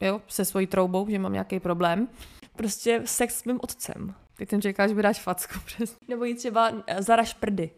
jo, 0.00 0.20
se 0.28 0.44
svojí 0.44 0.66
troubou, 0.66 1.06
že 1.10 1.18
mám 1.18 1.32
nějaký 1.32 1.60
problém. 1.60 2.08
Prostě 2.56 3.02
sex 3.04 3.38
s 3.38 3.44
mým 3.44 3.58
otcem. 3.62 4.14
Teď 4.36 4.50
jsem 4.50 4.62
čekala, 4.62 4.86
že 4.88 4.94
mi 4.94 5.02
dáš 5.02 5.20
facku. 5.20 5.58
Přes. 5.64 5.96
Nebo 6.08 6.24
jí 6.24 6.34
třeba 6.34 6.72
eh, 6.86 7.02
zaraž 7.02 7.34
prdy. 7.34 7.70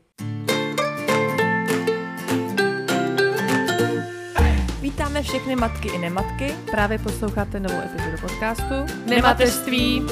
Vítáme 4.80 5.22
všechny 5.22 5.56
matky 5.56 5.88
i 5.88 5.98
nematky. 5.98 6.54
Právě 6.70 6.98
posloucháte 6.98 7.60
novou 7.60 7.80
epizodu 7.80 8.16
podcastu 8.20 8.74
Nemateřství. 9.06 10.02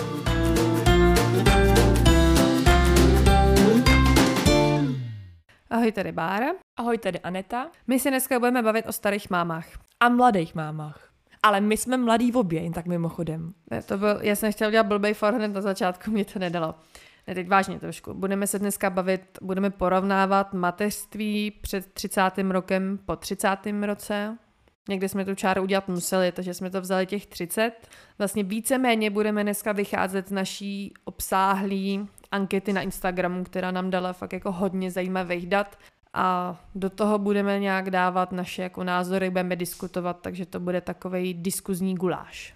Ahoj, 5.70 5.92
tady 5.92 6.12
Bára. 6.12 6.46
Ahoj, 6.77 6.98
tady 6.98 7.20
Aneta. 7.20 7.70
My 7.86 8.00
se 8.00 8.11
dneska 8.11 8.38
budeme 8.38 8.62
bavit 8.62 8.86
o 8.86 8.92
starých 8.92 9.30
mámách. 9.30 9.66
A 10.00 10.08
mladých 10.08 10.54
mámách. 10.54 11.09
Ale 11.43 11.61
my 11.61 11.77
jsme 11.77 11.96
mladí 11.96 12.32
v 12.32 12.36
obě, 12.36 12.62
jen 12.62 12.72
tak 12.72 12.86
mimochodem. 12.86 13.54
Ne, 13.70 13.82
to 13.82 13.99
byl, 13.99 14.18
já 14.22 14.36
jsem 14.36 14.53
chtěla 14.53 14.71
dělat 14.71 14.86
blbej 14.86 15.14
for 15.14 15.35
hned 15.35 15.49
na 15.49 15.61
začátku, 15.61 16.11
mě 16.11 16.25
to 16.25 16.39
nedalo. 16.39 16.75
Ne, 17.26 17.35
teď 17.35 17.49
vážně 17.49 17.80
trošku. 17.80 18.14
Budeme 18.14 18.46
se 18.46 18.58
dneska 18.58 18.90
bavit, 18.90 19.39
budeme 19.43 19.71
porovnávat 19.71 20.54
mateřství 20.54 21.50
před 21.50 21.93
30. 21.93 22.22
rokem 22.49 22.99
po 23.07 23.16
30. 23.16 23.49
roce. 23.82 24.39
Někde 24.89 25.08
jsme 25.08 25.25
tu 25.25 25.35
čáru 25.35 25.63
udělat 25.63 25.89
museli, 25.89 26.32
takže 26.32 26.54
jsme 26.54 26.71
to 26.71 26.80
vzali 26.80 27.07
těch 27.07 27.26
30. 27.26 27.72
Vlastně 28.18 28.43
víceméně 28.43 29.11
budeme 29.11 29.43
dneska 29.43 29.72
vycházet 29.72 30.29
z 30.29 30.32
naší 30.32 30.94
obsáhlý 31.04 32.08
ankety 32.30 32.72
na 32.72 32.80
Instagramu, 32.80 33.44
která 33.44 33.70
nám 33.70 33.91
dala 33.91 34.12
fakt 34.12 34.33
jako 34.33 34.52
hodně 34.52 34.91
zajímavých 34.91 35.47
dat 35.47 35.77
a 36.14 36.61
do 36.75 36.91
toho 36.91 37.19
budeme 37.19 37.59
nějak 37.59 37.91
dávat 37.91 38.33
naše 38.33 38.62
jako 38.62 38.84
názory, 38.84 39.31
budeme 39.31 39.56
diskutovat, 39.56 40.20
takže 40.20 40.47
to 40.47 40.61
bude 40.61 40.81
takový 40.81 41.34
diskuzní 41.34 41.95
guláš. 41.95 42.55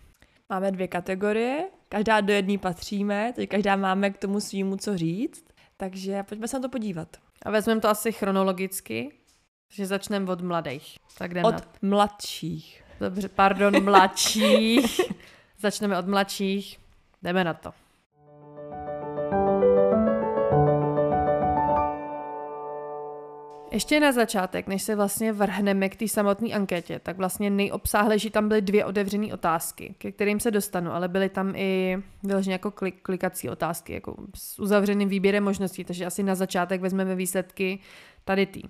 Máme 0.49 0.71
dvě 0.71 0.89
kategorie, 0.89 1.69
každá 1.89 2.21
do 2.21 2.33
jedné 2.33 2.59
patříme, 2.59 3.33
takže 3.35 3.47
každá 3.47 3.77
máme 3.77 4.11
k 4.11 4.19
tomu 4.19 4.41
svýmu 4.41 4.77
co 4.77 4.99
říct, 4.99 5.45
takže 5.77 6.23
pojďme 6.23 6.49
se 6.49 6.57
na 6.57 6.63
to 6.63 6.69
podívat. 6.69 7.09
A 7.43 7.51
vezmeme 7.51 7.81
to 7.81 7.89
asi 7.89 8.13
chronologicky, 8.13 9.13
že 9.73 9.87
začneme 9.87 10.33
od 10.33 10.41
mladých. 10.41 10.97
Tak 11.19 11.35
jdeme 11.35 11.49
Od 11.49 11.55
na... 11.55 11.89
mladších. 11.89 12.85
Dobře, 13.01 13.29
pardon, 13.29 13.85
mladších. 13.85 15.01
Začneme 15.59 15.99
od 15.99 16.07
mladších. 16.07 16.79
Jdeme 17.23 17.45
na 17.45 17.55
to. 17.55 17.73
Ještě 23.75 24.01
na 24.01 24.13
začátek, 24.13 24.67
než 24.67 24.83
se 24.83 24.97
vlastně 24.97 25.33
vrhneme 25.33 25.89
k 25.89 25.97
té 25.97 26.09
samotné 26.09 26.49
anketě, 26.49 26.99
tak 26.99 27.17
vlastně 27.17 27.51
nejobsáhlejší 27.51 28.31
tam 28.31 28.49
byly 28.49 28.63
dvě 28.63 28.85
otevřené 28.85 29.35
otázky, 29.35 29.95
ke 29.99 30.13
kterým 30.13 30.41
se 30.41 30.51
dostanu, 30.51 30.93
ale 30.93 31.09
byly 31.09 31.29
tam 31.29 31.53
i 31.57 31.99
vyloženě 32.23 32.55
jako 32.55 32.71
klik, 32.71 33.03
klikací 33.03 33.49
otázky, 33.49 33.93
jako 33.93 34.17
s 34.35 34.59
uzavřeným 34.59 35.09
výběrem 35.09 35.45
možností, 35.45 35.85
takže 35.85 36.07
asi 36.07 36.23
na 36.23 36.35
začátek 36.35 36.81
vezmeme 36.81 37.15
výsledky 37.15 37.79
tady 38.25 38.47
tý. 38.47 38.63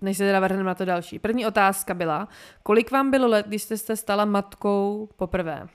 Než 0.00 0.16
se 0.16 0.24
teda 0.24 0.40
vrhneme 0.40 0.64
na 0.64 0.74
to 0.74 0.84
další. 0.84 1.18
První 1.18 1.46
otázka 1.46 1.94
byla, 1.94 2.28
kolik 2.62 2.90
vám 2.90 3.10
bylo 3.10 3.28
let, 3.28 3.46
když 3.46 3.62
jste 3.62 3.76
se 3.76 3.96
stala 3.96 4.24
matkou 4.24 5.08
poprvé? 5.16 5.68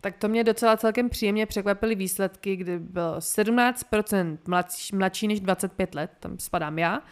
Tak 0.00 0.16
to 0.16 0.28
mě 0.28 0.44
docela 0.44 0.76
celkem 0.76 1.08
příjemně 1.08 1.46
překvapily 1.46 1.94
výsledky, 1.94 2.56
kdy 2.56 2.78
bylo 2.78 3.18
17% 3.18 4.38
mladší, 4.46 4.96
mladší 4.96 5.28
než 5.28 5.40
25 5.40 5.94
let, 5.94 6.10
tam 6.20 6.38
spadám 6.38 6.78
já, 6.78 7.02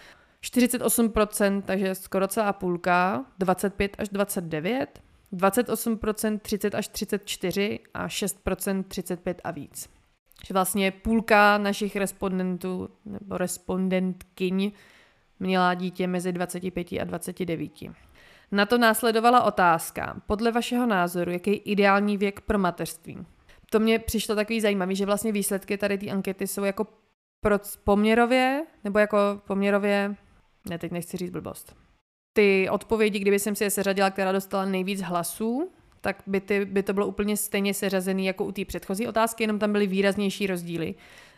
48%, 0.43 1.63
takže 1.63 1.95
skoro 1.95 2.29
celá 2.29 2.53
půlka, 2.53 3.25
25 3.39 3.97
až 3.99 4.09
29, 4.09 5.03
28% 5.33 6.39
30 6.39 6.75
až 6.75 6.89
34 6.89 7.81
a 7.95 8.07
6% 8.07 8.85
35 8.85 9.41
a 9.45 9.51
víc. 9.51 9.89
Že 10.47 10.55
vlastně 10.55 10.91
půlka 10.91 11.59
našich 11.59 11.97
respondentů 11.97 12.89
nebo 13.05 13.39
respondentkyň 13.39 14.73
měla 15.41 15.75
dítě 15.75 16.07
mezi 16.07 16.33
25 16.33 16.93
a 17.01 17.05
29. 17.05 17.73
Na 18.53 18.67
to 18.67 18.79
následovala 18.79 19.43
otázka. 19.43 20.21
Podle 20.27 20.53
vašeho 20.53 20.87
názoru, 20.87 21.31
jaký 21.31 21.51
je 21.51 21.57
ideální 21.57 22.17
věk 22.17 22.41
pro 22.41 22.59
mateřství? 22.59 23.27
To 23.71 23.81
mě 23.81 23.99
přišlo 23.99 24.35
takový 24.35 24.61
zajímavý, 24.61 24.97
že 24.97 25.07
vlastně 25.07 25.33
výsledky 25.33 25.79
tady 25.79 25.99
té 25.99 26.11
ankety 26.11 26.47
jsou 26.47 26.65
jako 26.65 26.87
pro 27.41 27.59
poměrově, 27.85 28.65
nebo 28.85 28.99
jako 28.99 29.19
poměrově, 29.47 30.17
ne, 30.71 30.79
teď 30.79 30.93
nechci 30.93 31.17
říct 31.17 31.31
blbost. 31.31 31.77
Ty 32.33 32.69
odpovědi, 32.71 33.19
kdyby 33.19 33.39
jsem 33.39 33.57
si 33.57 33.65
je 33.65 33.71
seřadila, 33.71 34.11
která 34.11 34.33
dostala 34.33 34.65
nejvíc 34.65 35.01
hlasů, 35.01 35.73
tak 36.01 36.23
by, 36.27 36.41
ty, 36.41 36.65
by 36.65 36.83
to 36.83 36.93
bylo 36.93 37.07
úplně 37.07 37.37
stejně 37.37 37.75
seřazený 37.75 38.27
jako 38.27 38.45
u 38.45 38.53
té 38.53 38.65
předchozí 38.65 39.09
otázky, 39.09 39.43
jenom 39.43 39.59
tam 39.59 39.73
byly 39.73 39.87
výraznější 39.87 40.47
rozdíly 40.47 40.95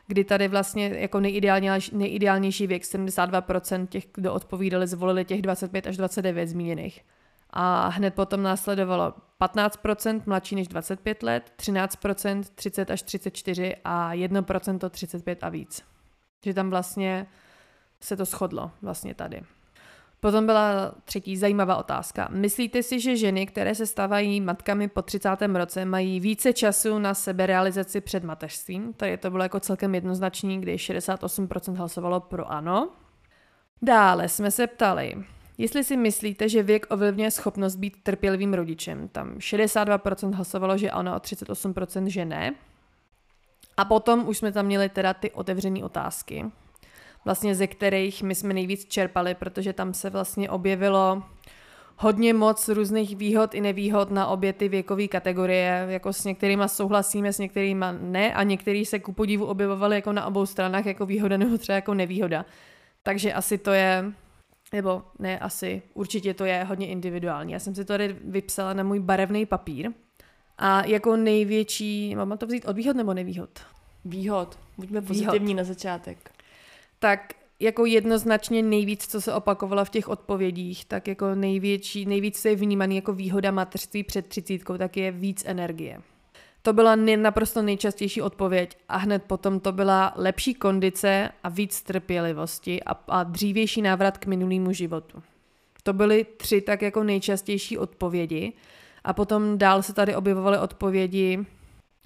kdy 0.06 0.24
tady 0.24 0.48
vlastně 0.48 0.88
jako 0.98 1.20
nejideálnější, 1.20 1.96
nejideálnější 1.96 2.66
věk 2.66 2.82
72% 2.82 3.86
těch, 3.86 4.06
kdo 4.14 4.34
odpovídali, 4.34 4.86
zvolili 4.86 5.24
těch 5.24 5.42
25 5.42 5.86
až 5.86 5.96
29 5.96 6.46
zmíněných. 6.46 7.04
A 7.50 7.88
hned 7.88 8.14
potom 8.14 8.42
následovalo 8.42 9.14
15% 9.40 10.22
mladší 10.26 10.54
než 10.54 10.68
25 10.68 11.22
let, 11.22 11.52
13% 11.58 12.42
30 12.54 12.90
až 12.90 13.02
34 13.02 13.76
a 13.84 14.10
1% 14.12 14.90
35 14.90 15.44
a 15.44 15.48
víc. 15.48 15.82
Že 16.44 16.54
tam 16.54 16.70
vlastně 16.70 17.26
se 18.04 18.16
to 18.16 18.24
shodlo 18.24 18.70
vlastně 18.82 19.14
tady. 19.14 19.42
Potom 20.20 20.46
byla 20.46 20.94
třetí 21.04 21.36
zajímavá 21.36 21.76
otázka. 21.76 22.28
Myslíte 22.30 22.82
si, 22.82 23.00
že 23.00 23.16
ženy, 23.16 23.46
které 23.46 23.74
se 23.74 23.86
stávají 23.86 24.40
matkami 24.40 24.88
po 24.88 25.02
30. 25.02 25.28
roce, 25.54 25.84
mají 25.84 26.20
více 26.20 26.52
času 26.52 26.98
na 26.98 27.14
seberealizaci 27.14 28.00
před 28.00 28.24
mateřstvím? 28.24 28.92
Tady 28.92 29.16
to 29.16 29.30
bylo 29.30 29.42
jako 29.42 29.60
celkem 29.60 29.94
jednoznačný, 29.94 30.60
kdy 30.60 30.76
68% 30.76 31.74
hlasovalo 31.74 32.20
pro 32.20 32.52
ano. 32.52 32.88
Dále 33.82 34.28
jsme 34.28 34.50
se 34.50 34.66
ptali, 34.66 35.14
jestli 35.58 35.84
si 35.84 35.96
myslíte, 35.96 36.48
že 36.48 36.62
věk 36.62 36.86
ovlivňuje 36.90 37.30
schopnost 37.30 37.76
být 37.76 38.02
trpělivým 38.02 38.54
rodičem. 38.54 39.08
Tam 39.08 39.34
62% 39.34 40.34
hlasovalo, 40.34 40.78
že 40.78 40.90
ano 40.90 41.14
a 41.14 41.20
38% 41.20 42.06
že 42.06 42.24
ne. 42.24 42.54
A 43.76 43.84
potom 43.84 44.28
už 44.28 44.38
jsme 44.38 44.52
tam 44.52 44.66
měli 44.66 44.88
teda 44.88 45.14
ty 45.14 45.30
otevřené 45.30 45.84
otázky 45.84 46.44
vlastně 47.24 47.54
ze 47.54 47.66
kterých 47.66 48.22
my 48.22 48.34
jsme 48.34 48.54
nejvíc 48.54 48.84
čerpali, 48.84 49.34
protože 49.34 49.72
tam 49.72 49.94
se 49.94 50.10
vlastně 50.10 50.50
objevilo 50.50 51.22
hodně 51.96 52.34
moc 52.34 52.68
různých 52.68 53.16
výhod 53.16 53.54
i 53.54 53.60
nevýhod 53.60 54.10
na 54.10 54.26
obě 54.26 54.52
ty 54.52 54.68
věkové 54.68 55.08
kategorie. 55.08 55.86
Jako 55.88 56.12
s 56.12 56.24
některýma 56.24 56.68
souhlasíme, 56.68 57.32
s 57.32 57.38
některýma 57.38 57.92
ne 57.92 58.34
a 58.34 58.42
některý 58.42 58.84
se 58.84 58.98
ku 58.98 59.12
podivu 59.12 59.46
objevovali 59.46 59.96
jako 59.96 60.12
na 60.12 60.26
obou 60.26 60.46
stranách 60.46 60.86
jako 60.86 61.06
výhoda 61.06 61.36
nebo 61.36 61.58
třeba 61.58 61.76
jako 61.76 61.94
nevýhoda. 61.94 62.44
Takže 63.02 63.32
asi 63.32 63.58
to 63.58 63.70
je, 63.70 64.12
nebo 64.72 65.02
ne 65.18 65.38
asi, 65.38 65.82
určitě 65.94 66.34
to 66.34 66.44
je 66.44 66.64
hodně 66.64 66.86
individuální. 66.86 67.52
Já 67.52 67.58
jsem 67.58 67.74
si 67.74 67.84
to 67.84 67.92
tady 67.92 68.16
vypsala 68.24 68.72
na 68.72 68.82
můj 68.82 69.00
barevný 69.00 69.46
papír 69.46 69.90
a 70.58 70.84
jako 70.84 71.16
největší, 71.16 72.16
mám 72.16 72.38
to 72.38 72.46
vzít 72.46 72.64
od 72.64 72.76
výhod 72.76 72.96
nebo 72.96 73.14
nevýhod? 73.14 73.50
Výhod. 74.04 74.58
Buďme 74.78 75.00
pozitivní 75.00 75.46
výhod. 75.46 75.56
na 75.56 75.64
začátek 75.64 76.33
tak 77.04 77.34
jako 77.60 77.86
jednoznačně 77.86 78.62
nejvíc, 78.62 79.06
co 79.06 79.20
se 79.20 79.34
opakovalo 79.34 79.84
v 79.84 79.90
těch 79.90 80.08
odpovědích, 80.08 80.84
tak 80.84 81.08
jako 81.08 81.34
největší, 81.34 82.06
nejvíc 82.06 82.44
je 82.44 82.56
vnímaný 82.56 82.96
jako 82.96 83.12
výhoda 83.12 83.50
mateřství 83.50 84.02
před 84.02 84.26
třicítkou, 84.26 84.78
tak 84.78 84.96
je 84.96 85.12
víc 85.12 85.42
energie. 85.46 86.00
To 86.62 86.72
byla 86.72 86.96
naprosto 86.96 87.62
nejčastější 87.62 88.22
odpověď 88.22 88.76
a 88.88 88.96
hned 88.96 89.22
potom 89.22 89.60
to 89.60 89.72
byla 89.72 90.12
lepší 90.16 90.54
kondice 90.54 91.30
a 91.42 91.48
víc 91.48 91.82
trpělivosti 91.82 92.82
a, 92.82 92.92
a 93.08 93.22
dřívější 93.22 93.82
návrat 93.82 94.18
k 94.18 94.26
minulému 94.26 94.72
životu. 94.72 95.22
To 95.82 95.92
byly 95.92 96.26
tři 96.36 96.60
tak 96.60 96.82
jako 96.82 97.04
nejčastější 97.04 97.78
odpovědi 97.78 98.52
a 99.04 99.12
potom 99.12 99.58
dál 99.58 99.82
se 99.82 99.94
tady 99.94 100.16
objevovaly 100.16 100.58
odpovědi 100.58 101.46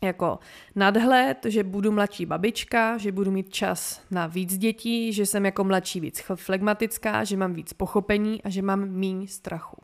jako 0.03 0.39
nadhled, 0.75 1.39
že 1.45 1.65
budu 1.65 1.93
mladší 1.93 2.27
babička, 2.27 2.99
že 2.99 3.13
budu 3.13 3.31
mít 3.31 3.53
čas 3.53 4.03
na 4.11 4.27
víc 4.27 4.59
dětí, 4.59 5.13
že 5.13 5.27
jsem 5.27 5.45
jako 5.45 5.65
mladší 5.65 6.01
víc 6.01 6.23
flegmatická, 6.35 7.25
že 7.25 7.37
mám 7.37 7.55
víc 7.55 7.73
pochopení 7.73 8.43
a 8.43 8.51
že 8.51 8.63
mám 8.63 8.89
míň 8.89 9.27
strachu. 9.27 9.77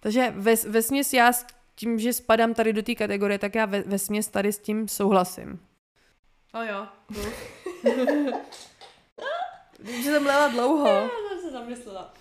Takže 0.00 0.34
ve, 0.36 0.54
ve 0.68 0.82
směs 0.82 1.12
já 1.12 1.32
s 1.32 1.46
tím, 1.74 1.98
že 1.98 2.12
spadám 2.12 2.54
tady 2.54 2.72
do 2.72 2.82
té 2.82 2.94
kategorie, 2.94 3.38
tak 3.38 3.54
já 3.54 3.66
ve, 3.66 3.80
ve 3.80 3.98
směs 3.98 4.28
tady 4.28 4.52
s 4.52 4.58
tím 4.58 4.88
souhlasím. 4.88 5.60
O 6.54 6.62
jo. 6.62 6.86
Že 9.84 10.02
jsem 10.02 10.22
mlela 10.22 10.48
dlouho. 10.48 10.86
Já 10.86 11.08
jsem 11.08 11.40
se 11.40 11.50
zamyslela. 11.50 12.14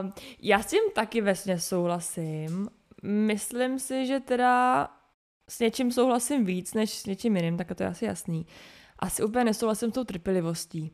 Um, 0.00 0.12
já 0.40 0.62
s 0.62 0.66
tím 0.66 0.82
taky 0.94 1.20
vesně 1.20 1.60
souhlasím. 1.60 2.68
Myslím 3.02 3.78
si, 3.78 4.06
že 4.06 4.20
teda 4.20 4.88
s 5.48 5.58
něčím 5.58 5.92
souhlasím 5.92 6.44
víc 6.44 6.74
než 6.74 6.90
s 6.90 7.06
něčím 7.06 7.36
jiným, 7.36 7.56
tak 7.56 7.74
to 7.74 7.82
je 7.82 7.88
asi 7.88 8.04
jasný. 8.04 8.46
Asi 8.98 9.24
úplně 9.24 9.44
nesouhlasím 9.44 9.90
s 9.90 9.94
tou 9.94 10.04
trpělivostí. 10.04 10.90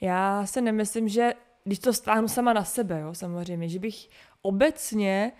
Já 0.00 0.46
se 0.46 0.60
nemyslím, 0.60 1.08
že 1.08 1.34
když 1.64 1.78
to 1.78 1.92
stáhnu 1.92 2.28
sama 2.28 2.52
na 2.52 2.64
sebe, 2.64 3.00
jo, 3.00 3.14
samozřejmě, 3.14 3.68
že 3.68 3.78
bych 3.78 4.08
obecně 4.42 5.32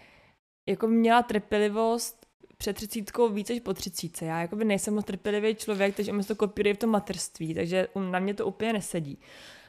jako 0.67 0.87
měla 0.87 1.23
trpělivost 1.23 2.27
před 2.57 2.77
třicítkou 2.77 3.29
víc 3.29 3.49
než 3.49 3.61
po 3.61 3.75
třicítce. 3.75 4.25
Já 4.25 4.41
jako 4.41 4.57
by 4.57 4.65
nejsem 4.65 4.95
moc 4.95 5.05
trpělivý 5.05 5.55
člověk, 5.55 5.97
takže 5.97 6.13
mi 6.13 6.25
to 6.25 6.37
kopíruje 6.37 6.75
v 6.75 6.79
tom 6.79 6.91
materství, 6.91 7.55
takže 7.55 7.89
na 8.11 8.19
mě 8.19 8.35
to 8.35 8.47
úplně 8.47 8.73
nesedí. 8.73 9.19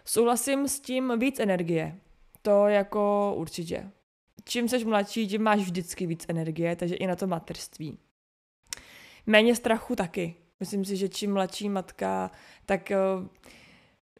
Souhlasím 0.06 0.68
s 0.68 0.80
tím 0.80 1.20
víc 1.20 1.40
energie. 1.40 2.00
To 2.42 2.68
jako 2.68 3.34
určitě. 3.38 3.92
Čím 4.44 4.70
seš 4.70 4.84
mladší, 4.84 5.28
tím 5.28 5.44
máš 5.44 5.60
vždycky 5.60 6.08
víc 6.08 6.26
energie, 6.28 6.76
takže 6.76 6.96
i 6.96 7.08
na 7.08 7.16
to 7.16 7.28
materství. 7.28 7.98
Méně 9.26 9.56
strachu 9.56 9.96
taky. 9.96 10.36
Myslím 10.60 10.86
si, 10.86 10.98
že 10.98 11.10
čím 11.10 11.34
mladší 11.34 11.70
matka, 11.70 12.32
tak 12.66 12.92
eh, 12.92 12.98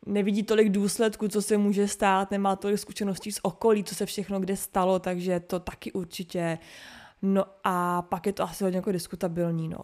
nevidí 0.06 0.44
tolik 0.44 0.70
důsledků, 0.70 1.28
co 1.28 1.42
se 1.42 1.58
může 1.58 1.88
stát, 1.88 2.32
nemá 2.32 2.56
tolik 2.56 2.80
zkušeností 2.80 3.32
z 3.32 3.40
okolí, 3.42 3.84
co 3.84 3.96
se 3.96 4.06
všechno 4.06 4.40
kde 4.40 4.58
stalo, 4.58 5.00
takže 5.00 5.40
to 5.40 5.60
taky 5.60 5.92
určitě. 5.92 6.58
No 7.22 7.46
a 7.64 8.02
pak 8.02 8.26
je 8.26 8.34
to 8.34 8.44
asi 8.44 8.64
hodně 8.64 8.78
jako 8.78 8.92
diskutabilní. 8.92 9.68
No. 9.70 9.80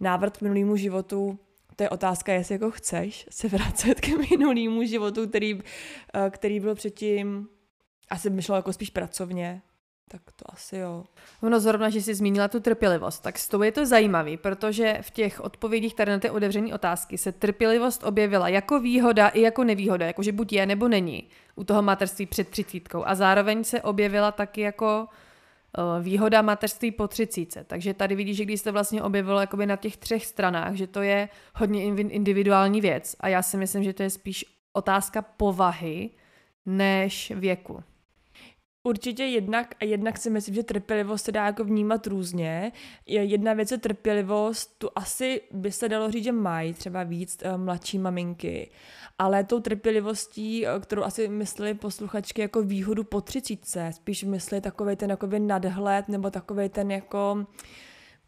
Návrat 0.00 0.36
k 0.36 0.42
minulému 0.42 0.76
životu, 0.76 1.38
to 1.76 1.82
je 1.82 1.90
otázka, 1.90 2.32
jestli 2.32 2.54
jako 2.54 2.70
chceš 2.70 3.26
se 3.30 3.48
vracet 3.48 4.00
k 4.00 4.08
minulému 4.30 4.84
životu, 4.84 5.28
který, 5.28 5.60
eh, 6.14 6.30
který 6.30 6.60
byl 6.60 6.74
předtím, 6.74 7.48
asi 8.10 8.30
myšlel 8.30 8.56
jako 8.56 8.72
spíš 8.72 8.90
pracovně, 8.90 9.62
tak 10.08 10.20
to 10.36 10.44
asi 10.52 10.76
jo. 10.76 11.04
Ono 11.42 11.60
zrovna, 11.60 11.90
že 11.90 12.02
jsi 12.02 12.14
zmínila 12.14 12.48
tu 12.48 12.60
trpělivost, 12.60 13.22
tak 13.22 13.38
s 13.38 13.48
tou 13.48 13.62
je 13.62 13.72
to 13.72 13.86
zajímavý, 13.86 14.36
protože 14.36 14.98
v 15.00 15.10
těch 15.10 15.40
odpovědích 15.40 15.94
tady 15.94 16.12
na 16.12 16.18
ty 16.18 16.30
otevřené 16.30 16.74
otázky 16.74 17.18
se 17.18 17.32
trpělivost 17.32 18.04
objevila 18.04 18.48
jako 18.48 18.80
výhoda 18.80 19.28
i 19.28 19.40
jako 19.40 19.64
nevýhoda, 19.64 20.06
jakože 20.06 20.32
buď 20.32 20.52
je 20.52 20.66
nebo 20.66 20.88
není 20.88 21.28
u 21.56 21.64
toho 21.64 21.82
materství 21.82 22.26
před 22.26 22.48
třicítkou. 22.48 23.02
A 23.06 23.14
zároveň 23.14 23.64
se 23.64 23.82
objevila 23.82 24.32
taky 24.32 24.60
jako 24.60 25.06
uh, 25.78 26.04
výhoda 26.04 26.42
mateřství 26.42 26.90
po 26.90 27.08
třicíce. 27.08 27.64
Takže 27.64 27.94
tady 27.94 28.14
vidíš, 28.14 28.36
že 28.36 28.44
když 28.44 28.60
se 28.60 28.72
vlastně 28.72 29.02
objevilo 29.02 29.40
jakoby 29.40 29.66
na 29.66 29.76
těch 29.76 29.96
třech 29.96 30.26
stranách, 30.26 30.74
že 30.74 30.86
to 30.86 31.02
je 31.02 31.28
hodně 31.54 31.84
individuální 31.84 32.80
věc. 32.80 33.16
A 33.20 33.28
já 33.28 33.42
si 33.42 33.56
myslím, 33.56 33.84
že 33.84 33.92
to 33.92 34.02
je 34.02 34.10
spíš 34.10 34.44
otázka 34.72 35.22
povahy 35.22 36.10
než 36.66 37.32
věku. 37.36 37.82
Určitě 38.86 39.24
jednak 39.24 39.74
a 39.80 39.84
jednak 39.84 40.18
si 40.18 40.30
myslím, 40.30 40.54
že 40.54 40.62
trpělivost 40.62 41.24
se 41.24 41.32
dá 41.32 41.46
jako 41.46 41.64
vnímat 41.64 42.06
různě. 42.06 42.72
Jedna 43.06 43.52
věc 43.52 43.70
je 43.70 43.78
trpělivost, 43.78 44.78
tu 44.78 44.88
asi 44.94 45.40
by 45.50 45.72
se 45.72 45.88
dalo 45.88 46.10
říct, 46.10 46.24
že 46.24 46.32
mají 46.32 46.74
třeba 46.74 47.02
víc 47.02 47.38
uh, 47.44 47.60
mladší 47.60 47.98
maminky, 47.98 48.70
ale 49.18 49.44
tou 49.44 49.60
trpělivostí, 49.60 50.66
uh, 50.66 50.82
kterou 50.82 51.02
asi 51.02 51.28
mysleli 51.28 51.74
posluchačky 51.74 52.40
jako 52.40 52.62
výhodu 52.62 53.04
po 53.04 53.20
třicítce, 53.20 53.90
spíš 53.92 54.24
myslí 54.24 54.60
takový 54.60 54.96
ten 54.96 55.10
jakoby 55.10 55.40
nadhled 55.40 56.08
nebo 56.08 56.30
takový 56.30 56.68
ten 56.68 56.90
jako 56.90 57.46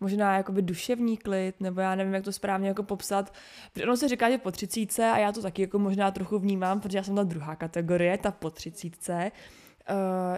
možná 0.01 0.37
jakoby 0.37 0.63
duševní 0.63 1.17
klid, 1.17 1.61
nebo 1.61 1.81
já 1.81 1.95
nevím, 1.95 2.15
jak 2.15 2.25
to 2.25 2.33
správně 2.33 2.69
jako 2.69 2.83
popsat. 2.83 3.33
Ono 3.83 3.97
se 3.97 4.09
říká, 4.09 4.31
že 4.31 4.39
po 4.39 4.51
třicítce 4.51 5.11
a 5.11 5.19
já 5.19 5.33
to 5.33 5.43
taky 5.43 5.63
jako 5.63 5.79
možná 5.79 6.11
trochu 6.11 6.39
vnímám, 6.39 6.81
protože 6.81 6.99
já 6.99 7.05
jsem 7.05 7.17
ta 7.17 7.23
druhá 7.23 7.57
kategorie, 7.57 8.19
ta 8.19 8.31
po 8.31 8.51
třicítce, 8.51 9.33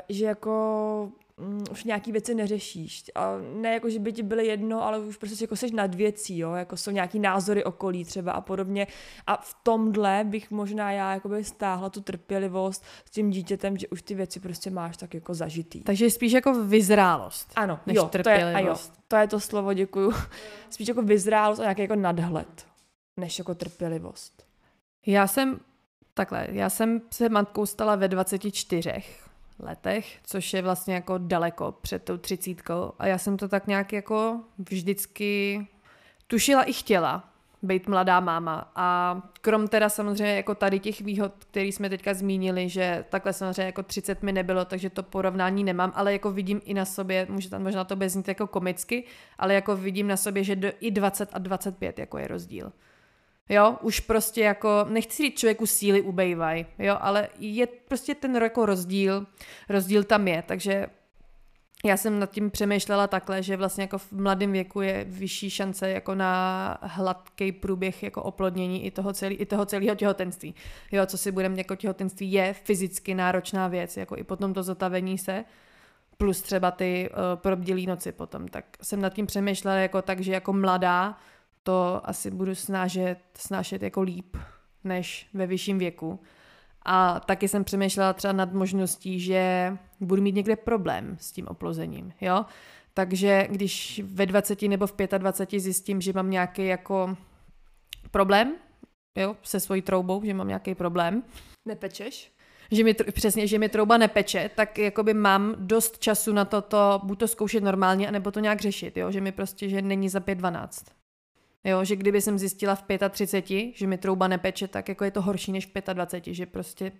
že 0.08 0.24
jako 0.24 1.12
um, 1.36 1.64
už 1.70 1.84
nějaký 1.84 2.12
věci 2.12 2.34
neřešíš. 2.34 3.04
A 3.14 3.36
ne 3.54 3.74
jako, 3.74 3.90
že 3.90 3.98
by 3.98 4.12
ti 4.12 4.22
byly 4.22 4.46
jedno, 4.46 4.84
ale 4.84 4.98
už 4.98 5.16
prostě 5.16 5.44
jako 5.44 5.56
seš 5.56 5.70
nad 5.70 5.94
věcí, 5.94 6.38
jo? 6.38 6.52
jako 6.52 6.76
jsou 6.76 6.90
nějaký 6.90 7.18
názory 7.18 7.64
okolí 7.64 8.04
třeba 8.04 8.32
a 8.32 8.40
podobně. 8.40 8.86
A 9.26 9.36
v 9.36 9.56
tomhle 9.62 10.24
bych 10.24 10.50
možná 10.50 10.92
já 10.92 11.14
jakoby 11.14 11.44
stáhla 11.44 11.90
tu 11.90 12.00
trpělivost 12.00 12.84
s 13.04 13.10
tím 13.10 13.30
dítětem, 13.30 13.76
že 13.76 13.88
už 13.88 14.02
ty 14.02 14.14
věci 14.14 14.40
prostě 14.40 14.70
máš 14.70 14.96
tak 14.96 15.14
jako 15.14 15.34
zažitý. 15.34 15.80
Takže 15.80 16.10
spíš 16.10 16.32
jako 16.32 16.64
vyzrálost. 16.64 17.52
Ano, 17.56 17.80
než 17.86 17.96
jo, 17.96 18.04
trpělivost. 18.04 18.52
To 18.52 18.58
je, 18.58 18.64
a 18.64 18.68
jo, 18.68 18.76
to 19.08 19.16
je 19.16 19.28
to 19.28 19.40
slovo, 19.40 19.72
děkuju. 19.72 20.12
Spíš 20.70 20.88
jako 20.88 21.02
vyzrálost 21.02 21.60
a 21.60 21.62
nějaký 21.62 21.82
jako 21.82 21.96
nadhled, 21.96 22.66
než 23.16 23.38
jako 23.38 23.54
trpělivost. 23.54 24.46
Já 25.06 25.26
jsem 25.26 25.60
Takhle, 26.14 26.46
já 26.50 26.70
jsem 26.70 27.00
se 27.10 27.28
matkou 27.28 27.66
stala 27.66 27.96
ve 27.96 28.08
24 28.08 28.92
letech, 29.62 30.18
což 30.24 30.52
je 30.52 30.62
vlastně 30.62 30.94
jako 30.94 31.18
daleko 31.18 31.72
před 31.72 32.04
tou 32.04 32.16
třicítkou 32.16 32.92
a 32.98 33.06
já 33.06 33.18
jsem 33.18 33.36
to 33.36 33.48
tak 33.48 33.66
nějak 33.66 33.92
jako 33.92 34.40
vždycky 34.58 35.66
tušila 36.26 36.62
i 36.62 36.72
chtěla 36.72 37.30
být 37.62 37.88
mladá 37.88 38.20
máma 38.20 38.72
a 38.76 39.20
krom 39.40 39.68
teda 39.68 39.88
samozřejmě 39.88 40.36
jako 40.36 40.54
tady 40.54 40.80
těch 40.80 41.00
výhod, 41.00 41.32
které 41.38 41.66
jsme 41.66 41.88
teďka 41.88 42.14
zmínili, 42.14 42.68
že 42.68 43.04
takhle 43.08 43.32
samozřejmě 43.32 43.62
jako 43.62 43.82
30 43.82 44.22
mi 44.22 44.32
nebylo, 44.32 44.64
takže 44.64 44.90
to 44.90 45.02
porovnání 45.02 45.64
nemám, 45.64 45.92
ale 45.94 46.12
jako 46.12 46.32
vidím 46.32 46.60
i 46.64 46.74
na 46.74 46.84
sobě, 46.84 47.26
může 47.30 47.50
tam 47.50 47.62
možná 47.62 47.84
to 47.84 47.96
beznít 47.96 48.28
jako 48.28 48.46
komicky, 48.46 49.04
ale 49.38 49.54
jako 49.54 49.76
vidím 49.76 50.08
na 50.08 50.16
sobě, 50.16 50.44
že 50.44 50.56
do, 50.56 50.68
i 50.80 50.90
20 50.90 51.28
a 51.32 51.38
25 51.38 51.98
jako 51.98 52.18
je 52.18 52.28
rozdíl. 52.28 52.72
Jo, 53.50 53.76
už 53.80 54.00
prostě 54.00 54.40
jako, 54.40 54.86
nechci 54.88 55.22
říct 55.22 55.38
člověku 55.38 55.66
síly 55.66 56.02
ubejvaj, 56.02 56.66
jo, 56.78 56.96
ale 57.00 57.28
je 57.38 57.66
prostě 57.66 58.14
ten 58.14 58.36
jako 58.36 58.66
rozdíl, 58.66 59.26
rozdíl 59.68 60.04
tam 60.04 60.28
je, 60.28 60.42
takže 60.46 60.86
já 61.84 61.96
jsem 61.96 62.18
nad 62.18 62.30
tím 62.30 62.50
přemýšlela 62.50 63.06
takhle, 63.06 63.42
že 63.42 63.56
vlastně 63.56 63.82
jako 63.82 63.98
v 63.98 64.12
mladém 64.12 64.52
věku 64.52 64.80
je 64.80 65.04
vyšší 65.08 65.50
šance 65.50 65.90
jako 65.90 66.14
na 66.14 66.78
hladký 66.82 67.52
průběh 67.52 68.02
jako 68.02 68.22
oplodnění 68.22 68.86
i 68.86 68.90
toho, 68.90 69.12
celý, 69.12 69.34
i 69.34 69.46
toho 69.46 69.66
celého 69.66 69.94
těhotenství. 69.94 70.54
Jo, 70.92 71.06
co 71.06 71.18
si 71.18 71.32
budeme 71.32 71.58
jako 71.58 71.76
těhotenství 71.76 72.32
je 72.32 72.52
fyzicky 72.52 73.14
náročná 73.14 73.68
věc, 73.68 73.96
jako 73.96 74.16
i 74.16 74.24
potom 74.24 74.54
to 74.54 74.62
zotavení 74.62 75.18
se, 75.18 75.44
plus 76.18 76.42
třeba 76.42 76.70
ty 76.70 77.10
uh, 77.10 77.16
probdělý 77.40 77.86
noci 77.86 78.12
potom. 78.12 78.48
Tak 78.48 78.64
jsem 78.82 79.00
nad 79.00 79.14
tím 79.14 79.26
přemýšlela 79.26 79.76
jako 79.76 80.02
tak, 80.02 80.20
že 80.20 80.32
jako 80.32 80.52
mladá 80.52 81.18
to 81.62 82.00
asi 82.04 82.30
budu 82.30 82.54
snášet, 82.54 83.18
snášet 83.36 83.82
jako 83.82 84.02
líp 84.02 84.36
než 84.84 85.28
ve 85.34 85.46
vyšším 85.46 85.78
věku. 85.78 86.20
A 86.84 87.20
taky 87.20 87.48
jsem 87.48 87.64
přemýšlela 87.64 88.12
třeba 88.12 88.32
nad 88.32 88.52
možností, 88.52 89.20
že 89.20 89.72
budu 90.00 90.22
mít 90.22 90.34
někde 90.34 90.56
problém 90.56 91.16
s 91.20 91.32
tím 91.32 91.48
oplozením, 91.48 92.12
jo. 92.20 92.44
Takže 92.94 93.46
když 93.50 94.02
ve 94.04 94.26
20 94.26 94.62
nebo 94.62 94.86
v 94.86 94.92
25 95.18 95.60
zjistím, 95.60 96.00
že 96.00 96.12
mám 96.12 96.30
nějaký 96.30 96.66
jako 96.66 97.16
problém, 98.10 98.54
jo, 99.16 99.36
se 99.42 99.60
svojí 99.60 99.82
troubou, 99.82 100.24
že 100.24 100.34
mám 100.34 100.48
nějaký 100.48 100.74
problém. 100.74 101.22
Nepečeš? 101.68 102.32
Že 102.70 102.84
mi, 102.84 102.94
přesně, 102.94 103.46
že 103.46 103.58
mi 103.58 103.68
trouba 103.68 103.96
nepeče, 103.96 104.50
tak 104.54 104.78
jakoby 104.78 105.14
mám 105.14 105.54
dost 105.58 105.98
času 105.98 106.32
na 106.32 106.44
toto, 106.44 107.00
buď 107.04 107.18
to 107.18 107.28
zkoušet 107.28 107.64
normálně, 107.64 108.08
anebo 108.08 108.30
to 108.30 108.40
nějak 108.40 108.60
řešit, 108.60 108.96
jo, 108.96 109.10
že 109.10 109.20
mi 109.20 109.32
prostě, 109.32 109.68
že 109.68 109.82
není 109.82 110.08
za 110.08 110.20
5.12. 110.20 110.99
Jo, 111.64 111.84
že 111.84 111.96
kdyby 111.96 112.20
jsem 112.20 112.38
zjistila 112.38 112.74
v 112.74 112.82
35, 113.10 113.76
že 113.76 113.86
mi 113.86 113.98
trouba 113.98 114.28
nepeče, 114.28 114.68
tak 114.68 114.88
jako 114.88 115.04
je 115.04 115.10
to 115.10 115.22
horší 115.22 115.52
než 115.52 115.66
v 115.66 115.94
25, 115.94 116.34
že 116.34 116.46
prostě 116.46 116.92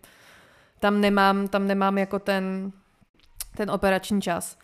tam 0.80 1.00
nemám, 1.00 1.48
tam 1.48 1.66
nemám 1.66 1.98
jako 1.98 2.18
ten, 2.18 2.72
ten 3.56 3.70
operační 3.70 4.22
čas. 4.22 4.58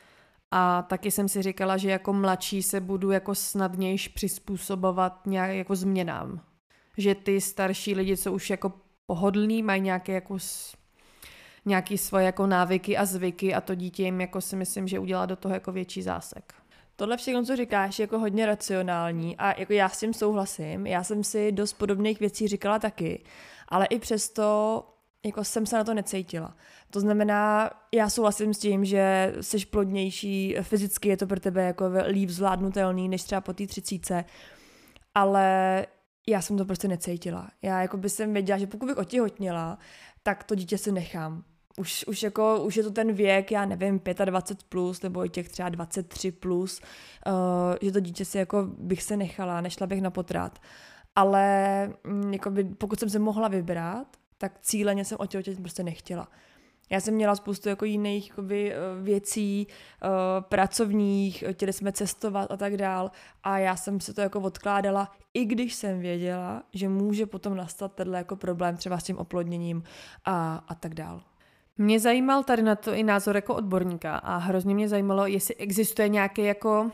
A 0.51 0.83
taky 0.83 1.11
jsem 1.11 1.29
si 1.29 1.43
říkala, 1.43 1.77
že 1.77 1.91
jako 1.91 2.13
mladší 2.13 2.63
se 2.63 2.81
budu 2.81 3.11
jako 3.11 3.35
snadnějš 3.35 4.09
přizpůsobovat 4.09 5.27
nějak 5.27 5.51
jako 5.51 5.77
změnám. 5.77 6.41
Že 6.99 7.15
ty 7.15 7.41
starší 7.41 7.95
lidi, 7.95 8.17
co 8.17 8.33
už 8.33 8.51
jako 8.51 8.73
pohodlný, 9.07 9.63
mají 9.63 9.83
nějaké 9.83 10.13
jako 10.13 10.39
nějaký 11.65 11.99
svoje 11.99 12.25
jako 12.25 12.47
návyky 12.47 12.97
a 12.97 13.05
zvyky 13.05 13.55
a 13.55 13.61
to 13.61 13.75
dítě 13.75 14.03
jim 14.03 14.21
jako 14.21 14.41
si 14.41 14.57
myslím, 14.57 14.89
že 14.89 14.99
udělá 14.99 15.27
do 15.27 15.37
toho 15.37 15.55
jako 15.55 15.73
větší 15.73 16.03
zásek. 16.03 16.55
Tohle 16.97 17.17
všechno, 17.17 17.45
co 17.45 17.57
říkáš, 17.57 17.99
je 17.99 18.03
jako 18.03 18.19
hodně 18.19 18.47
racionální 18.47 19.37
a 19.37 19.61
jako 19.61 19.73
já 19.73 19.89
s 19.89 19.99
tím 19.99 20.15
souhlasím. 20.15 20.87
Já 20.87 21.05
jsem 21.05 21.25
si 21.25 21.53
dost 21.53 21.73
podobných 21.73 22.21
věcí 22.21 22.49
říkala 22.49 22.79
taky, 22.79 23.25
ale 23.69 23.87
i 23.87 23.99
přesto 23.99 24.83
jako 25.27 25.45
jsem 25.45 25.67
se 25.67 25.77
na 25.77 25.85
to 25.85 25.95
necítila. 25.95 26.57
To 26.91 27.01
znamená, 27.01 27.71
já 27.95 28.11
souhlasím 28.11 28.55
s 28.55 28.59
tím, 28.59 28.85
že 28.85 29.35
jsi 29.41 29.67
plodnější, 29.67 30.57
fyzicky 30.63 31.09
je 31.09 31.17
to 31.17 31.27
pro 31.27 31.41
tebe 31.41 31.63
jako 31.63 31.85
líp 32.07 32.31
zvládnutelný, 32.31 33.09
než 33.09 33.23
třeba 33.23 33.41
po 33.41 33.53
té 33.53 33.67
třicíce, 33.67 34.25
ale 35.15 35.87
já 36.29 36.41
jsem 36.41 36.57
to 36.57 36.65
prostě 36.65 36.89
necítila. 36.89 37.51
Já 37.63 37.83
jako 37.83 37.97
by 37.97 38.11
jsem 38.11 38.33
věděla, 38.33 38.59
že 38.59 38.67
pokud 38.67 38.87
bych 38.87 38.97
otěhotněla, 38.97 39.79
tak 40.23 40.45
to 40.45 40.55
dítě 40.55 40.79
si 40.79 40.93
nechám 40.93 41.45
už, 41.77 42.05
už, 42.07 42.23
jako, 42.23 42.63
už 42.63 42.77
je 42.77 42.83
to 42.83 42.91
ten 42.91 43.13
věk, 43.13 43.51
já 43.51 43.65
nevím, 43.65 44.01
25 44.25 44.69
plus, 44.69 45.03
nebo 45.03 45.25
i 45.25 45.29
těch 45.29 45.49
třeba 45.49 45.69
23 45.69 46.33
plus, 46.33 46.81
uh, 47.27 47.33
že 47.83 47.93
to 47.93 48.01
dítě 48.01 48.25
si 48.25 48.39
jako 48.39 48.63
bych 48.79 49.03
se 49.03 49.17
nechala, 49.17 49.61
nešla 49.61 49.87
bych 49.87 50.03
na 50.03 50.11
potrat. 50.11 50.59
Ale 51.17 51.93
um, 52.05 52.33
jako 52.33 52.51
by, 52.51 52.65
pokud 52.65 53.01
jsem 53.01 53.11
se 53.11 53.19
mohla 53.19 53.49
vybrat, 53.49 54.07
tak 54.39 54.59
cíleně 54.61 55.05
jsem 55.05 55.19
otěhotět 55.21 55.61
prostě 55.61 55.83
nechtěla. 55.83 56.29
Já 56.91 57.01
jsem 57.01 57.15
měla 57.15 57.37
spoustu 57.37 57.69
jako 57.69 57.85
jiných 57.85 58.29
jakoby, 58.29 58.73
eh, 58.73 58.77
věcí, 59.03 59.67
uh, 59.67 60.11
pracovních, 60.41 61.45
chtěli 61.51 61.73
jsme 61.73 61.93
cestovat 61.93 62.51
a 62.51 62.57
tak 62.57 62.77
dál 62.77 63.11
a 63.43 63.59
já 63.59 63.77
jsem 63.77 64.01
se 64.01 64.15
to 64.15 64.21
jako 64.21 64.41
odkládala, 64.41 65.13
i 65.35 65.45
když 65.45 65.75
jsem 65.75 66.01
věděla, 66.01 66.63
že 66.73 66.89
může 66.89 67.27
potom 67.27 67.57
nastat 67.57 67.93
tenhle 67.93 68.19
jako 68.19 68.37
problém 68.37 68.77
třeba 68.77 68.99
s 68.99 69.05
tím 69.05 69.19
oplodněním 69.19 69.83
a, 70.25 70.65
a 70.69 70.75
tak 70.75 70.95
dál. 70.95 71.23
Mě 71.79 72.01
zajímal 72.01 72.45
tady 72.45 72.63
na 72.63 72.77
to 72.77 72.95
i 72.95 73.03
názor 73.03 73.37
jako 73.37 73.55
odborníka 73.55 74.17
a 74.17 74.37
hrozně 74.37 74.75
mě 74.75 74.89
zajímalo, 74.89 75.27
jestli 75.27 75.55
existuje 75.55 76.09
nějaký 76.09 76.45
jako 76.45 76.91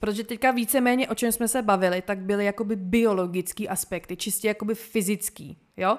Protože 0.00 0.24
teďka 0.24 0.50
víceméně, 0.50 1.08
o 1.08 1.14
čem 1.14 1.32
jsme 1.32 1.48
se 1.48 1.62
bavili, 1.62 2.02
tak 2.02 2.18
byly 2.18 2.44
jakoby 2.44 2.76
biologický 2.76 3.68
aspekty, 3.68 4.16
čistě 4.16 4.48
jakoby 4.48 4.74
fyzický, 4.74 5.58
jo? 5.76 5.98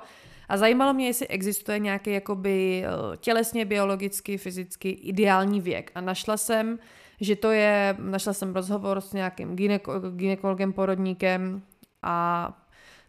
A 0.49 0.57
zajímalo 0.57 0.93
mě, 0.93 1.07
jestli 1.07 1.27
existuje 1.27 1.79
nějaký 1.79 2.11
jakoby 2.11 2.83
eh, 2.85 3.17
tělesně, 3.17 3.65
biologicky, 3.65 4.37
fyzicky 4.37 4.89
ideální 4.89 5.61
věk. 5.61 5.91
A 5.95 6.01
našla 6.01 6.37
jsem, 6.37 6.79
že 7.21 7.35
to 7.35 7.51
je, 7.51 7.95
našla 7.99 8.33
jsem 8.33 8.53
rozhovor 8.53 9.01
s 9.01 9.13
nějakým 9.13 9.55
gyneko, 9.55 9.99
gynekologem, 9.99 10.73
porodníkem 10.73 11.61
a 12.01 12.57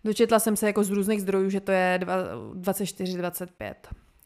dočetla 0.05 0.39
jsem 0.39 0.57
se 0.57 0.67
jako 0.67 0.85
z 0.85 0.91
různých 0.91 1.23
zdrojů, 1.23 1.51
že 1.51 1.61
to 1.61 1.73
je 1.73 2.01
24-25. 2.55 3.75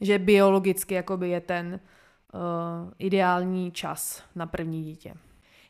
Že 0.00 0.18
biologicky 0.18 0.94
jakoby 0.94 1.28
je 1.28 1.40
ten 1.40 1.80
uh, 2.34 2.40
ideální 2.98 3.72
čas 3.72 4.22
na 4.34 4.46
první 4.46 4.84
dítě. 4.84 5.14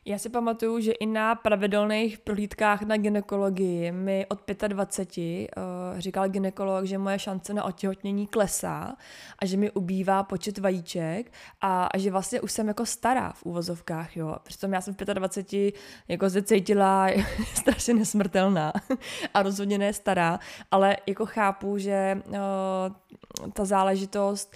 Já 0.07 0.17
si 0.17 0.29
pamatuju, 0.29 0.79
že 0.79 0.91
i 0.91 1.05
na 1.05 1.35
pravidelných 1.35 2.17
prohlídkách 2.17 2.81
na 2.81 2.97
ginekologii 2.97 3.91
mi 3.91 4.25
od 4.29 4.39
25 4.67 5.49
uh, 5.57 5.99
říkal 5.99 6.29
ginekolog, 6.29 6.85
že 6.85 6.97
moje 6.97 7.19
šance 7.19 7.53
na 7.53 7.63
otěhotnění 7.63 8.27
klesá 8.27 8.95
a 9.39 9.45
že 9.45 9.57
mi 9.57 9.71
ubývá 9.71 10.23
počet 10.23 10.57
vajíček 10.57 11.31
a, 11.61 11.85
a 11.85 11.97
že 11.97 12.11
vlastně 12.11 12.41
už 12.41 12.51
jsem 12.51 12.67
jako 12.67 12.85
stará 12.85 13.31
v 13.31 13.43
úvozovkách, 13.45 14.17
jo. 14.17 14.35
Přitom 14.43 14.73
já 14.73 14.81
jsem 14.81 14.93
v 14.93 14.97
25 14.97 15.75
jako 16.07 16.29
se 16.29 16.41
cítila 16.41 17.07
strašně 17.53 17.93
nesmrtelná 17.93 18.73
a 19.33 19.43
rozhodně 19.43 19.77
ne 19.77 19.93
stará, 19.93 20.39
ale 20.71 20.97
jako 21.07 21.25
chápu, 21.25 21.77
že 21.77 22.21
uh, 22.27 23.51
ta 23.53 23.65
záležitost 23.65 24.55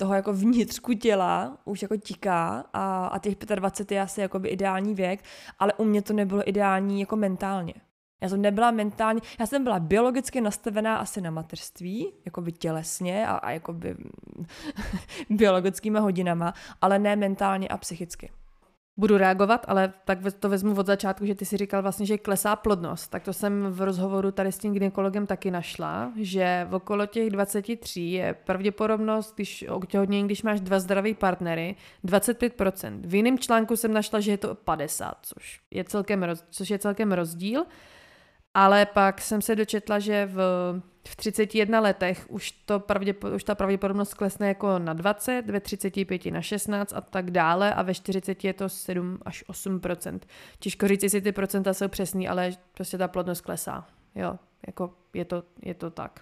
toho 0.00 0.14
jako 0.14 0.32
vnitřku 0.32 0.92
těla 0.92 1.58
už 1.64 1.82
jako 1.82 1.96
tiká 1.96 2.64
a, 2.72 3.06
a 3.06 3.18
těch 3.18 3.36
25 3.36 3.94
je 3.94 4.02
asi 4.02 4.20
jako 4.20 4.38
by 4.38 4.48
ideální 4.48 4.94
věk, 4.94 5.24
ale 5.58 5.72
u 5.72 5.84
mě 5.84 6.02
to 6.02 6.12
nebylo 6.12 6.48
ideální 6.48 7.00
jako 7.00 7.16
mentálně. 7.16 7.74
Já 8.20 8.28
jsem 8.28 8.42
nebyla 8.42 8.70
mentálně, 8.70 9.20
já 9.40 9.46
jsem 9.46 9.64
byla 9.64 9.80
biologicky 9.80 10.40
nastavená 10.40 10.96
asi 10.96 11.20
na 11.20 11.30
mateřství, 11.30 12.12
jako 12.24 12.40
by 12.40 12.52
tělesně 12.52 13.26
a, 13.26 13.32
a 13.36 13.50
jako 13.50 13.72
by 13.72 13.96
biologickými 15.30 15.98
hodinama, 15.98 16.54
ale 16.80 16.98
ne 16.98 17.16
mentálně 17.16 17.68
a 17.68 17.76
psychicky 17.76 18.30
budu 18.96 19.18
reagovat, 19.18 19.64
ale 19.68 19.92
tak 20.04 20.18
to 20.38 20.48
vezmu 20.48 20.74
od 20.74 20.86
začátku, 20.86 21.26
že 21.26 21.34
ty 21.34 21.44
si 21.44 21.56
říkal 21.56 21.82
vlastně, 21.82 22.06
že 22.06 22.18
klesá 22.18 22.56
plodnost. 22.56 23.10
Tak 23.10 23.22
to 23.22 23.32
jsem 23.32 23.66
v 23.70 23.80
rozhovoru 23.80 24.30
tady 24.30 24.52
s 24.52 24.58
tím 24.58 24.72
gynekologem 24.72 25.26
taky 25.26 25.50
našla, 25.50 26.12
že 26.16 26.66
v 26.70 26.74
okolo 26.74 27.06
těch 27.06 27.30
23 27.30 28.00
je 28.00 28.34
pravděpodobnost, 28.44 29.34
když 29.34 29.64
otěhotnění, 29.68 30.24
když 30.24 30.42
máš 30.42 30.60
dva 30.60 30.78
zdraví 30.78 31.14
partnery, 31.14 31.76
25%. 32.04 33.00
V 33.04 33.14
jiném 33.14 33.38
článku 33.38 33.76
jsem 33.76 33.92
našla, 33.92 34.20
že 34.20 34.30
je 34.30 34.38
to 34.38 34.54
50, 34.54 35.16
což 35.22 35.60
je 35.70 35.84
celkem, 35.84 36.26
což 36.50 36.70
je 36.70 36.78
celkem 36.78 37.12
rozdíl. 37.12 37.64
Ale 38.54 38.86
pak 38.86 39.20
jsem 39.20 39.42
se 39.42 39.56
dočetla, 39.56 39.98
že 39.98 40.26
v, 40.26 40.36
v 41.08 41.16
31 41.16 41.80
letech 41.80 42.26
už, 42.28 42.50
to 42.50 42.80
pravděpo, 42.80 43.30
už 43.30 43.44
ta 43.44 43.54
pravděpodobnost 43.54 44.14
klesne 44.14 44.48
jako 44.48 44.78
na 44.78 44.92
20, 44.92 45.50
ve 45.50 45.60
35 45.60 46.26
na 46.26 46.42
16 46.42 46.92
a 46.92 47.00
tak 47.00 47.30
dále 47.30 47.74
a 47.74 47.82
ve 47.82 47.94
40 47.94 48.44
je 48.44 48.52
to 48.52 48.68
7 48.68 49.18
až 49.22 49.44
8 49.46 49.80
Těžko 50.58 50.88
říct, 50.88 51.02
jestli 51.02 51.20
ty 51.20 51.32
procenta 51.32 51.74
jsou 51.74 51.88
přesný, 51.88 52.28
ale 52.28 52.50
prostě 52.74 52.98
ta 52.98 53.08
plodnost 53.08 53.40
klesá. 53.40 53.86
Jo, 54.14 54.38
jako 54.66 54.94
je 55.14 55.24
to, 55.24 55.42
je 55.62 55.74
to 55.74 55.90
tak. 55.90 56.20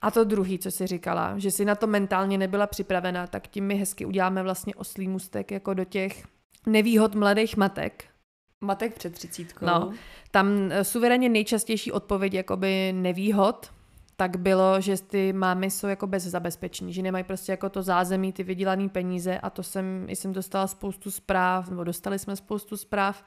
A 0.00 0.10
to 0.10 0.24
druhý, 0.24 0.58
co 0.58 0.70
jsi 0.70 0.86
říkala, 0.86 1.38
že 1.38 1.50
si 1.50 1.64
na 1.64 1.74
to 1.74 1.86
mentálně 1.86 2.38
nebyla 2.38 2.66
připravena, 2.66 3.26
tak 3.26 3.48
tím 3.48 3.66
my 3.66 3.74
hezky 3.74 4.04
uděláme 4.04 4.42
vlastně 4.42 4.74
oslý 4.74 5.08
mustek 5.08 5.50
jako 5.50 5.74
do 5.74 5.84
těch 5.84 6.24
nevýhod 6.66 7.14
mladých 7.14 7.56
matek, 7.56 8.04
Matek 8.60 8.94
před 8.94 9.14
třicítkou. 9.14 9.66
No, 9.66 9.92
tam 10.36 10.72
eh, 10.72 10.84
suverénně 10.84 11.28
nejčastější 11.28 11.92
odpověď 11.92 12.34
jakoby 12.34 12.92
nevýhod, 12.92 13.72
tak 14.16 14.36
bylo, 14.36 14.80
že 14.80 14.96
ty 14.96 15.32
mámy 15.32 15.70
jsou 15.70 15.86
jako 15.86 16.06
bez 16.06 16.22
zabezpečení, 16.22 16.92
že 16.92 17.02
nemají 17.02 17.24
prostě 17.24 17.52
jako 17.52 17.68
to 17.68 17.82
zázemí, 17.82 18.32
ty 18.32 18.42
vydělané 18.42 18.88
peníze 18.88 19.38
a 19.38 19.50
to 19.50 19.62
jsem, 19.62 20.06
jsem 20.08 20.32
dostala 20.32 20.66
spoustu 20.66 21.10
zpráv, 21.10 21.70
nebo 21.70 21.84
dostali 21.84 22.18
jsme 22.18 22.36
spoustu 22.36 22.76
zpráv 22.76 23.24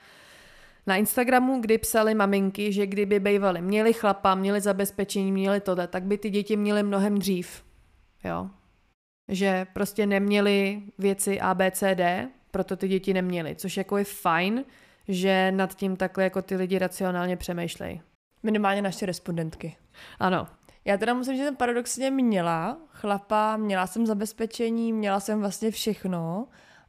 na 0.87 0.95
Instagramu, 0.95 1.61
kdy 1.61 1.77
psali 1.77 2.15
maminky, 2.15 2.73
že 2.73 2.87
kdyby 2.87 3.19
bývali, 3.19 3.61
měli 3.61 3.93
chlapa, 3.93 4.35
měli 4.35 4.61
zabezpečení, 4.61 5.31
měli 5.31 5.59
tohle, 5.59 5.87
tak 5.87 6.03
by 6.03 6.17
ty 6.17 6.29
děti 6.29 6.57
měly 6.57 6.83
mnohem 6.83 7.17
dřív. 7.17 7.63
Jo. 8.23 8.49
Že 9.27 9.67
prostě 9.73 10.05
neměli 10.05 10.81
věci 10.97 11.39
A, 11.39 11.53
B, 11.53 11.71
C, 11.71 11.95
D, 11.95 12.29
proto 12.51 12.75
ty 12.75 12.87
děti 12.87 13.13
neměly, 13.13 13.55
což 13.55 13.77
jako 13.77 13.97
je 13.97 14.03
fajn, 14.03 14.65
že 15.09 15.51
nad 15.51 15.73
tím 15.75 15.95
takhle 15.95 16.23
jako 16.23 16.41
ty 16.41 16.55
lidi 16.55 16.79
racionálně 16.79 17.37
přemýšlejí. 17.37 18.01
Minimálně 18.43 18.81
naše 18.81 19.05
respondentky. 19.05 19.75
Ano. 20.19 20.47
Já 20.85 20.97
teda 20.97 21.13
musím, 21.13 21.37
že 21.37 21.43
jsem 21.43 21.55
paradoxně 21.55 22.11
měla 22.11 22.77
chlapa, 22.87 23.57
měla 23.57 23.87
jsem 23.87 24.05
zabezpečení, 24.05 24.93
měla 24.93 25.19
jsem 25.19 25.39
vlastně 25.39 25.71
všechno, 25.71 26.47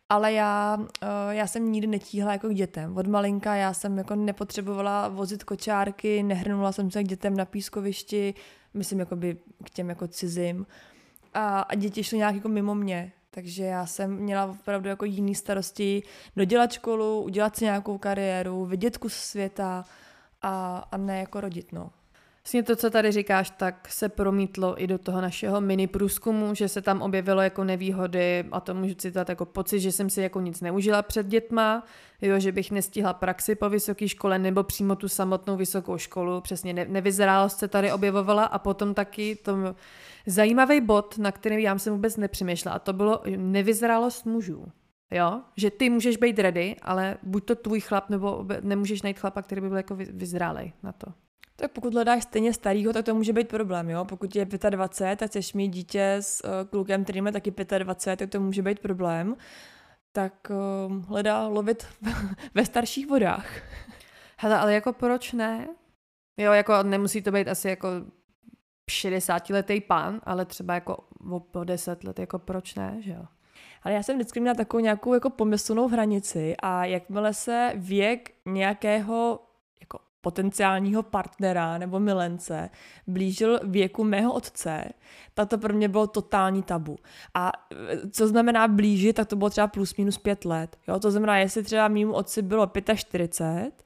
ale 0.08 0.32
já, 0.32 0.76
uh, 0.78 0.86
já 1.30 1.46
jsem 1.46 1.72
nikdy 1.72 1.86
netíhla 1.86 2.32
jako 2.32 2.48
k 2.48 2.54
dětem. 2.54 2.96
Od 2.96 3.06
malinka 3.06 3.54
já 3.54 3.72
jsem 3.72 3.98
jako 3.98 4.14
nepotřebovala 4.14 5.08
vozit 5.08 5.44
kočárky, 5.44 6.22
nehrnula 6.22 6.72
jsem 6.72 6.90
se 6.90 7.04
k 7.04 7.08
dětem 7.08 7.36
na 7.36 7.44
pískovišti, 7.44 8.34
myslím 8.74 8.98
jakoby 8.98 9.36
k 9.64 9.70
těm 9.70 9.88
jako 9.88 10.08
cizím. 10.08 10.66
A, 11.34 11.60
a 11.60 11.74
děti 11.74 12.04
šly 12.04 12.18
nějak 12.18 12.34
jako 12.34 12.48
mimo 12.48 12.74
mě. 12.74 13.12
Takže 13.30 13.64
já 13.64 13.86
jsem 13.86 14.16
měla 14.16 14.46
opravdu 14.46 14.88
jako 14.88 15.04
jiný 15.04 15.34
starosti 15.34 16.02
dodělat 16.36 16.72
školu, 16.72 17.22
udělat 17.22 17.56
si 17.56 17.64
nějakou 17.64 17.98
kariéru, 17.98 18.64
vidět 18.66 18.98
kus 18.98 19.14
světa 19.14 19.84
a, 20.42 20.78
a 20.92 20.96
ne 20.96 21.18
jako 21.18 21.40
rodit, 21.40 21.72
no. 21.72 21.90
Vlastně 22.44 22.62
to, 22.62 22.76
co 22.76 22.90
tady 22.90 23.12
říkáš, 23.12 23.50
tak 23.50 23.88
se 23.88 24.08
promítlo 24.08 24.82
i 24.82 24.86
do 24.86 24.98
toho 24.98 25.20
našeho 25.20 25.60
mini 25.60 25.86
průzkumu, 25.86 26.54
že 26.54 26.68
se 26.68 26.82
tam 26.82 27.02
objevilo 27.02 27.42
jako 27.42 27.64
nevýhody 27.64 28.44
a 28.52 28.60
to 28.60 28.74
můžu 28.74 28.94
citovat 28.94 29.28
jako 29.28 29.44
pocit, 29.46 29.80
že 29.80 29.92
jsem 29.92 30.10
si 30.10 30.22
jako 30.22 30.40
nic 30.40 30.60
neužila 30.60 31.02
před 31.02 31.26
dětma, 31.26 31.84
jo, 32.22 32.40
že 32.40 32.52
bych 32.52 32.70
nestihla 32.70 33.12
praxi 33.12 33.54
po 33.54 33.68
vysoké 33.68 34.08
škole 34.08 34.38
nebo 34.38 34.62
přímo 34.62 34.96
tu 34.96 35.08
samotnou 35.08 35.56
vysokou 35.56 35.98
školu, 35.98 36.40
přesně 36.40 36.72
ne, 36.72 36.86
nevyzrálost 36.88 37.58
se 37.58 37.68
tady 37.68 37.92
objevovala 37.92 38.44
a 38.44 38.58
potom 38.58 38.94
taky 38.94 39.36
to 39.36 39.74
zajímavý 40.26 40.80
bod, 40.80 41.18
na 41.18 41.32
který 41.32 41.62
já 41.62 41.78
jsem 41.78 41.92
vůbec 41.92 42.16
nepřemýšlela 42.16 42.76
a 42.76 42.78
to 42.78 42.92
bylo 42.92 43.22
nevyzrálost 43.36 44.26
mužů. 44.26 44.66
Jo, 45.10 45.40
že 45.56 45.70
ty 45.70 45.90
můžeš 45.90 46.16
být 46.16 46.38
ready, 46.38 46.76
ale 46.82 47.16
buď 47.22 47.44
to 47.44 47.54
tvůj 47.54 47.80
chlap, 47.80 48.10
nebo 48.10 48.46
nemůžeš 48.60 49.02
najít 49.02 49.18
chlapa, 49.18 49.42
který 49.42 49.60
by 49.60 49.68
byl 49.68 49.76
jako 49.76 49.94
vyzrálej 49.94 50.72
na 50.82 50.92
to. 50.92 51.06
Tak 51.60 51.72
pokud 51.72 51.94
hledáš 51.94 52.22
stejně 52.22 52.52
starýho, 52.52 52.92
tak 52.92 53.04
to 53.04 53.14
může 53.14 53.32
být 53.32 53.48
problém, 53.48 53.90
jo. 53.90 54.04
Pokud 54.04 54.36
je 54.36 54.44
25 54.70 55.18
tak 55.18 55.30
chceš 55.30 55.52
mít 55.52 55.68
dítě 55.68 56.16
s 56.20 56.44
uh, 56.44 56.50
klukem, 56.70 57.04
který 57.04 57.20
má 57.20 57.30
taky 57.30 57.50
25, 57.78 58.16
tak 58.16 58.30
to 58.30 58.40
může 58.40 58.62
být 58.62 58.78
problém. 58.78 59.36
Tak 60.12 60.50
uh, 60.50 61.04
hledá 61.04 61.46
lovit 61.46 61.86
ve 62.54 62.64
starších 62.64 63.06
vodách. 63.06 63.46
Hele, 64.38 64.58
ale 64.58 64.74
jako 64.74 64.92
proč 64.92 65.32
ne? 65.32 65.68
Jo, 66.36 66.52
jako 66.52 66.82
nemusí 66.82 67.22
to 67.22 67.32
být 67.32 67.48
asi 67.48 67.68
jako 67.68 67.88
60-letý 68.90 69.80
pán, 69.80 70.20
ale 70.24 70.44
třeba 70.44 70.74
jako 70.74 71.04
o 71.52 71.64
10 71.64 72.04
let, 72.04 72.18
jako 72.18 72.38
proč 72.38 72.74
ne, 72.74 72.96
že 73.00 73.12
jo? 73.12 73.24
Ale 73.82 73.94
já 73.94 74.02
jsem 74.02 74.16
vždycky 74.16 74.40
měla 74.40 74.54
takovou 74.54 74.82
nějakou 74.82 75.14
jako 75.14 75.30
pomyslnou 75.30 75.88
hranici 75.88 76.56
a 76.62 76.84
jakmile 76.84 77.34
se 77.34 77.72
věk 77.76 78.30
nějakého 78.46 79.40
potenciálního 80.20 81.02
partnera 81.02 81.78
nebo 81.78 82.00
milence 82.00 82.70
blížil 83.06 83.60
věku 83.62 84.04
mého 84.04 84.32
otce, 84.32 84.84
tak 85.34 85.48
to 85.48 85.58
pro 85.58 85.74
mě 85.74 85.88
bylo 85.88 86.06
totální 86.06 86.62
tabu. 86.62 86.96
A 87.34 87.52
e, 87.88 88.10
co 88.10 88.28
znamená 88.28 88.68
blížit, 88.68 89.16
tak 89.16 89.28
to 89.28 89.36
bylo 89.36 89.50
třeba 89.50 89.66
plus 89.66 89.96
minus 89.96 90.18
pět 90.18 90.44
let. 90.44 90.76
Jo? 90.88 90.98
To 90.98 91.10
znamená, 91.10 91.38
jestli 91.38 91.62
třeba 91.62 91.88
mýmu 91.88 92.12
otci 92.12 92.42
bylo 92.42 92.70
45, 92.94 93.82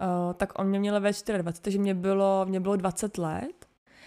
uh, 0.00 0.34
tak 0.34 0.58
on 0.58 0.66
mě 0.66 0.78
měl 0.78 1.00
ve 1.00 1.10
24, 1.38 1.62
takže 1.62 1.78
mě 1.78 1.94
bylo, 1.94 2.46
mě 2.48 2.60
bylo 2.60 2.76
20 2.76 3.18
let. 3.18 3.66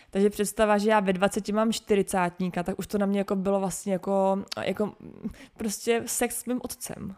Takže 0.10 0.30
představa, 0.30 0.78
že 0.78 0.90
já 0.90 1.00
ve 1.00 1.14
20 1.14 1.50
mám 1.50 1.74
40, 1.74 2.32
tak 2.64 2.80
už 2.80 2.88
to 2.88 2.98
na 2.98 3.06
mě 3.06 3.20
jako 3.20 3.36
bylo 3.36 3.60
vlastně 3.60 3.94
jako, 3.94 4.44
jako 4.64 4.94
prostě 5.58 6.04
sex 6.06 6.40
s 6.40 6.46
mým 6.46 6.60
otcem. 6.64 7.16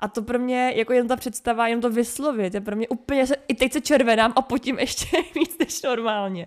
A 0.00 0.08
to 0.08 0.22
pro 0.22 0.38
mě, 0.38 0.72
jako 0.76 0.92
jen 0.92 1.08
ta 1.08 1.16
představa, 1.16 1.68
jen 1.68 1.80
to 1.80 1.90
vyslovit, 1.90 2.54
je 2.54 2.60
pro 2.60 2.76
mě 2.76 2.88
úplně, 2.88 3.26
se, 3.26 3.34
i 3.48 3.54
teď 3.54 3.72
se 3.72 3.80
červenám 3.80 4.32
a 4.36 4.42
potím 4.42 4.78
ještě 4.78 5.16
víc 5.34 5.58
než 5.58 5.82
normálně. 5.82 6.46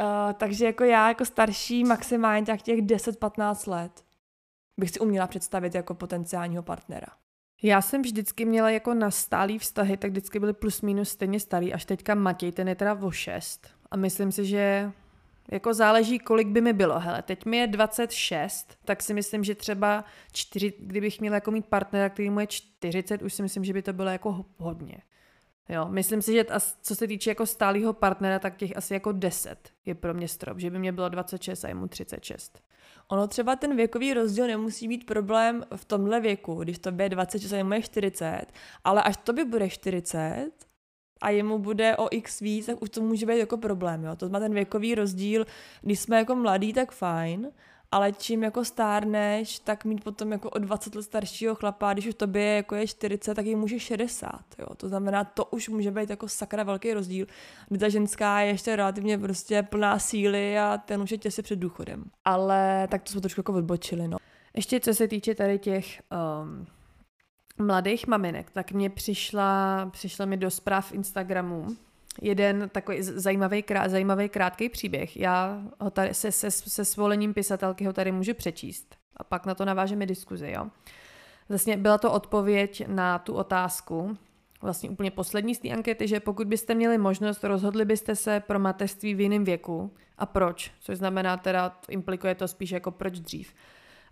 Uh, 0.00 0.32
takže 0.32 0.64
jako 0.64 0.84
já, 0.84 1.08
jako 1.08 1.24
starší, 1.24 1.84
maximálně 1.84 2.46
tak 2.46 2.62
těch 2.62 2.82
10-15 2.82 3.70
let, 3.70 4.04
bych 4.80 4.90
si 4.90 5.00
uměla 5.00 5.26
představit 5.26 5.74
jako 5.74 5.94
potenciálního 5.94 6.62
partnera. 6.62 7.06
Já 7.62 7.82
jsem 7.82 8.02
vždycky 8.02 8.44
měla 8.44 8.70
jako 8.70 8.94
na 8.94 9.10
stálý 9.10 9.58
vztahy, 9.58 9.96
tak 9.96 10.10
vždycky 10.10 10.40
byly 10.40 10.52
plus 10.52 10.82
minus 10.82 11.08
stejně 11.08 11.40
starý, 11.40 11.74
až 11.74 11.84
teďka 11.84 12.14
Matěj, 12.14 12.52
ten 12.52 12.68
je 12.68 12.74
teda 12.74 12.94
o 12.94 13.10
6. 13.10 13.66
A 13.90 13.96
myslím 13.96 14.32
si, 14.32 14.44
že 14.44 14.92
Jako 15.50 15.74
záleží, 15.74 16.18
kolik 16.18 16.48
by 16.48 16.60
mi 16.60 16.72
bylo. 16.72 16.98
Hele, 17.00 17.22
teď 17.22 17.44
mi 17.44 17.56
je 17.56 17.66
26, 17.66 18.78
tak 18.84 19.02
si 19.02 19.14
myslím, 19.14 19.44
že 19.44 19.54
třeba 19.54 20.04
čtyři, 20.32 20.72
kdybych 20.78 21.20
měla 21.20 21.34
jako 21.34 21.50
mít 21.50 21.66
partnera, 21.66 22.08
který 22.08 22.30
mu 22.30 22.40
je 22.40 22.46
40, 22.46 23.22
už 23.22 23.34
si 23.34 23.42
myslím, 23.42 23.64
že 23.64 23.72
by 23.72 23.82
to 23.82 23.92
bylo 23.92 24.08
jako 24.08 24.44
hodně. 24.56 25.02
Jo, 25.68 25.86
myslím 25.88 26.22
si, 26.22 26.32
že 26.32 26.44
co 26.82 26.94
se 26.94 27.06
týče 27.06 27.30
jako 27.30 27.46
stálého 27.46 27.92
partnera, 27.92 28.38
tak 28.38 28.56
těch 28.56 28.76
asi 28.76 28.94
jako 28.94 29.12
10 29.12 29.70
je 29.86 29.94
pro 29.94 30.14
mě 30.14 30.28
strop, 30.28 30.58
že 30.60 30.70
by 30.70 30.78
mě 30.78 30.92
bylo 30.92 31.08
26 31.08 31.64
a 31.64 31.68
jemu 31.68 31.88
36. 31.88 32.60
Ono 33.08 33.28
třeba 33.28 33.56
ten 33.56 33.76
věkový 33.76 34.14
rozdíl 34.14 34.46
nemusí 34.46 34.88
být 34.88 35.06
problém 35.06 35.64
v 35.76 35.84
tomhle 35.84 36.20
věku, 36.20 36.54
když 36.54 36.78
to 36.78 36.92
je 36.98 37.08
26 37.08 37.52
a 37.52 37.56
jemu 37.56 37.72
je 37.72 37.82
40, 37.82 38.46
ale 38.84 39.02
až 39.02 39.16
to 39.16 39.32
by 39.32 39.44
bude 39.44 39.68
40, 39.68 40.50
a 41.20 41.30
jemu 41.30 41.58
bude 41.58 41.96
o 41.96 42.08
x 42.10 42.40
víc, 42.40 42.66
tak 42.66 42.82
už 42.82 42.90
to 42.90 43.00
může 43.00 43.26
být 43.26 43.38
jako 43.38 43.56
problém. 43.56 44.04
Jo? 44.04 44.16
To 44.16 44.28
má 44.28 44.40
ten 44.40 44.54
věkový 44.54 44.94
rozdíl, 44.94 45.46
když 45.82 46.00
jsme 46.00 46.16
jako 46.16 46.34
mladí, 46.34 46.72
tak 46.72 46.92
fajn, 46.92 47.50
ale 47.92 48.12
čím 48.12 48.42
jako 48.42 48.64
stárneš, 48.64 49.58
tak 49.58 49.84
mít 49.84 50.04
potom 50.04 50.32
jako 50.32 50.50
o 50.50 50.58
20 50.58 50.94
let 50.94 51.02
staršího 51.02 51.54
chlapa, 51.54 51.92
když 51.92 52.06
už 52.06 52.14
tobě 52.14 52.44
jako 52.44 52.74
je 52.74 52.86
40, 52.86 53.34
tak 53.34 53.46
jim 53.46 53.58
může 53.58 53.80
60. 53.80 54.40
Jo? 54.58 54.66
To 54.76 54.88
znamená, 54.88 55.24
to 55.24 55.44
už 55.44 55.68
může 55.68 55.90
být 55.90 56.10
jako 56.10 56.28
sakra 56.28 56.62
velký 56.62 56.94
rozdíl, 56.94 57.26
kdy 57.68 57.78
ta 57.78 57.88
ženská 57.88 58.40
je 58.40 58.50
ještě 58.50 58.76
relativně 58.76 59.18
prostě 59.18 59.62
plná 59.62 59.98
síly 59.98 60.58
a 60.58 60.78
ten 60.78 61.02
už 61.02 61.10
je 61.10 61.18
těsně 61.18 61.42
před 61.42 61.58
důchodem. 61.58 62.04
Ale 62.24 62.88
tak 62.90 63.02
to 63.02 63.12
jsme 63.12 63.20
trošku 63.20 63.40
jako 63.40 63.52
odbočili. 63.52 64.08
No. 64.08 64.16
Ještě 64.54 64.80
co 64.80 64.94
se 64.94 65.08
týče 65.08 65.34
tady 65.34 65.58
těch 65.58 66.02
um, 66.42 66.66
mladých 67.58 68.06
maminek, 68.06 68.50
tak 68.50 68.72
mě 68.72 68.90
přišla, 68.90 69.86
přišla 69.92 70.26
mi 70.26 70.36
do 70.36 70.50
zpráv 70.50 70.92
Instagramu 70.92 71.66
jeden 72.22 72.68
takový 72.72 73.02
zajímavý, 73.02 73.62
krát, 73.62 73.90
zajímavý 73.90 74.28
krátký 74.28 74.68
příběh. 74.68 75.16
Já 75.16 75.62
ho 75.80 75.90
tady 75.90 76.14
se, 76.14 76.32
se, 76.32 76.50
se 76.50 76.84
svolením 76.84 77.34
pisatelky 77.34 77.84
ho 77.84 77.92
tady 77.92 78.12
můžu 78.12 78.34
přečíst 78.34 78.96
a 79.16 79.24
pak 79.24 79.46
na 79.46 79.54
to 79.54 79.64
navážeme 79.64 80.06
diskuzi, 80.06 80.50
jo. 80.56 80.66
Vlastně 81.48 81.76
byla 81.76 81.98
to 81.98 82.12
odpověď 82.12 82.86
na 82.86 83.18
tu 83.18 83.34
otázku, 83.34 84.16
vlastně 84.62 84.90
úplně 84.90 85.10
poslední 85.10 85.54
z 85.54 85.58
té 85.58 85.68
ankety, 85.68 86.08
že 86.08 86.20
pokud 86.20 86.48
byste 86.48 86.74
měli 86.74 86.98
možnost, 86.98 87.44
rozhodli 87.44 87.84
byste 87.84 88.16
se 88.16 88.40
pro 88.40 88.58
mateřství 88.58 89.14
v 89.14 89.20
jiném 89.20 89.44
věku 89.44 89.94
a 90.18 90.26
proč, 90.26 90.72
což 90.80 90.98
znamená 90.98 91.36
teda, 91.36 91.78
implikuje 91.88 92.34
to 92.34 92.48
spíš 92.48 92.70
jako 92.70 92.90
proč 92.90 93.20
dřív 93.20 93.54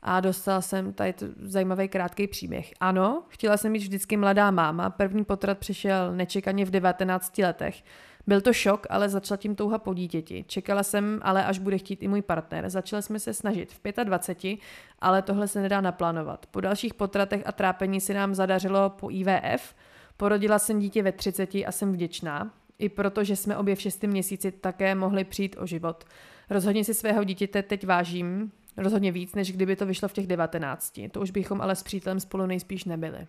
a 0.04 0.20
dostala 0.20 0.60
jsem 0.60 0.92
tady 0.92 1.14
zajímavý 1.42 1.88
krátký 1.88 2.26
příběh. 2.26 2.70
Ano, 2.80 3.22
chtěla 3.28 3.56
jsem 3.56 3.72
být 3.72 3.78
vždycky 3.78 4.16
mladá 4.16 4.50
máma, 4.50 4.90
první 4.90 5.24
potrat 5.24 5.58
přišel 5.58 6.12
nečekaně 6.16 6.64
v 6.64 6.70
19 6.70 7.38
letech. 7.38 7.82
Byl 8.26 8.40
to 8.40 8.52
šok, 8.52 8.86
ale 8.90 9.08
začala 9.08 9.36
tím 9.36 9.54
touha 9.54 9.78
po 9.78 9.94
dítěti. 9.94 10.44
Čekala 10.48 10.82
jsem, 10.82 11.20
ale 11.22 11.44
až 11.44 11.58
bude 11.58 11.78
chtít 11.78 12.02
i 12.02 12.08
můj 12.08 12.22
partner. 12.22 12.70
Začali 12.70 13.02
jsme 13.02 13.18
se 13.18 13.34
snažit 13.34 13.72
v 13.72 14.04
25, 14.04 14.58
ale 14.98 15.22
tohle 15.22 15.48
se 15.48 15.62
nedá 15.62 15.80
naplánovat. 15.80 16.46
Po 16.46 16.60
dalších 16.60 16.94
potratech 16.94 17.42
a 17.46 17.52
trápení 17.52 18.00
se 18.00 18.14
nám 18.14 18.34
zadařilo 18.34 18.90
po 18.90 19.10
IVF. 19.10 19.74
Porodila 20.16 20.58
jsem 20.58 20.78
dítě 20.78 21.02
ve 21.02 21.12
30 21.12 21.54
a 21.54 21.72
jsem 21.72 21.92
vděčná. 21.92 22.50
I 22.78 22.88
proto, 22.88 23.24
že 23.24 23.36
jsme 23.36 23.56
obě 23.56 23.76
v 23.76 23.80
šestém 23.80 24.10
měsíci 24.10 24.52
také 24.52 24.94
mohli 24.94 25.24
přijít 25.24 25.56
o 25.58 25.66
život. 25.66 26.04
Rozhodně 26.50 26.84
si 26.84 26.94
svého 26.94 27.24
dítěte 27.24 27.62
teď 27.62 27.86
vážím, 27.86 28.52
Rozhodně 28.76 29.12
víc, 29.12 29.34
než 29.34 29.52
kdyby 29.52 29.76
to 29.76 29.86
vyšlo 29.86 30.08
v 30.08 30.12
těch 30.12 30.26
19. 30.26 31.00
To 31.10 31.20
už 31.20 31.30
bychom 31.30 31.60
ale 31.60 31.76
s 31.76 31.82
přítelem 31.82 32.20
spolu 32.20 32.46
nejspíš 32.46 32.84
nebyli. 32.84 33.26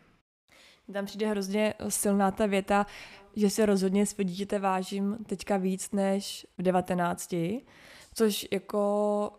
Tam 0.93 1.05
přijde 1.05 1.27
hrozně 1.27 1.73
silná 1.89 2.31
ta 2.31 2.45
věta, 2.45 2.85
že 3.35 3.49
si 3.49 3.65
rozhodně 3.65 4.05
svého 4.05 4.27
dítěte 4.27 4.59
vážím 4.59 5.17
teďka 5.25 5.57
víc 5.57 5.91
než 5.91 6.47
v 6.57 6.61
19. 6.61 7.35
Což 8.13 8.47
jako, 8.51 9.31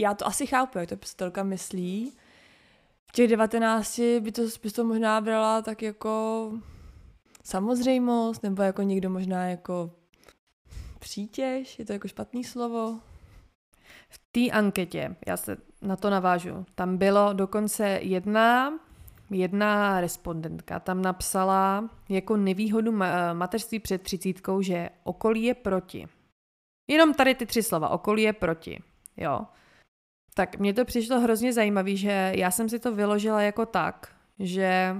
já 0.00 0.14
to 0.14 0.26
asi 0.26 0.46
chápu, 0.46 0.78
jak 0.78 0.88
to 0.88 0.96
pistolka 0.96 1.42
myslí. 1.42 2.12
V 3.06 3.12
těch 3.12 3.30
19 3.30 4.00
by 4.20 4.32
to, 4.32 4.42
by 4.62 4.70
to 4.70 4.84
možná 4.84 5.20
brala 5.20 5.62
tak 5.62 5.82
jako 5.82 6.52
samozřejmost, 7.44 8.42
nebo 8.42 8.62
jako 8.62 8.82
někdo 8.82 9.10
možná 9.10 9.46
jako 9.46 9.90
přítěž, 10.98 11.78
je 11.78 11.84
to 11.84 11.92
jako 11.92 12.08
špatný 12.08 12.44
slovo. 12.44 13.00
V 14.14 14.20
té 14.32 14.50
anketě, 14.50 15.16
já 15.26 15.36
se 15.36 15.56
na 15.82 15.96
to 15.96 16.10
navážu, 16.10 16.66
tam 16.74 16.96
bylo 16.96 17.32
dokonce 17.32 17.88
jedna, 18.02 18.78
jedna 19.30 20.00
respondentka, 20.00 20.80
tam 20.80 21.02
napsala 21.02 21.90
jako 22.08 22.36
nevýhodu 22.36 22.92
mateřství 23.32 23.78
před 23.78 24.02
třicítkou, 24.02 24.62
že 24.62 24.88
okolí 25.04 25.42
je 25.42 25.54
proti. 25.54 26.08
Jenom 26.88 27.14
tady 27.14 27.34
ty 27.34 27.46
tři 27.46 27.62
slova, 27.62 27.88
okolí 27.88 28.22
je 28.22 28.32
proti, 28.32 28.82
jo. 29.16 29.40
Tak 30.34 30.58
mně 30.58 30.74
to 30.74 30.84
přišlo 30.84 31.20
hrozně 31.20 31.52
zajímavé, 31.52 31.96
že 31.96 32.32
já 32.36 32.50
jsem 32.50 32.68
si 32.68 32.78
to 32.78 32.94
vyložila 32.94 33.42
jako 33.42 33.66
tak, 33.66 34.14
že 34.38 34.96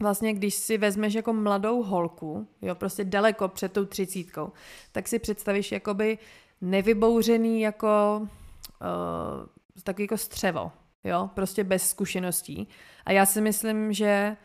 vlastně 0.00 0.34
když 0.34 0.54
si 0.54 0.78
vezmeš 0.78 1.14
jako 1.14 1.32
mladou 1.32 1.82
holku, 1.82 2.48
jo, 2.62 2.74
prostě 2.74 3.04
daleko 3.04 3.48
před 3.48 3.72
tou 3.72 3.84
třicítkou, 3.84 4.52
tak 4.92 5.08
si 5.08 5.18
představíš 5.18 5.72
jakoby 5.72 6.18
nevybouřený 6.60 7.60
jako 7.60 8.20
uh, 8.20 9.82
taky 9.82 10.02
jako 10.02 10.16
střevo, 10.16 10.72
jo, 11.04 11.30
prostě 11.34 11.64
bez 11.64 11.90
zkušeností. 11.90 12.68
A 13.04 13.12
já 13.12 13.26
si 13.26 13.40
myslím, 13.40 13.92
že 13.92 14.36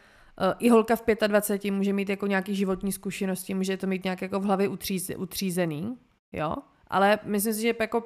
uh, 0.42 0.54
i 0.60 0.70
holka 0.70 0.96
v 0.96 1.04
25 1.28 1.72
může 1.72 1.94
mít 1.94 2.10
jako 2.10 2.28
nějaký 2.28 2.56
životní 2.56 2.92
zkušenosti, 2.92 3.54
může 3.54 3.78
to 3.78 3.88
mít 3.88 4.04
nějak 4.04 4.22
jako 4.22 4.40
v 4.40 4.44
hlavě 4.44 4.68
utříze, 4.68 5.16
utřízený, 5.16 5.98
jo, 6.34 6.56
ale 6.88 7.20
myslím 7.24 7.54
si, 7.54 7.62
že 7.62 7.74
jako 7.80 8.04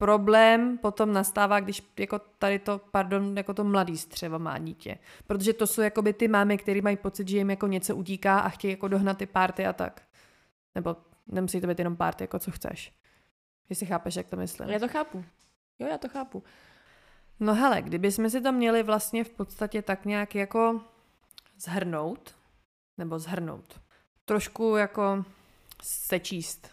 problém 0.00 0.78
potom 0.78 1.12
nastává, 1.12 1.60
když 1.60 1.82
jako 1.98 2.18
tady 2.18 2.58
to, 2.58 2.80
pardon, 2.90 3.36
jako 3.36 3.54
to 3.54 3.64
mladý 3.64 3.96
střevo 3.96 4.38
má 4.38 4.58
dítě. 4.58 4.98
Protože 5.26 5.52
to 5.52 5.66
jsou 5.66 5.80
jakoby 5.80 6.12
ty 6.12 6.28
mámy, 6.28 6.58
které 6.58 6.82
mají 6.82 6.96
pocit, 6.96 7.28
že 7.28 7.36
jim 7.36 7.50
jako 7.50 7.66
něco 7.66 7.96
utíká 7.96 8.38
a 8.38 8.48
chtějí 8.48 8.70
jako 8.72 8.88
dohnat 8.88 9.18
ty 9.18 9.26
párty 9.26 9.66
a 9.66 9.72
tak. 9.72 10.02
Nebo 10.74 10.96
nemusí 11.26 11.60
to 11.60 11.66
být 11.66 11.78
jenom 11.78 11.96
párty, 11.96 12.24
jako 12.24 12.38
co 12.38 12.50
chceš. 12.50 12.92
Jestli 13.70 13.86
chápeš, 13.86 14.16
jak 14.16 14.26
to 14.26 14.36
myslím. 14.36 14.68
Já 14.68 14.78
to 14.78 14.88
chápu. 14.88 15.24
Jo, 15.78 15.88
já 15.88 15.98
to 15.98 16.08
chápu. 16.08 16.42
No 17.40 17.54
hele, 17.54 17.82
kdybychom 17.82 18.30
si 18.30 18.40
to 18.40 18.52
měli 18.52 18.82
vlastně 18.82 19.24
v 19.24 19.30
podstatě 19.30 19.82
tak 19.82 20.04
nějak 20.04 20.34
jako 20.34 20.80
zhrnout, 21.58 22.34
nebo 22.98 23.18
zhrnout, 23.18 23.80
trošku 24.24 24.76
jako 24.76 25.24
sečíst, 25.82 26.70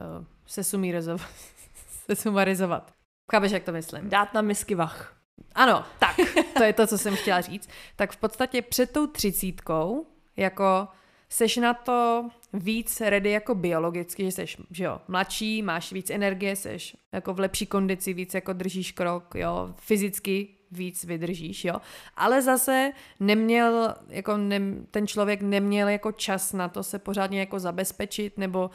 eh, 0.00 0.24
sesumarizovat, 0.46 1.20
sesumarizovat. 2.06 2.92
Chápeš, 3.32 3.52
jak 3.52 3.64
to 3.64 3.72
myslím? 3.72 4.08
Dát 4.08 4.34
na 4.34 4.42
misky 4.42 4.74
vach. 4.74 5.16
Ano, 5.54 5.84
tak, 5.98 6.16
to 6.56 6.62
je 6.62 6.72
to, 6.72 6.86
co 6.86 6.98
jsem 6.98 7.16
chtěla 7.16 7.40
říct. 7.40 7.68
Tak 7.96 8.12
v 8.12 8.16
podstatě 8.16 8.62
před 8.62 8.92
tou 8.92 9.06
třicítkou, 9.06 10.06
jako 10.36 10.88
seš 11.34 11.56
na 11.56 11.74
to 11.74 12.28
víc 12.52 13.00
ready 13.00 13.30
jako 13.30 13.54
biologicky, 13.54 14.24
že 14.24 14.32
seš 14.32 14.56
že 14.70 14.84
jo, 14.84 15.00
mladší, 15.08 15.62
máš 15.62 15.92
víc 15.92 16.10
energie, 16.10 16.56
seš 16.56 16.96
jako 17.12 17.34
v 17.34 17.38
lepší 17.38 17.66
kondici, 17.66 18.12
víc 18.12 18.34
jako 18.34 18.52
držíš 18.52 18.92
krok, 18.92 19.34
jo, 19.34 19.74
fyzicky 19.76 20.48
víc 20.70 21.04
vydržíš, 21.04 21.64
jo. 21.64 21.74
Ale 22.16 22.42
zase 22.42 22.90
neměl, 23.20 23.94
jako 24.08 24.36
ne, 24.36 24.60
ten 24.90 25.06
člověk 25.06 25.42
neměl 25.42 25.88
jako 25.88 26.12
čas 26.12 26.52
na 26.52 26.68
to 26.68 26.82
se 26.82 26.98
pořádně 26.98 27.40
jako 27.40 27.58
zabezpečit 27.60 28.38
nebo 28.38 28.70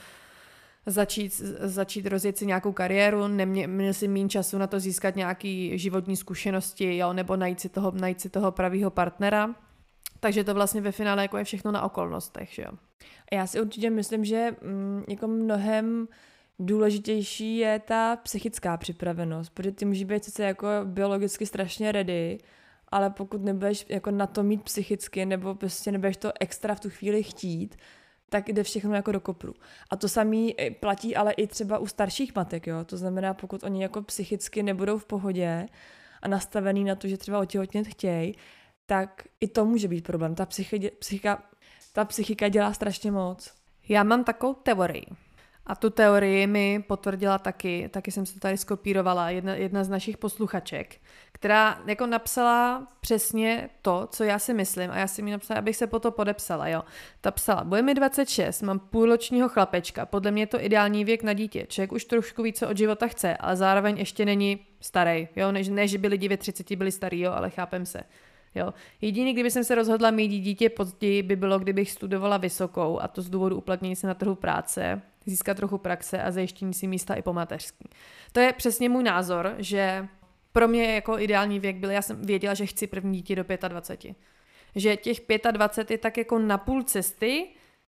začít, 0.85 1.33
začít 1.59 2.07
rozjet 2.07 2.37
si 2.37 2.45
nějakou 2.45 2.71
kariéru, 2.71 3.27
neměl 3.27 3.67
měl 3.67 3.93
si 3.93 4.07
méně 4.07 4.29
času 4.29 4.57
na 4.57 4.67
to 4.67 4.79
získat 4.79 5.15
nějaký 5.15 5.79
životní 5.79 6.15
zkušenosti, 6.15 6.97
jo, 6.97 7.13
nebo 7.13 7.35
najít 7.35 7.59
si 7.59 7.69
toho, 7.69 7.91
najít 7.91 8.21
si 8.21 8.29
toho 8.29 8.51
pravýho 8.51 8.91
partnera. 8.91 9.55
Takže 10.19 10.43
to 10.43 10.53
vlastně 10.53 10.81
ve 10.81 10.91
finále 10.91 11.21
jako 11.21 11.37
je 11.37 11.43
všechno 11.43 11.71
na 11.71 11.81
okolnostech, 11.81 12.49
že 12.53 12.61
jo. 12.61 12.71
Já 13.33 13.47
si 13.47 13.61
určitě 13.61 13.89
myslím, 13.89 14.25
že 14.25 14.51
mm, 14.61 15.03
jako 15.09 15.27
mnohem 15.27 16.07
důležitější 16.59 17.57
je 17.57 17.79
ta 17.79 18.15
psychická 18.15 18.77
připravenost, 18.77 19.53
protože 19.53 19.71
ty 19.71 19.85
můžeš 19.85 20.03
být 20.03 20.25
sice 20.25 20.43
jako 20.43 20.67
biologicky 20.83 21.45
strašně 21.45 21.91
ready, 21.91 22.37
ale 22.87 23.09
pokud 23.09 23.43
nebudeš 23.43 23.85
jako 23.89 24.11
na 24.11 24.27
to 24.27 24.43
mít 24.43 24.63
psychicky, 24.63 25.25
nebo 25.25 25.55
prostě 25.55 25.91
nebudeš 25.91 26.17
to 26.17 26.31
extra 26.39 26.75
v 26.75 26.79
tu 26.79 26.89
chvíli 26.89 27.23
chtít, 27.23 27.75
tak 28.29 28.49
jde 28.49 28.63
všechno 28.63 28.95
jako 28.95 29.11
do 29.11 29.19
kopru. 29.19 29.53
A 29.89 29.95
to 29.95 30.09
samý 30.09 30.55
platí 30.79 31.15
ale 31.15 31.31
i 31.31 31.47
třeba 31.47 31.77
u 31.77 31.87
starších 31.87 32.35
matek, 32.35 32.67
jo. 32.67 32.83
To 32.85 32.97
znamená, 32.97 33.33
pokud 33.33 33.63
oni 33.63 33.81
jako 33.81 34.01
psychicky 34.01 34.63
nebudou 34.63 34.97
v 34.97 35.05
pohodě 35.05 35.65
a 36.21 36.27
nastavený 36.27 36.83
na 36.83 36.95
to, 36.95 37.07
že 37.07 37.17
třeba 37.17 37.39
otěhotnět 37.39 37.87
chtějí, 37.87 38.35
tak 38.89 39.23
i 39.39 39.47
to 39.47 39.65
může 39.65 39.87
být 39.87 40.03
problém. 40.03 40.35
Ta 40.35 40.45
psychika, 40.45 40.87
psychika, 40.99 41.43
ta 41.93 42.05
psychika 42.05 42.47
dělá 42.47 42.73
strašně 42.73 43.11
moc. 43.11 43.53
Já 43.89 44.03
mám 44.03 44.23
takovou 44.23 44.53
teorii. 44.53 45.05
A 45.65 45.75
tu 45.75 45.89
teorii 45.89 46.47
mi 46.47 46.83
potvrdila 46.87 47.37
taky, 47.37 47.89
taky 47.89 48.11
jsem 48.11 48.25
se 48.25 48.39
tady 48.39 48.57
skopírovala, 48.57 49.29
jedna, 49.29 49.55
jedna 49.55 49.83
z 49.83 49.89
našich 49.89 50.17
posluchaček, 50.17 50.95
která 51.31 51.81
jako 51.85 52.05
napsala 52.05 52.87
přesně 53.01 53.69
to, 53.81 54.07
co 54.11 54.23
já 54.23 54.39
si 54.39 54.53
myslím 54.53 54.91
a 54.91 54.97
já 54.97 55.07
si 55.07 55.21
mi 55.21 55.31
napsala, 55.31 55.59
abych 55.59 55.75
se 55.75 55.87
po 55.87 55.99
to 55.99 56.11
podepsala, 56.11 56.67
jo. 56.67 56.83
Ta 57.21 57.31
psala, 57.31 57.63
bude 57.63 57.81
mi 57.81 57.93
26, 57.93 58.61
mám 58.61 58.79
půlročního 58.79 59.49
chlapečka, 59.49 60.05
podle 60.05 60.31
mě 60.31 60.41
je 60.41 60.47
to 60.47 60.63
ideální 60.63 61.05
věk 61.05 61.23
na 61.23 61.33
dítě, 61.33 61.65
člověk 61.69 61.91
už 61.91 62.05
trošku 62.05 62.43
více 62.43 62.67
od 62.67 62.77
života 62.77 63.07
chce, 63.07 63.37
ale 63.37 63.55
zároveň 63.55 63.97
ještě 63.97 64.25
není 64.25 64.65
starý, 64.81 65.27
jo, 65.35 65.51
ne, 65.51 65.63
ne 65.63 65.87
že 65.87 65.97
by 65.97 66.07
lidi 66.07 66.27
ve 66.27 66.37
30 66.37 66.75
byli 66.75 66.91
starý, 66.91 67.19
jo, 67.19 67.31
ale 67.31 67.49
chápem 67.49 67.85
se. 67.85 68.03
Jo. 68.55 68.73
Jediný, 69.01 69.33
kdyby 69.33 69.51
jsem 69.51 69.63
se 69.63 69.75
rozhodla 69.75 70.11
mít 70.11 70.27
dítě 70.27 70.69
později, 70.69 71.23
by 71.23 71.35
bylo, 71.35 71.59
kdybych 71.59 71.91
studovala 71.91 72.37
vysokou, 72.37 72.99
a 72.99 73.07
to 73.07 73.21
z 73.21 73.29
důvodu 73.29 73.57
uplatnění 73.57 73.95
se 73.95 74.07
na 74.07 74.13
trhu 74.13 74.35
práce, 74.35 75.01
získat 75.25 75.57
trochu 75.57 75.77
praxe 75.77 76.21
a 76.21 76.31
zajištění 76.31 76.73
si 76.73 76.87
místa 76.87 77.13
i 77.13 77.21
po 77.21 77.33
mateřský. 77.33 77.89
To 78.31 78.39
je 78.39 78.53
přesně 78.53 78.89
můj 78.89 79.03
názor, 79.03 79.55
že 79.57 80.07
pro 80.51 80.67
mě 80.67 80.93
jako 80.93 81.19
ideální 81.19 81.59
věk 81.59 81.75
byl, 81.75 81.91
já 81.91 82.01
jsem 82.01 82.21
věděla, 82.21 82.53
že 82.53 82.65
chci 82.65 82.87
první 82.87 83.17
dítě 83.17 83.35
do 83.35 83.45
25. 83.67 84.15
Že 84.75 84.97
těch 84.97 85.21
25 85.51 85.91
je 85.91 85.97
tak 85.97 86.17
jako 86.17 86.39
na 86.39 86.57
půl 86.57 86.83
cesty, 86.83 87.47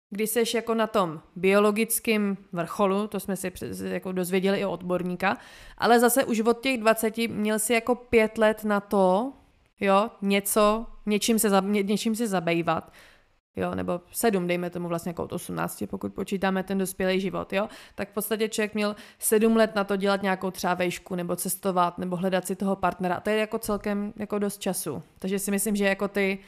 kdy 0.10 0.28
seš 0.28 0.54
jako 0.54 0.74
na 0.74 0.88
tom 0.88 1.22
biologickém 1.36 2.38
vrcholu, 2.52 3.08
to 3.08 3.20
jsme 3.20 3.36
si 3.36 3.52
jako 3.84 4.12
dozvěděli 4.12 4.60
i 4.60 4.66
od 4.66 4.74
odborníka, 4.74 5.38
ale 5.78 6.00
zase 6.00 6.26
už 6.26 6.40
od 6.40 6.62
těch 6.62 6.80
20 6.80 7.18
měl 7.18 7.60
si 7.60 7.74
jako 7.74 7.96
pět 7.96 8.38
let 8.38 8.64
na 8.64 8.80
to, 8.80 9.34
jo, 9.80 10.10
něco, 10.22 10.86
něčím 11.06 11.40
se, 11.40 11.50
ně, 11.62 11.84
něčím 11.84 12.16
se 12.16 12.28
zabývat, 12.28 12.92
jo, 13.56 13.76
nebo 13.76 14.02
sedm, 14.12 14.48
dejme 14.48 14.70
tomu 14.70 14.88
vlastně 14.88 15.10
jako 15.10 15.24
od 15.24 15.34
18, 15.34 15.84
pokud 15.90 16.14
počítáme 16.14 16.64
ten 16.64 16.78
dospělý 16.78 17.20
život, 17.20 17.54
jo, 17.54 17.70
tak 17.96 18.10
v 18.10 18.14
podstatě 18.14 18.50
člověk 18.50 18.74
měl 18.74 18.96
sedm 19.20 19.56
let 19.56 19.76
na 19.76 19.84
to 19.84 19.96
dělat 19.96 20.22
nějakou 20.22 20.52
třeba 20.52 20.74
vejšku, 20.74 21.16
nebo 21.16 21.36
cestovat, 21.36 21.98
nebo 21.98 22.16
hledat 22.16 22.48
si 22.48 22.56
toho 22.56 22.76
partnera. 22.76 23.16
A 23.16 23.20
to 23.20 23.30
je 23.30 23.38
jako 23.38 23.60
celkem 23.60 24.14
jako 24.16 24.40
dost 24.40 24.58
času. 24.58 25.04
Takže 25.20 25.40
si 25.40 25.52
myslím, 25.52 25.76
že 25.76 25.86
jako 25.86 26.08
ty, 26.08 26.40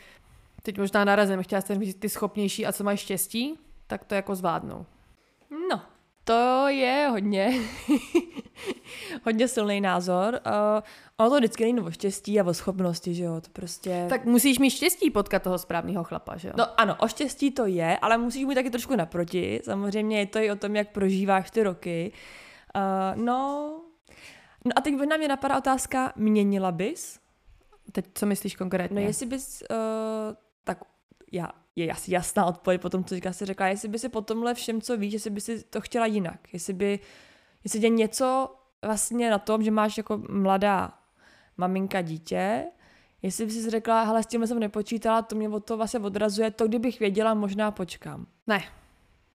teď 0.64 0.78
možná 0.78 1.06
narazím, 1.06 1.44
chtěla 1.44 1.62
jsem 1.62 1.84
říct, 1.84 2.00
ty 2.00 2.10
schopnější 2.10 2.66
a 2.66 2.72
co 2.72 2.84
mají 2.84 2.98
štěstí, 2.98 3.60
tak 3.88 4.04
to 4.04 4.16
jako 4.16 4.36
zvládnou. 4.36 4.86
No, 5.70 5.82
to 6.32 6.68
je 6.68 7.08
hodně, 7.10 7.54
hodně 9.26 9.48
silný 9.48 9.82
názor. 9.82 10.40
Uh, 10.46 10.82
ono 11.18 11.30
to 11.30 11.38
vždycky 11.38 11.64
není 11.64 11.80
o 11.80 11.92
štěstí 11.92 12.40
a 12.40 12.44
o 12.44 12.54
schopnosti, 12.54 13.14
že 13.14 13.24
jo, 13.24 13.42
to 13.42 13.50
prostě... 13.54 14.06
Tak 14.10 14.26
musíš 14.26 14.60
mít 14.60 14.70
štěstí 14.70 15.12
potkat 15.12 15.44
toho 15.44 15.58
správného 15.58 16.04
chlapa, 16.04 16.38
že 16.38 16.48
jo? 16.48 16.54
No 16.58 16.80
ano, 16.80 16.96
o 17.00 17.08
štěstí 17.08 17.52
to 17.52 17.66
je, 17.66 17.98
ale 17.98 18.18
musíš 18.18 18.46
mít 18.46 18.56
taky 18.56 18.70
trošku 18.70 18.96
naproti. 18.96 19.62
Samozřejmě 19.64 20.20
je 20.20 20.26
to 20.26 20.40
i 20.40 20.52
o 20.52 20.56
tom, 20.56 20.76
jak 20.76 20.92
prožíváš 20.92 21.52
ty 21.52 21.64
roky. 21.64 22.12
Uh, 22.76 23.24
no... 23.24 23.68
No 24.66 24.72
a 24.76 24.82
teď 24.82 24.94
na 24.94 25.18
mě 25.18 25.28
napadá 25.28 25.58
otázka, 25.58 26.14
měnila 26.16 26.72
bys? 26.72 27.20
Teď 27.92 28.06
co 28.14 28.26
myslíš 28.26 28.56
konkrétně? 28.56 29.02
No 29.02 29.08
jestli 29.08 29.26
bys, 29.26 29.64
uh, 29.72 29.78
tak 30.64 30.78
já 31.32 31.50
je 31.76 31.92
asi 31.92 32.14
jasná 32.14 32.46
odpověď 32.46 32.82
po 32.82 32.90
tom, 32.90 33.04
co 33.04 33.16
říká, 33.16 33.34
si 33.34 33.46
řekla, 33.46 33.68
jestli 33.68 33.88
by 33.88 34.00
si 34.00 34.10
po 34.10 34.22
tomhle 34.22 34.54
všem, 34.54 34.82
co 34.82 34.98
víš, 34.98 35.14
jestli 35.14 35.30
by 35.30 35.42
si 35.42 35.64
to 35.64 35.82
chtěla 35.82 36.06
jinak, 36.06 36.54
jestli 36.54 36.74
by, 36.74 37.00
jestli 37.64 37.80
tě 37.80 37.90
něco 37.90 38.56
vlastně 38.86 39.30
na 39.30 39.40
tom, 39.40 39.64
že 39.64 39.72
máš 39.72 39.98
jako 39.98 40.22
mladá 40.30 40.94
maminka 41.58 42.02
dítě, 42.02 42.64
jestli 43.22 43.46
by 43.46 43.52
si 43.52 43.70
řekla, 43.70 44.04
hele, 44.04 44.24
s 44.24 44.26
tím 44.26 44.48
jsem 44.48 44.60
nepočítala, 44.60 45.22
to 45.22 45.36
mě 45.36 45.50
od 45.50 45.66
toho 45.66 45.78
vlastně 45.78 46.00
odrazuje, 46.00 46.52
to 46.52 46.68
kdybych 46.68 47.00
věděla, 47.00 47.34
možná 47.34 47.72
počkám. 47.72 48.28
Ne, 48.48 48.64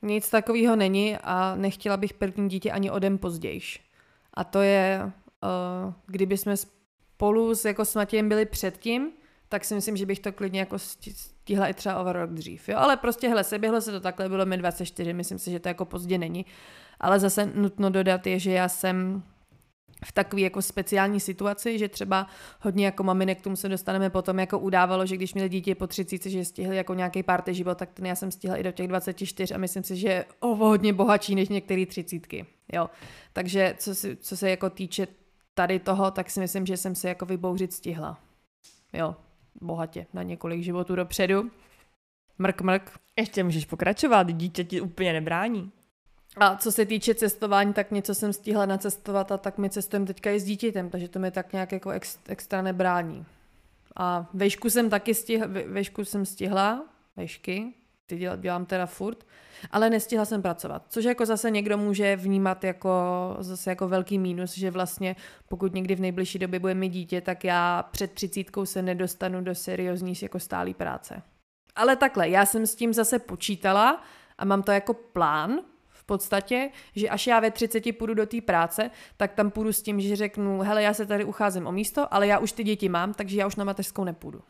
nic 0.02 0.30
takového 0.30 0.76
není 0.76 1.16
a 1.16 1.54
nechtěla 1.54 1.96
bych 1.96 2.14
první 2.14 2.48
dítě 2.48 2.70
ani 2.70 2.90
o 2.90 2.98
den 2.98 3.18
později. 3.18 3.60
A 4.34 4.44
to 4.44 4.60
je, 4.60 5.02
uh, 5.04 5.92
kdyby 6.06 6.36
jsme 6.36 6.56
spolu 6.56 7.54
s, 7.54 7.64
jako 7.64 7.84
s 7.84 7.94
Matějem 7.94 8.28
byli 8.28 8.46
předtím, 8.46 9.12
tak 9.48 9.64
si 9.64 9.74
myslím, 9.74 9.96
že 9.96 10.06
bych 10.06 10.20
to 10.20 10.32
klidně 10.32 10.60
jako 10.60 10.78
stihla 10.78 11.68
i 11.68 11.74
třeba 11.74 12.02
o 12.02 12.12
rok 12.12 12.30
dřív. 12.30 12.68
Jo? 12.68 12.76
Ale 12.78 12.96
prostě, 12.96 13.28
hele, 13.28 13.44
seběhlo 13.44 13.80
se 13.80 13.92
to 13.92 14.00
takhle, 14.00 14.28
bylo 14.28 14.46
mi 14.46 14.56
24, 14.56 15.12
myslím 15.12 15.38
si, 15.38 15.50
že 15.50 15.60
to 15.60 15.68
jako 15.68 15.84
pozdě 15.84 16.18
není. 16.18 16.46
Ale 17.00 17.20
zase 17.20 17.46
nutno 17.46 17.90
dodat 17.90 18.26
je, 18.26 18.38
že 18.38 18.52
já 18.52 18.68
jsem 18.68 19.22
v 20.04 20.12
takové 20.12 20.42
jako 20.42 20.62
speciální 20.62 21.20
situaci, 21.20 21.78
že 21.78 21.88
třeba 21.88 22.26
hodně 22.60 22.84
jako 22.84 23.02
maminek, 23.02 23.38
k 23.38 23.42
tomu 23.42 23.56
se 23.56 23.68
dostaneme 23.68 24.10
potom, 24.10 24.38
jako 24.38 24.58
udávalo, 24.58 25.06
že 25.06 25.16
když 25.16 25.34
měli 25.34 25.48
dítě 25.48 25.74
po 25.74 25.86
30, 25.86 26.22
že 26.22 26.44
stihli 26.44 26.76
jako 26.76 26.94
nějaký 26.94 27.22
párty 27.22 27.54
život, 27.54 27.78
tak 27.78 27.92
ten 27.92 28.06
já 28.06 28.14
jsem 28.14 28.30
stihla 28.30 28.56
i 28.56 28.62
do 28.62 28.72
těch 28.72 28.88
24 28.88 29.54
a 29.54 29.58
myslím 29.58 29.82
si, 29.82 29.96
že 29.96 30.08
je 30.08 30.24
o 30.40 30.54
hodně 30.54 30.92
bohatší 30.92 31.34
než 31.34 31.48
některé 31.48 31.86
třicítky. 31.86 32.46
Jo. 32.72 32.90
Takže 33.32 33.74
co, 33.78 33.94
si, 33.94 34.16
co 34.16 34.36
se 34.36 34.50
jako 34.50 34.70
týče 34.70 35.06
tady 35.54 35.78
toho, 35.78 36.10
tak 36.10 36.30
si 36.30 36.40
myslím, 36.40 36.66
že 36.66 36.76
jsem 36.76 36.94
se 36.94 37.08
jako 37.08 37.26
vybouřit 37.26 37.72
stihla. 37.72 38.18
Jo, 38.92 39.16
bohatě 39.60 40.06
na 40.12 40.22
několik 40.22 40.62
životů 40.62 40.96
dopředu. 40.96 41.50
Mrk, 42.38 42.60
mrk. 42.60 42.90
Ještě 43.16 43.44
můžeš 43.44 43.64
pokračovat, 43.64 44.32
dítě 44.32 44.64
ti 44.64 44.80
úplně 44.80 45.12
nebrání. 45.12 45.72
A 46.36 46.56
co 46.56 46.72
se 46.72 46.86
týče 46.86 47.14
cestování, 47.14 47.72
tak 47.72 47.90
něco 47.90 48.14
jsem 48.14 48.32
stihla 48.32 48.66
nacestovat 48.66 49.32
a 49.32 49.36
tak 49.36 49.58
my 49.58 49.70
cestujeme 49.70 50.06
teďka 50.06 50.30
i 50.30 50.40
s 50.40 50.44
dítětem, 50.44 50.90
takže 50.90 51.08
to 51.08 51.18
mi 51.18 51.30
tak 51.30 51.52
nějak 51.52 51.72
jako 51.72 51.90
ex, 51.90 52.18
extra 52.28 52.62
nebrání. 52.62 53.26
A 53.96 54.30
vešku 54.34 54.70
jsem 54.70 54.90
taky 54.90 55.14
stihla, 55.14 55.46
vešku 55.66 56.04
jsem 56.04 56.26
stihla, 56.26 56.84
vešky, 57.16 57.74
ty 58.06 58.16
dělám, 58.18 58.40
dělám 58.40 58.66
teda 58.66 58.86
furt, 58.86 59.26
ale 59.70 59.90
nestihla 59.90 60.24
jsem 60.24 60.42
pracovat. 60.42 60.82
Což 60.88 61.04
jako 61.04 61.26
zase 61.26 61.50
někdo 61.50 61.78
může 61.78 62.16
vnímat 62.16 62.64
jako 62.64 62.90
zase 63.38 63.70
jako 63.70 63.88
velký 63.88 64.18
mínus, 64.18 64.54
že 64.54 64.70
vlastně 64.70 65.16
pokud 65.48 65.74
někdy 65.74 65.94
v 65.94 66.00
nejbližší 66.00 66.38
době 66.38 66.60
bude 66.60 66.74
mít 66.74 66.88
dítě, 66.88 67.20
tak 67.20 67.44
já 67.44 67.82
před 67.82 68.12
třicítkou 68.12 68.66
se 68.66 68.82
nedostanu 68.82 69.40
do 69.40 69.54
seriózní 69.54 70.12
jako 70.22 70.40
stálý 70.40 70.74
práce. 70.74 71.22
Ale 71.76 71.96
takhle, 71.96 72.28
já 72.28 72.46
jsem 72.46 72.66
s 72.66 72.74
tím 72.74 72.94
zase 72.94 73.18
počítala 73.18 74.02
a 74.38 74.44
mám 74.44 74.62
to 74.62 74.72
jako 74.72 74.94
plán, 74.94 75.60
v 75.90 76.04
podstatě, 76.04 76.70
že 76.94 77.08
až 77.08 77.26
já 77.26 77.40
ve 77.40 77.50
30 77.50 77.98
půjdu 77.98 78.14
do 78.14 78.26
té 78.26 78.40
práce, 78.40 78.90
tak 79.16 79.32
tam 79.32 79.50
půjdu 79.50 79.72
s 79.72 79.82
tím, 79.82 80.00
že 80.00 80.16
řeknu, 80.16 80.60
hele, 80.60 80.82
já 80.82 80.94
se 80.94 81.06
tady 81.06 81.24
ucházím 81.24 81.66
o 81.66 81.72
místo, 81.72 82.14
ale 82.14 82.26
já 82.26 82.38
už 82.38 82.52
ty 82.52 82.64
děti 82.64 82.88
mám, 82.88 83.14
takže 83.14 83.38
já 83.38 83.46
už 83.46 83.56
na 83.56 83.64
mateřskou 83.64 84.04
nepůjdu. 84.04 84.42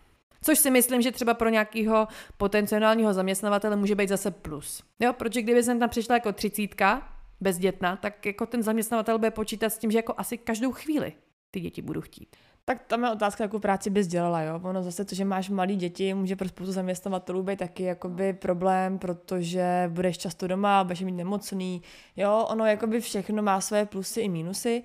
Což 0.47 0.59
si 0.59 0.71
myslím, 0.71 1.03
že 1.03 1.13
třeba 1.13 1.35
pro 1.35 1.49
nějakého 1.49 2.09
potenciálního 2.37 3.15
zaměstnavatele 3.15 3.77
může 3.77 3.95
být 3.95 4.09
zase 4.09 4.31
plus. 4.31 4.83
Jo, 5.01 5.13
protože 5.13 5.43
kdyby 5.43 5.63
jsem 5.63 5.79
tam 5.79 5.89
přišla 5.89 6.15
jako 6.15 6.33
třicítka, 6.33 7.09
bezdětná, 7.41 7.97
tak 7.97 8.27
jako 8.27 8.47
ten 8.47 8.63
zaměstnavatel 8.63 9.19
bude 9.19 9.31
počítat 9.31 9.71
s 9.71 9.79
tím, 9.79 9.91
že 9.91 9.99
jako 9.99 10.15
asi 10.17 10.39
každou 10.39 10.73
chvíli 10.73 11.13
ty 11.51 11.61
děti 11.61 11.83
budu 11.83 12.01
chtít. 12.01 12.37
Tak 12.65 12.83
tam 12.87 13.05
je 13.05 13.11
otázka, 13.11 13.45
jakou 13.45 13.59
práci 13.59 13.91
bys 13.91 14.07
dělala, 14.07 14.41
jo? 14.41 14.61
Ono 14.65 14.83
zase 14.83 15.05
to, 15.05 15.15
že 15.15 15.25
máš 15.25 15.49
malé 15.49 15.75
děti, 15.75 16.15
může 16.15 16.37
pro 16.37 16.49
spoustu 16.49 16.73
zaměstnavatelů 16.73 17.43
být 17.43 17.59
taky 17.59 17.83
jakoby 17.83 18.33
problém, 18.33 18.99
protože 18.99 19.91
budeš 19.93 20.19
často 20.19 20.47
doma, 20.47 20.85
budeš 20.85 21.01
mít 21.01 21.13
nemocný, 21.13 21.83
jo? 22.17 22.47
Ono 22.51 22.67
jakoby 22.67 23.01
všechno 23.01 23.43
má 23.43 23.61
své 23.61 23.87
plusy 23.87 24.21
i 24.21 24.29
mínusy. 24.29 24.83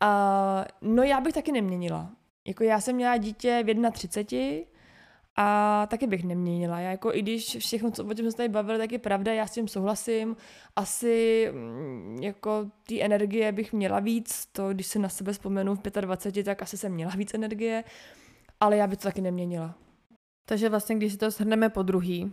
A, 0.00 0.64
no 0.82 1.02
já 1.02 1.20
bych 1.20 1.34
taky 1.34 1.52
neměnila. 1.52 2.10
Jako 2.48 2.64
já 2.64 2.80
jsem 2.80 2.96
měla 2.96 3.16
dítě 3.16 3.64
v 3.66 3.90
31 3.90 4.64
a 5.36 5.86
taky 5.86 6.06
bych 6.06 6.24
neměnila. 6.24 6.80
Já 6.80 6.90
jako 6.90 7.14
i 7.14 7.22
když 7.22 7.56
všechno, 7.56 7.90
co, 7.90 8.04
o 8.04 8.14
čem 8.14 8.30
jsme 8.30 8.36
tady 8.36 8.48
bavili, 8.48 8.78
tak 8.78 8.92
je 8.92 8.98
pravda, 8.98 9.32
já 9.32 9.46
s 9.46 9.50
tím 9.50 9.68
souhlasím. 9.68 10.36
Asi 10.76 11.48
mm, 11.52 12.18
jako 12.22 12.70
ty 12.86 13.02
energie 13.02 13.52
bych 13.52 13.72
měla 13.72 14.00
víc, 14.00 14.46
to 14.52 14.68
když 14.68 14.86
se 14.86 14.98
na 14.98 15.08
sebe 15.08 15.32
vzpomenu 15.32 15.74
v 15.74 15.82
25, 16.00 16.44
tak 16.44 16.62
asi 16.62 16.78
jsem 16.78 16.92
měla 16.92 17.12
víc 17.16 17.34
energie, 17.34 17.84
ale 18.60 18.76
já 18.76 18.86
bych 18.86 18.98
to 18.98 19.02
taky 19.02 19.20
neměnila. 19.20 19.74
Takže 20.44 20.68
vlastně, 20.68 20.96
když 20.96 21.12
si 21.12 21.18
to 21.18 21.30
shrneme 21.30 21.68
po 21.68 21.82
druhý, 21.82 22.32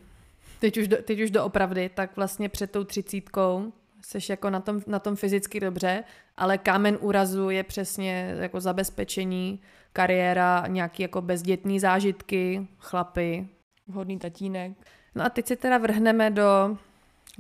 teď 0.60 0.78
už, 0.78 0.88
do, 0.88 0.97
teď 1.04 1.21
už 1.21 1.32
doopravdy, 1.32 1.89
tak 1.89 2.15
vlastně 2.15 2.49
před 2.49 2.71
tou 2.71 2.84
třicítkou 2.84 3.73
jsi 4.06 4.32
jako 4.32 4.49
na 4.49 4.60
tom, 4.60 4.82
na 4.88 4.99
tom 4.99 5.15
fyzicky 5.15 5.60
dobře, 5.60 6.04
ale 6.38 6.58
kámen 6.58 6.97
úrazu 7.01 7.49
je 7.49 7.63
přesně 7.63 8.36
jako 8.39 8.62
zabezpečení, 8.62 9.62
kariéra, 9.95 10.63
nějaký 10.67 11.03
jako 11.03 11.21
bezdětný 11.21 11.79
zážitky, 11.79 12.67
chlapy. 12.79 13.47
Vhodný 13.88 14.19
tatínek. 14.19 14.71
No 15.15 15.25
a 15.25 15.29
teď 15.29 15.47
se 15.47 15.55
teda 15.55 15.77
vrhneme 15.77 16.31
do 16.31 16.77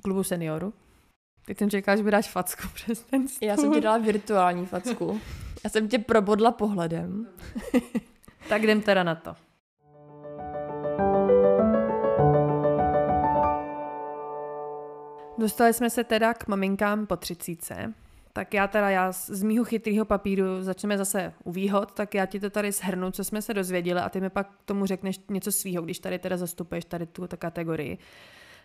klubu 0.03 0.23
seniorů. 0.23 0.73
Teď 1.45 1.57
jsem 1.57 1.69
čekala, 1.69 1.95
že 1.95 2.03
by 2.03 2.11
dáš 2.11 2.29
facku 2.29 2.67
přes 2.73 3.01
ten 3.01 3.27
stůl. 3.27 3.47
Já 3.47 3.57
jsem 3.57 3.73
ti 3.73 3.81
dala 3.81 3.97
virtuální 3.97 4.65
facku. 4.65 5.21
Já 5.63 5.69
jsem 5.69 5.87
tě 5.87 5.99
probodla 5.99 6.51
pohledem. 6.51 7.27
tak 8.49 8.63
jdem 8.63 8.81
teda 8.81 9.03
na 9.03 9.15
to. 9.15 9.35
Dostali 15.37 15.73
jsme 15.73 15.89
se 15.89 16.03
teda 16.03 16.33
k 16.33 16.47
maminkám 16.47 17.07
po 17.07 17.15
třicíce. 17.15 17.93
Tak 18.37 18.53
já 18.53 18.67
teda, 18.67 18.89
já 18.89 19.11
z 19.11 19.43
mýho 19.43 19.65
chytrýho 19.65 20.05
papíru 20.05 20.43
začneme 20.61 20.97
zase 20.97 21.33
u 21.43 21.51
výhod, 21.51 21.91
tak 21.91 22.13
já 22.13 22.25
ti 22.25 22.39
to 22.39 22.49
tady 22.49 22.71
shrnu, 22.71 23.11
co 23.11 23.23
jsme 23.23 23.41
se 23.41 23.53
dozvěděli 23.53 23.99
a 23.99 24.09
ty 24.09 24.21
mi 24.21 24.29
pak 24.29 24.49
tomu 24.65 24.85
řekneš 24.85 25.19
něco 25.29 25.51
svýho, 25.51 25.83
když 25.83 25.99
tady 25.99 26.19
teda 26.19 26.37
zastupuješ 26.37 26.85
tady 26.85 27.05
tu 27.05 27.27
kategorii. 27.37 27.97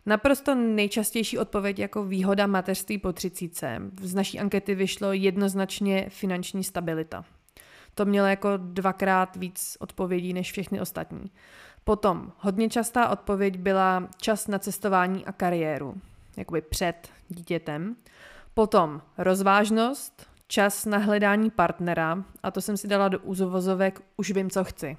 Naprosto 0.07 0.55
nejčastější 0.55 1.39
odpověď 1.39 1.79
jako 1.79 2.05
výhoda 2.05 2.47
mateřství 2.47 2.99
po 2.99 3.13
třicíce. 3.13 3.81
Z 4.03 4.15
naší 4.15 4.41
ankety 4.41 4.75
vyšlo 4.75 5.13
jednoznačně 5.13 6.07
finanční 6.09 6.65
stabilita. 6.65 7.25
To 7.95 8.05
mělo 8.05 8.27
jako 8.27 8.49
dvakrát 8.57 9.37
víc 9.37 9.77
odpovědí 9.81 10.33
než 10.33 10.53
všechny 10.53 10.81
ostatní. 10.81 11.31
Potom 11.85 12.33
hodně 12.39 12.69
častá 12.69 13.09
odpověď 13.09 13.59
byla 13.59 14.09
čas 14.17 14.49
na 14.49 14.59
cestování 14.59 15.27
a 15.27 15.33
kariéru, 15.33 15.95
jakoby 16.37 16.61
před 16.61 17.09
dítětem. 17.29 17.97
Potom 18.55 19.03
rozvážnost, 19.19 20.27
čas 20.47 20.87
na 20.87 20.99
hledání 20.99 21.51
partnera, 21.51 22.25
a 22.43 22.51
to 22.51 22.61
jsem 22.61 22.77
si 22.77 22.89
dala 22.89 23.09
do 23.09 23.19
úzovozovek, 23.19 24.03
už 24.17 24.31
vím, 24.31 24.51
co 24.51 24.65
chci. 24.65 24.97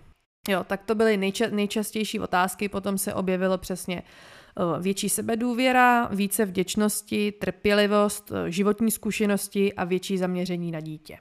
Jo, 0.48 0.64
tak 0.64 0.84
to 0.84 0.96
byly 0.96 1.18
nejča- 1.18 1.52
nejčastější 1.52 2.20
otázky, 2.20 2.70
potom 2.70 2.98
se 2.98 3.14
objevilo 3.14 3.58
přesně 3.58 4.02
eh, 4.02 4.82
větší 4.82 5.10
sebedůvěra, 5.10 6.08
více 6.08 6.46
vděčnosti, 6.46 7.32
trpělivost, 7.32 8.32
eh, 8.32 8.52
životní 8.52 8.92
zkušenosti 8.92 9.74
a 9.74 9.84
větší 9.84 10.18
zaměření 10.18 10.72
na 10.72 10.80
dítě. 10.80 11.18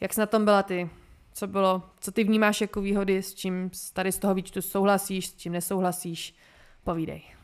Jak 0.00 0.12
jsi 0.14 0.20
na 0.20 0.26
tom 0.26 0.44
byla 0.44 0.62
ty? 0.62 0.90
Co 1.32 1.46
bylo, 1.46 1.82
co 2.00 2.12
ty 2.12 2.24
vnímáš 2.24 2.60
jako 2.60 2.80
výhody, 2.80 3.22
s 3.22 3.34
čím 3.34 3.70
tady 3.92 4.12
z 4.12 4.18
toho 4.18 4.34
výčtu 4.34 4.62
souhlasíš, 4.62 5.26
s 5.26 5.34
čím 5.36 5.52
nesouhlasíš? 5.52 6.34
Povídej. 6.84 7.37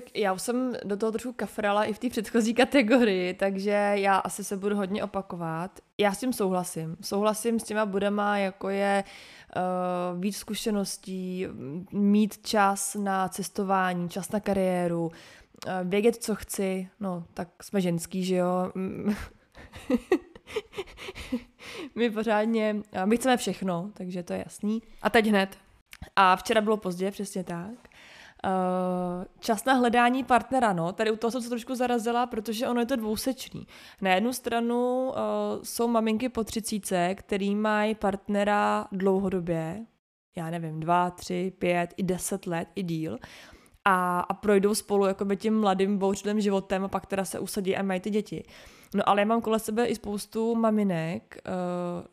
Tak 0.00 0.16
já 0.16 0.32
už 0.32 0.42
jsem 0.42 0.76
do 0.84 0.96
toho 0.96 1.12
trošku 1.12 1.32
kafrala 1.32 1.84
i 1.84 1.92
v 1.92 1.98
té 1.98 2.10
předchozí 2.10 2.54
kategorii, 2.54 3.34
takže 3.34 3.92
já 3.94 4.16
asi 4.16 4.44
se 4.44 4.56
budu 4.56 4.76
hodně 4.76 5.04
opakovat. 5.04 5.70
Já 5.98 6.12
s 6.12 6.18
tím 6.18 6.32
souhlasím. 6.32 6.96
Souhlasím 7.00 7.60
s 7.60 7.64
těma 7.64 7.86
budama, 7.86 8.38
jako 8.38 8.68
je 8.68 9.04
uh, 9.56 10.20
víc 10.20 10.36
zkušeností, 10.36 11.46
mít 11.92 12.46
čas 12.46 12.94
na 12.94 13.28
cestování, 13.28 14.08
čas 14.08 14.32
na 14.32 14.40
kariéru, 14.40 15.06
uh, 15.06 15.12
vědět, 15.82 16.16
co 16.16 16.34
chci. 16.34 16.88
No, 17.00 17.24
tak 17.34 17.62
jsme 17.62 17.80
ženský, 17.80 18.24
že 18.24 18.36
jo? 18.36 18.72
my 21.94 22.10
pořádně, 22.10 22.76
my 23.04 23.16
chceme 23.16 23.36
všechno, 23.36 23.90
takže 23.94 24.22
to 24.22 24.32
je 24.32 24.38
jasný. 24.38 24.82
A 25.02 25.10
teď 25.10 25.26
hned. 25.26 25.58
A 26.16 26.36
včera 26.36 26.60
bylo 26.60 26.76
pozdě, 26.76 27.10
přesně 27.10 27.44
tak. 27.44 27.88
Uh, 28.46 29.24
čas 29.40 29.64
na 29.64 29.72
hledání 29.72 30.24
partnera, 30.24 30.72
no, 30.72 30.92
tady 30.92 31.10
u 31.10 31.16
toho 31.16 31.30
jsem 31.30 31.42
se 31.42 31.48
trošku 31.48 31.74
zarazila, 31.74 32.26
protože 32.26 32.68
ono 32.68 32.80
je 32.80 32.86
to 32.86 32.96
dvousečný. 32.96 33.66
Na 34.00 34.14
jednu 34.14 34.32
stranu 34.32 35.08
uh, 35.08 35.14
jsou 35.62 35.88
maminky 35.88 36.28
po 36.28 36.44
třicíce, 36.44 37.14
který 37.14 37.54
mají 37.54 37.94
partnera 37.94 38.86
dlouhodobě, 38.92 39.86
já 40.36 40.50
nevím, 40.50 40.80
dva, 40.80 41.10
tři, 41.10 41.52
pět, 41.58 41.94
i 41.96 42.02
deset 42.02 42.46
let, 42.46 42.68
i 42.74 42.82
díl, 42.82 43.18
a, 43.84 44.20
a 44.20 44.34
projdou 44.34 44.74
spolu 44.74 45.06
jakoby 45.06 45.36
tím 45.36 45.60
mladým 45.60 45.98
bouřlým 45.98 46.40
životem 46.40 46.84
a 46.84 46.88
pak 46.88 47.06
teda 47.06 47.24
se 47.24 47.38
usadí 47.38 47.76
a 47.76 47.82
mají 47.82 48.00
ty 48.00 48.10
děti. 48.10 48.44
No 48.94 49.08
ale 49.08 49.20
já 49.20 49.24
mám 49.24 49.40
kolem 49.40 49.60
sebe 49.60 49.86
i 49.86 49.94
spoustu 49.94 50.54
maminek, 50.54 51.38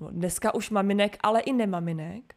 uh, 0.02 0.12
dneska 0.12 0.54
už 0.54 0.70
maminek, 0.70 1.18
ale 1.24 1.42
i 1.42 1.54
nemaminek, 1.54 2.36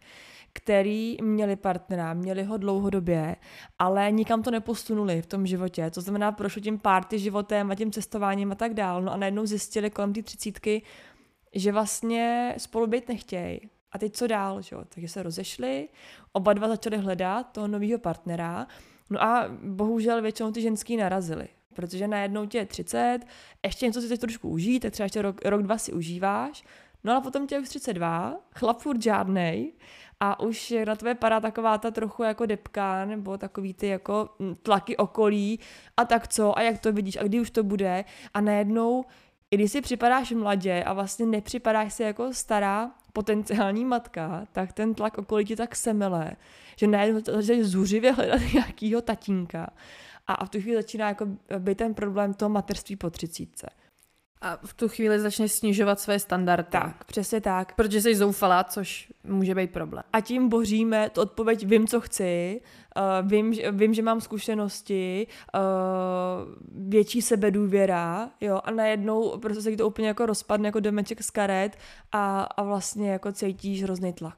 který 0.57 1.17
měli 1.23 1.57
partnera, 1.57 2.15
měli 2.15 2.45
ho 2.45 2.57
dlouhodobě, 2.57 3.37
ale 3.79 4.13
nikam 4.13 4.43
to 4.43 4.51
neposunuli 4.51 5.23
v 5.23 5.27
tom 5.27 5.47
životě. 5.47 5.91
To 5.91 6.01
znamená, 6.01 6.33
prošli 6.33 6.61
tím 6.61 6.79
párty 6.79 7.19
životem 7.19 7.71
a 7.71 7.75
tím 7.75 7.93
cestováním 7.93 8.53
a 8.53 8.55
tak 8.55 8.75
dál. 8.75 9.03
No 9.03 9.13
a 9.13 9.17
najednou 9.17 9.47
zjistili 9.47 9.91
kolem 9.91 10.13
té 10.13 10.23
třicítky, 10.23 10.83
že 11.55 11.73
vlastně 11.73 12.55
spolu 12.59 12.87
být 12.87 13.09
nechtějí. 13.09 13.61
A 13.93 13.99
teď 13.99 14.15
co 14.15 14.27
dál, 14.27 14.63
že 14.63 14.77
jo? 14.77 14.85
Takže 14.89 15.09
se 15.09 15.23
rozešli, 15.23 15.89
oba 16.33 16.53
dva 16.53 16.69
začali 16.69 16.97
hledat 16.97 17.53
toho 17.53 17.69
nového 17.69 17.99
partnera, 17.99 18.67
no 19.11 19.23
a 19.23 19.49
bohužel 19.63 20.23
většinou 20.23 20.53
ty 20.53 20.63
ženský 20.63 20.97
narazily 20.97 21.49
protože 21.77 22.09
najednou 22.09 22.47
tě 22.47 22.59
je 22.59 22.67
30, 22.67 23.19
ještě 23.65 23.87
něco 23.87 24.01
si 24.01 24.09
teď 24.09 24.21
trošku 24.21 24.49
užít, 24.49 24.83
tak 24.83 24.93
třeba 24.93 25.05
ještě 25.05 25.23
rok, 25.23 25.45
rok, 25.45 25.63
dva 25.63 25.79
si 25.79 25.93
užíváš, 25.93 26.65
no 27.05 27.17
a 27.17 27.21
potom 27.21 27.47
tě 27.47 27.55
je 27.55 27.61
už 27.61 27.69
32, 27.69 28.37
chlap 28.55 28.81
furt 28.81 29.03
žádnej 29.03 29.73
a 30.21 30.41
už 30.41 30.75
na 30.87 30.97
tvé 30.97 31.15
padá 31.15 31.41
taková 31.41 31.79
ta 31.79 31.91
trochu 31.91 32.23
jako 32.23 32.47
depka, 32.47 33.05
nebo 33.05 33.39
takový 33.39 33.75
ty 33.75 33.87
jako 33.87 34.29
tlaky 34.63 34.97
okolí. 34.97 35.61
A 35.97 36.05
tak 36.05 36.29
co? 36.29 36.59
A 36.59 36.63
jak 36.63 36.79
to 36.79 36.93
vidíš? 36.93 37.17
A 37.17 37.23
kdy 37.23 37.41
už 37.41 37.51
to 37.51 37.63
bude? 37.63 38.05
A 38.35 38.41
najednou 38.41 39.05
i 39.51 39.57
když 39.57 39.73
si 39.73 39.81
připadáš 39.81 40.31
mladě 40.33 40.85
a 40.85 40.93
vlastně 40.93 41.27
nepřipadáš 41.27 41.93
si 41.93 42.03
jako 42.03 42.33
stará 42.33 42.91
potenciální 43.13 43.85
matka, 43.85 44.47
tak 44.53 44.73
ten 44.73 44.95
tlak 44.95 45.19
okolí 45.19 45.45
ti 45.45 45.57
tak 45.57 45.77
semele, 45.77 46.33
že 46.77 46.87
najednou 46.87 47.21
začneš 47.27 47.67
zuřivě 47.67 48.13
hledat 48.13 48.41
nějakýho 48.55 49.01
tatínka. 49.01 49.71
A 50.27 50.45
v 50.45 50.49
tu 50.49 50.61
chvíli 50.61 50.77
začíná 50.77 51.09
jako 51.09 51.27
být 51.59 51.79
ten 51.79 51.95
problém 51.95 52.35
toho 52.35 52.49
materství 52.49 52.97
po 52.97 53.11
třicítce. 53.11 53.67
A 54.41 54.59
v 54.65 54.75
tu 54.75 54.89
chvíli 54.89 55.21
začne 55.21 55.49
snižovat 55.49 56.01
své 56.01 56.19
standardy. 56.19 56.69
Tak, 56.71 57.05
přesně 57.05 57.41
tak. 57.41 57.75
Protože 57.75 58.01
jsi 58.01 58.15
zoufalá, 58.15 58.65
což 58.65 59.13
může 59.25 59.55
být 59.55 59.73
problém. 59.73 60.05
A 60.13 60.21
tím 60.21 60.49
boříme 60.49 61.11
tu 61.11 61.21
odpověď, 61.21 61.67
vím, 61.67 61.87
co 61.87 62.01
chci, 62.01 62.61
uh, 62.97 63.29
vím, 63.31 63.53
vím, 63.71 63.95
že 63.95 64.03
mám 64.03 64.21
zkušenosti, 64.21 65.27
uh, 65.55 65.61
větší 66.89 67.23
sebedůvěra, 67.23 68.31
jo, 68.41 68.61
a 68.65 68.71
najednou 68.71 69.39
prostě 69.39 69.63
se 69.63 69.77
to 69.77 69.89
úplně 69.89 70.09
jako 70.09 70.27
rozpadne 70.27 70.69
jako 70.69 70.81
domeček 70.81 71.23
z 71.23 71.31
karet 71.31 71.77
a, 72.13 72.43
a 72.43 72.63
vlastně 72.63 73.11
jako 73.11 73.33
cítíš 73.33 73.83
hrozný 73.83 74.13
tlak. 74.13 74.37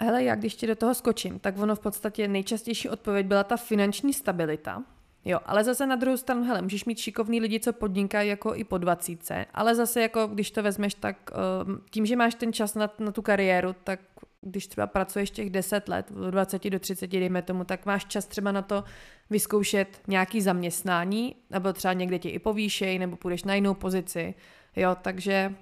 Hele, 0.00 0.24
já 0.24 0.34
když 0.34 0.54
ti 0.54 0.66
do 0.66 0.76
toho 0.76 0.94
skočím, 0.94 1.38
tak 1.38 1.58
ono 1.58 1.76
v 1.76 1.80
podstatě 1.80 2.28
nejčastější 2.28 2.88
odpověď 2.88 3.26
byla 3.26 3.44
ta 3.44 3.56
finanční 3.56 4.12
stabilita, 4.12 4.82
Jo, 5.24 5.38
ale 5.44 5.64
zase 5.64 5.86
na 5.86 5.96
druhou 5.96 6.16
stranu, 6.16 6.44
hele, 6.44 6.62
můžeš 6.62 6.84
mít 6.84 6.98
šikovný 6.98 7.40
lidi, 7.40 7.60
co 7.60 7.72
podnikají 7.72 8.28
jako 8.28 8.54
i 8.54 8.64
po 8.64 8.78
dvacítce, 8.78 9.46
ale 9.54 9.74
zase 9.74 10.00
jako 10.02 10.26
když 10.26 10.50
to 10.50 10.62
vezmeš, 10.62 10.94
tak 10.94 11.30
uh, 11.66 11.76
tím, 11.90 12.06
že 12.06 12.16
máš 12.16 12.34
ten 12.34 12.52
čas 12.52 12.74
na, 12.74 12.90
na 12.98 13.12
tu 13.12 13.22
kariéru, 13.22 13.74
tak 13.84 14.00
když 14.40 14.66
třeba 14.66 14.86
pracuješ 14.86 15.30
těch 15.30 15.50
10 15.50 15.88
let, 15.88 16.10
od 16.10 16.30
20 16.30 16.70
do 16.70 16.78
30, 16.78 17.06
dejme 17.06 17.42
tomu, 17.42 17.64
tak 17.64 17.86
máš 17.86 18.04
čas 18.04 18.26
třeba 18.26 18.52
na 18.52 18.62
to 18.62 18.84
vyzkoušet 19.30 20.00
nějaký 20.06 20.40
zaměstnání, 20.40 21.36
nebo 21.50 21.72
třeba 21.72 21.92
někde 21.92 22.18
tě 22.18 22.30
i 22.30 22.38
povýšej, 22.38 22.98
nebo 22.98 23.16
půjdeš 23.16 23.44
na 23.44 23.54
jinou 23.54 23.74
pozici, 23.74 24.34
jo, 24.76 24.96
takže 25.02 25.54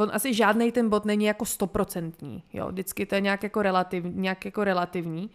on 0.00 0.10
asi 0.12 0.34
žádný 0.34 0.72
ten 0.72 0.88
bod 0.88 1.04
není 1.04 1.24
jako 1.24 1.44
stoprocentní, 1.44 2.42
jo, 2.52 2.68
vždycky 2.68 3.06
to 3.06 3.14
je 3.14 3.20
nějak 3.20 3.42
jako, 3.42 3.62
relativ, 3.62 4.04
nějak 4.06 4.44
jako 4.44 4.64
relativní, 4.64 5.30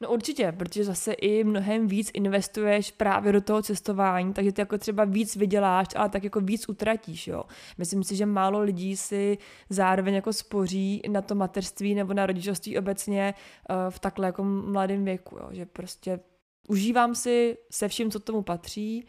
No 0.00 0.10
určitě, 0.10 0.52
protože 0.52 0.84
zase 0.84 1.12
i 1.12 1.44
mnohem 1.44 1.88
víc 1.88 2.10
investuješ 2.14 2.90
právě 2.90 3.32
do 3.32 3.40
toho 3.40 3.62
cestování, 3.62 4.32
takže 4.32 4.52
ty 4.52 4.60
jako 4.60 4.78
třeba 4.78 5.04
víc 5.04 5.36
vyděláš, 5.36 5.86
ale 5.96 6.08
tak 6.08 6.24
jako 6.24 6.40
víc 6.40 6.68
utratíš, 6.68 7.28
jo. 7.28 7.44
Myslím 7.78 8.04
si, 8.04 8.16
že 8.16 8.26
málo 8.26 8.60
lidí 8.60 8.96
si 8.96 9.38
zároveň 9.70 10.14
jako 10.14 10.32
spoří 10.32 11.02
na 11.08 11.22
to 11.22 11.34
mateřství 11.34 11.94
nebo 11.94 12.14
na 12.14 12.26
rodičovství 12.26 12.78
obecně 12.78 13.34
uh, 13.70 13.76
v 13.90 13.98
takhle 13.98 14.26
jako 14.26 14.44
mladém 14.44 15.04
věku, 15.04 15.36
jo. 15.36 15.48
Že 15.50 15.66
prostě 15.66 16.20
užívám 16.68 17.14
si 17.14 17.56
se 17.70 17.88
vším, 17.88 18.10
co 18.10 18.20
tomu 18.20 18.42
patří, 18.42 19.06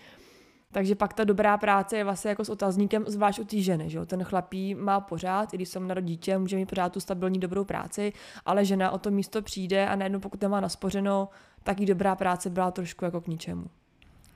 takže 0.73 0.95
pak 0.95 1.13
ta 1.13 1.23
dobrá 1.23 1.57
práce 1.57 1.97
je 1.97 2.03
vlastně 2.03 2.29
jako 2.29 2.45
s 2.45 2.49
otazníkem, 2.49 3.05
zvlášť 3.07 3.39
u 3.39 3.43
té 3.43 3.57
ženy, 3.57 3.89
že 3.89 3.97
jo? 3.97 4.05
Ten 4.05 4.23
chlapí 4.23 4.75
má 4.75 4.99
pořád, 4.99 5.53
i 5.53 5.57
když 5.57 5.69
jsem 5.69 5.87
na 5.87 5.99
dítě, 5.99 6.37
může 6.37 6.55
mít 6.55 6.69
pořád 6.69 6.93
tu 6.93 6.99
stabilní 6.99 7.39
dobrou 7.39 7.63
práci, 7.63 8.13
ale 8.45 8.65
žena 8.65 8.91
o 8.91 8.97
to 8.97 9.11
místo 9.11 9.41
přijde 9.41 9.87
a 9.87 9.95
najednou 9.95 10.19
pokud 10.19 10.41
nemá 10.41 10.59
naspořeno, 10.59 11.29
tak 11.63 11.79
jí 11.79 11.85
dobrá 11.85 12.15
práce 12.15 12.49
byla 12.49 12.71
trošku 12.71 13.05
jako 13.05 13.21
k 13.21 13.27
ničemu. 13.27 13.65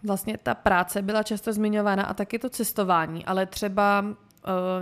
Vlastně 0.04 0.38
ta 0.43 0.56
práce 0.56 1.02
byla 1.02 1.23
často 1.23 1.54
zmiňována 1.54 2.04
a 2.04 2.13
taky 2.13 2.39
to 2.39 2.50
cestování, 2.50 3.26
ale 3.26 3.45
třeba 3.45 4.02
uh, 4.02 4.13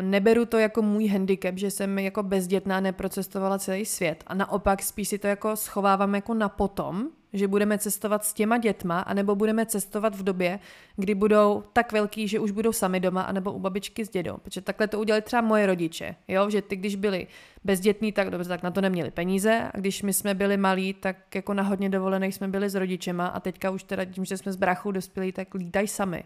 neberu 0.01 0.45
to 0.45 0.57
jako 0.59 0.81
můj 0.81 1.07
handicap, 1.07 1.57
že 1.57 1.71
jsem 1.71 1.99
jako 1.99 2.23
bezdětná 2.23 2.79
neprocestovala 2.79 3.59
celý 3.59 3.85
svět 3.85 4.23
a 4.27 4.33
naopak 4.33 4.83
spíš 4.83 5.07
si 5.07 5.17
to 5.17 5.27
jako 5.27 5.55
schovávám 5.55 6.15
jako 6.15 6.33
na 6.33 6.49
potom, 6.49 7.09
že 7.35 7.47
budeme 7.47 7.77
cestovat 7.77 8.25
s 8.25 8.33
těma 8.33 8.57
dětma, 8.57 8.99
anebo 8.99 9.35
budeme 9.35 9.65
cestovat 9.65 10.15
v 10.15 10.23
době, 10.23 10.59
kdy 10.95 11.15
budou 11.15 11.63
tak 11.73 11.91
velký, 11.91 12.27
že 12.27 12.39
už 12.39 12.51
budou 12.51 12.73
sami 12.73 12.99
doma, 12.99 13.21
anebo 13.21 13.51
u 13.51 13.59
babičky 13.59 14.05
s 14.05 14.09
dědou. 14.09 14.37
Protože 14.37 14.61
takhle 14.61 14.87
to 14.87 14.99
udělali 14.99 15.21
třeba 15.21 15.41
moje 15.41 15.65
rodiče, 15.65 16.15
jo? 16.27 16.49
že 16.49 16.61
ty, 16.61 16.75
když 16.75 16.95
byli 16.95 17.27
bezdětní, 17.63 18.11
tak 18.11 18.29
dobře, 18.29 18.49
tak 18.49 18.63
na 18.63 18.71
to 18.71 18.81
neměli 18.81 19.11
peníze 19.11 19.69
a 19.73 19.77
když 19.77 20.01
my 20.01 20.13
jsme 20.13 20.33
byli 20.33 20.57
malí, 20.57 20.93
tak 20.93 21.35
jako 21.35 21.53
na 21.53 21.63
hodně 21.63 21.89
dovolených 21.89 22.35
jsme 22.35 22.47
byli 22.47 22.69
s 22.69 22.75
rodičema 22.75 23.27
a 23.27 23.39
teďka 23.39 23.69
už 23.69 23.83
teda 23.83 24.05
tím, 24.05 24.25
že 24.25 24.37
jsme 24.37 24.51
s 24.51 24.55
brachou 24.55 24.91
dospělí, 24.91 25.31
tak 25.31 25.53
lítají 25.53 25.87
sami. 25.87 26.23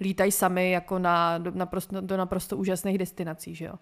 Lítají 0.00 0.32
sami 0.32 0.70
jako 0.70 0.98
na, 0.98 1.38
do, 1.38 1.52
naprosto, 1.54 2.00
do 2.00 2.16
naprosto 2.16 2.56
úžasných 2.56 2.98
destinací, 2.98 3.54
že 3.54 3.64
jo. 3.64 3.74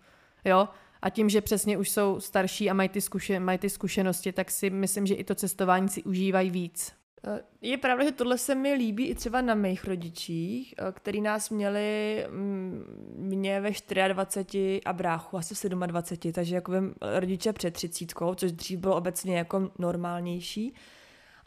Jo, 0.45 0.69
a 1.03 1.11
tím, 1.11 1.29
že 1.29 1.41
přesně 1.41 1.79
už 1.79 1.91
jsou 1.91 2.21
starší 2.21 2.71
a 2.71 2.75
mají 2.75 2.89
ty, 2.89 3.01
zkuše, 3.01 3.41
mají 3.41 3.59
ty 3.59 3.71
zkušenosti, 3.71 4.33
tak 4.33 4.51
si 4.51 4.71
myslím, 4.71 5.07
že 5.07 5.15
i 5.15 5.25
to 5.25 5.35
cestování 5.35 5.89
si 5.89 6.03
užívají 6.03 6.51
víc. 6.51 6.93
Eh, 7.25 7.41
je 7.63 7.77
pravda, 7.77 8.05
že 8.05 8.13
tohle 8.13 8.39
se 8.39 8.55
mi 8.55 8.75
líbí 8.75 9.07
i 9.07 9.15
třeba 9.15 9.41
na 9.41 9.55
mých 9.55 9.85
rodičích, 9.85 10.75
eh, 10.79 10.93
který 10.93 11.21
nás 11.21 11.51
měli 11.51 12.27
mm, 12.31 12.85
mě 13.17 13.61
ve 13.61 13.71
24 14.09 14.81
a 14.85 14.93
bráchu 14.93 15.37
asi 15.37 15.55
v 15.55 15.69
27, 15.69 16.33
takže 16.33 16.55
jako 16.55 16.73
rodiče 17.01 17.53
před 17.53 17.75
třicítkou, 17.75 18.35
což 18.35 18.53
dřív 18.53 18.79
bylo 18.79 18.97
obecně 18.97 19.39
jako 19.39 19.71
normálnější. 19.79 20.75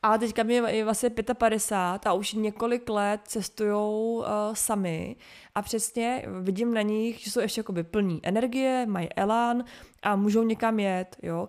A 0.04 0.18
teďka 0.18 0.44
mi 0.44 0.54
je 0.54 0.84
vlastně 0.84 1.10
55 1.34 2.10
a 2.10 2.14
už 2.14 2.34
několik 2.34 2.90
let 2.90 3.22
cestujou 3.24 4.18
uh, 4.18 4.26
sami 4.54 5.16
a 5.56 5.62
přesně 5.62 6.26
vidím 6.42 6.74
na 6.74 6.82
nich, 6.82 7.20
že 7.20 7.32
jsou 7.32 7.40
ještě 7.40 7.60
jakoby 7.60 7.84
plní 7.84 8.20
energie, 8.24 8.86
mají 8.86 9.14
elán 9.16 9.64
a 10.04 10.16
můžou 10.16 10.44
někam 10.44 10.80
jet, 10.80 11.18
jo. 11.22 11.48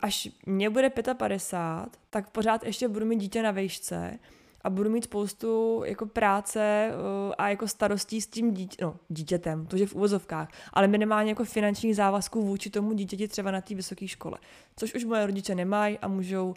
Až 0.00 0.28
mě 0.46 0.70
bude 0.70 0.90
55, 1.14 2.00
tak 2.10 2.30
pořád 2.30 2.64
ještě 2.64 2.88
budu 2.88 3.06
mít 3.06 3.16
dítě 3.16 3.42
na 3.42 3.50
vejšce 3.50 4.18
a 4.64 4.70
budu 4.70 4.90
mít 4.90 5.04
spoustu 5.04 5.82
jako 5.84 6.06
práce 6.06 6.90
uh, 6.90 7.34
a 7.38 7.48
jako 7.48 7.68
starostí 7.68 8.20
s 8.20 8.26
tím 8.26 8.54
dítě, 8.54 8.84
no, 8.84 8.96
dítětem, 9.08 9.66
to 9.66 9.76
je 9.76 9.86
v 9.86 9.94
uvozovkách, 9.94 10.48
ale 10.72 10.88
minimálně 10.88 11.30
jako 11.30 11.44
finančních 11.44 11.96
závazků 11.96 12.42
vůči 12.42 12.70
tomu 12.70 12.92
dítěti 12.92 13.28
třeba 13.28 13.50
na 13.50 13.60
té 13.60 13.74
vysoké 13.74 14.08
škole. 14.08 14.38
Což 14.76 14.94
už 14.94 15.04
moje 15.04 15.26
rodiče 15.26 15.54
nemají 15.54 15.98
a 15.98 16.08
můžou 16.08 16.54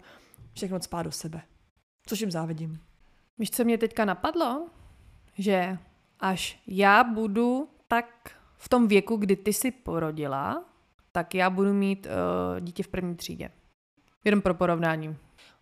všechno 0.56 0.82
spát 0.82 1.02
do 1.02 1.12
sebe. 1.12 1.42
Což 2.06 2.20
jim 2.20 2.30
závidím. 2.30 2.80
Víš, 3.38 3.50
co 3.50 3.64
mě 3.64 3.78
teďka 3.78 4.04
napadlo? 4.04 4.66
Že 5.38 5.78
až 6.20 6.62
já 6.66 7.04
budu 7.04 7.68
tak 7.88 8.30
v 8.56 8.68
tom 8.68 8.88
věku, 8.88 9.16
kdy 9.16 9.36
ty 9.36 9.52
jsi 9.52 9.70
porodila, 9.70 10.64
tak 11.12 11.34
já 11.34 11.50
budu 11.50 11.72
mít 11.72 12.06
uh, 12.06 12.60
dítě 12.60 12.82
v 12.82 12.88
první 12.88 13.16
třídě. 13.16 13.50
Jenom 14.24 14.40
pro 14.40 14.54
porovnání. 14.54 15.16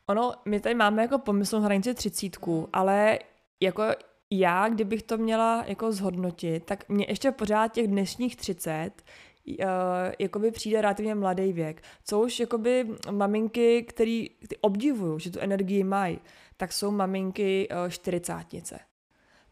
Ono, 0.07 0.33
my 0.44 0.61
tady 0.61 0.74
máme 0.74 1.02
jako 1.02 1.18
pomyslnou 1.18 1.62
hranici 1.62 1.94
třicítku, 1.94 2.68
ale 2.72 3.18
jako 3.61 3.83
já, 4.30 4.68
kdybych 4.68 5.02
to 5.02 5.18
měla 5.18 5.64
jako 5.66 5.92
zhodnotit, 5.92 6.64
tak 6.64 6.88
mě 6.88 7.07
ještě 7.09 7.33
pořád 7.33 7.72
těch 7.72 7.87
dnešních 7.88 8.37
30 8.37 8.90
uh, 9.46 9.66
jakoby 10.18 10.50
přijde 10.50 10.83
relativně 10.83 11.14
mladý 11.14 11.52
věk. 11.52 11.83
Co 12.04 12.20
už 12.20 12.40
jakoby 12.40 12.88
maminky, 13.11 13.83
který 13.83 14.30
ty 14.48 14.57
že 15.18 15.30
tu 15.30 15.40
energii 15.40 15.85
mají, 15.85 16.18
tak 16.57 16.72
jsou 16.72 16.90
maminky 16.90 17.68
uh, 17.68 17.88
čtyřicátnice. 17.88 18.78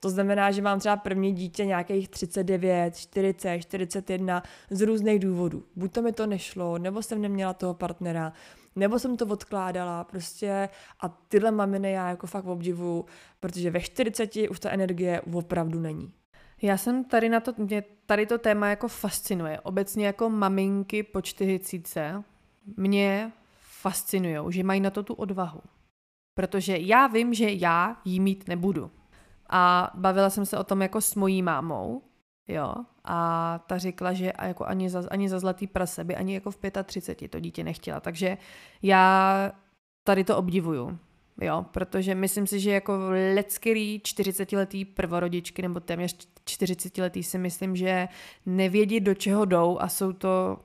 To 0.00 0.11
znamená, 0.11 0.50
že 0.50 0.62
mám 0.62 0.78
třeba 0.78 0.96
první 0.96 1.33
dítě 1.33 1.64
nějakých 1.64 2.09
39, 2.09 2.96
40, 2.96 3.59
41 3.61 4.42
z 4.70 4.81
různých 4.81 5.18
důvodů. 5.18 5.64
Buď 5.76 5.92
to 5.92 6.02
mi 6.02 6.12
to 6.12 6.26
nešlo, 6.26 6.78
nebo 6.78 7.02
jsem 7.02 7.22
neměla 7.22 7.55
toho 7.55 7.74
partnera, 7.74 8.33
nebo 8.76 8.98
jsem 8.98 9.16
to 9.16 9.26
odkládala 9.26 10.05
prostě 10.05 10.68
a 11.00 11.09
tyhle 11.09 11.50
maminy 11.50 11.92
já 11.92 12.09
jako 12.09 12.26
fakt 12.26 12.46
obdivuju, 12.46 13.05
protože 13.40 13.70
ve 13.70 13.81
40 13.81 14.37
už 14.50 14.61
ta 14.61 14.70
energie 14.70 15.20
opravdu 15.33 15.81
není. 15.81 16.12
Já 16.62 16.77
jsem 16.77 17.05
tady 17.05 17.29
na 17.29 17.40
to, 17.40 17.55
mě 17.57 17.85
tady 18.07 18.27
to 18.27 18.38
téma 18.38 18.68
jako 18.68 18.88
fascinuje. 18.88 19.61
Obecně 19.61 20.07
jako 20.07 20.31
maminky 20.31 21.03
po 21.03 21.22
40 21.22 21.98
mě 22.77 23.33
fascinují, 23.81 24.53
že 24.53 24.64
mají 24.64 24.81
na 24.81 24.90
to 24.90 25.03
tu 25.03 25.14
odvahu. 25.14 25.61
Protože 26.35 26.79
já 26.79 27.07
vím, 27.07 27.35
že 27.35 27.51
já 27.51 27.96
jí 28.05 28.20
mít 28.20 28.48
nebudu. 28.48 28.90
A 29.51 29.90
bavila 29.94 30.31
jsem 30.31 30.46
se 30.46 30.59
o 30.59 30.64
tom 30.64 30.83
jako 30.83 31.01
s 31.01 31.14
mojí 31.14 31.42
mámou, 31.42 32.03
jo, 32.48 32.75
a 33.05 33.59
ta 33.66 33.79
řekla, 33.79 34.12
že 34.12 34.33
jako 34.42 34.64
ani 34.66 34.90
za, 34.90 35.03
ani 35.11 35.29
za 35.29 35.38
zlatý 35.38 35.66
prase 35.66 36.05
by 36.05 36.16
ani 36.16 36.35
jako 36.35 36.51
v 36.51 36.59
35 36.85 37.29
to 37.29 37.40
dítě 37.40 37.64
nechtěla. 37.64 38.01
Takže 38.01 38.38
já 38.83 39.53
tady 40.05 40.25
to 40.25 40.37
obdivuju. 40.37 40.98
Jo, 41.42 41.64
protože 41.70 42.14
myslím 42.14 42.46
si, 42.46 42.61
že 42.61 42.70
jako 42.70 42.92
lecký 43.35 43.98
40-letý 43.98 44.85
prvorodičky 44.85 45.62
nebo 45.62 45.81
téměř 45.81 46.28
40-letý 46.44 47.22
si 47.22 47.38
myslím, 47.38 47.76
že 47.76 48.09
nevědí, 48.46 49.00
do 49.00 49.14
čeho 49.14 49.44
jdou 49.44 49.78
a 49.81 49.88
jsou 49.88 50.12
to 50.12 50.59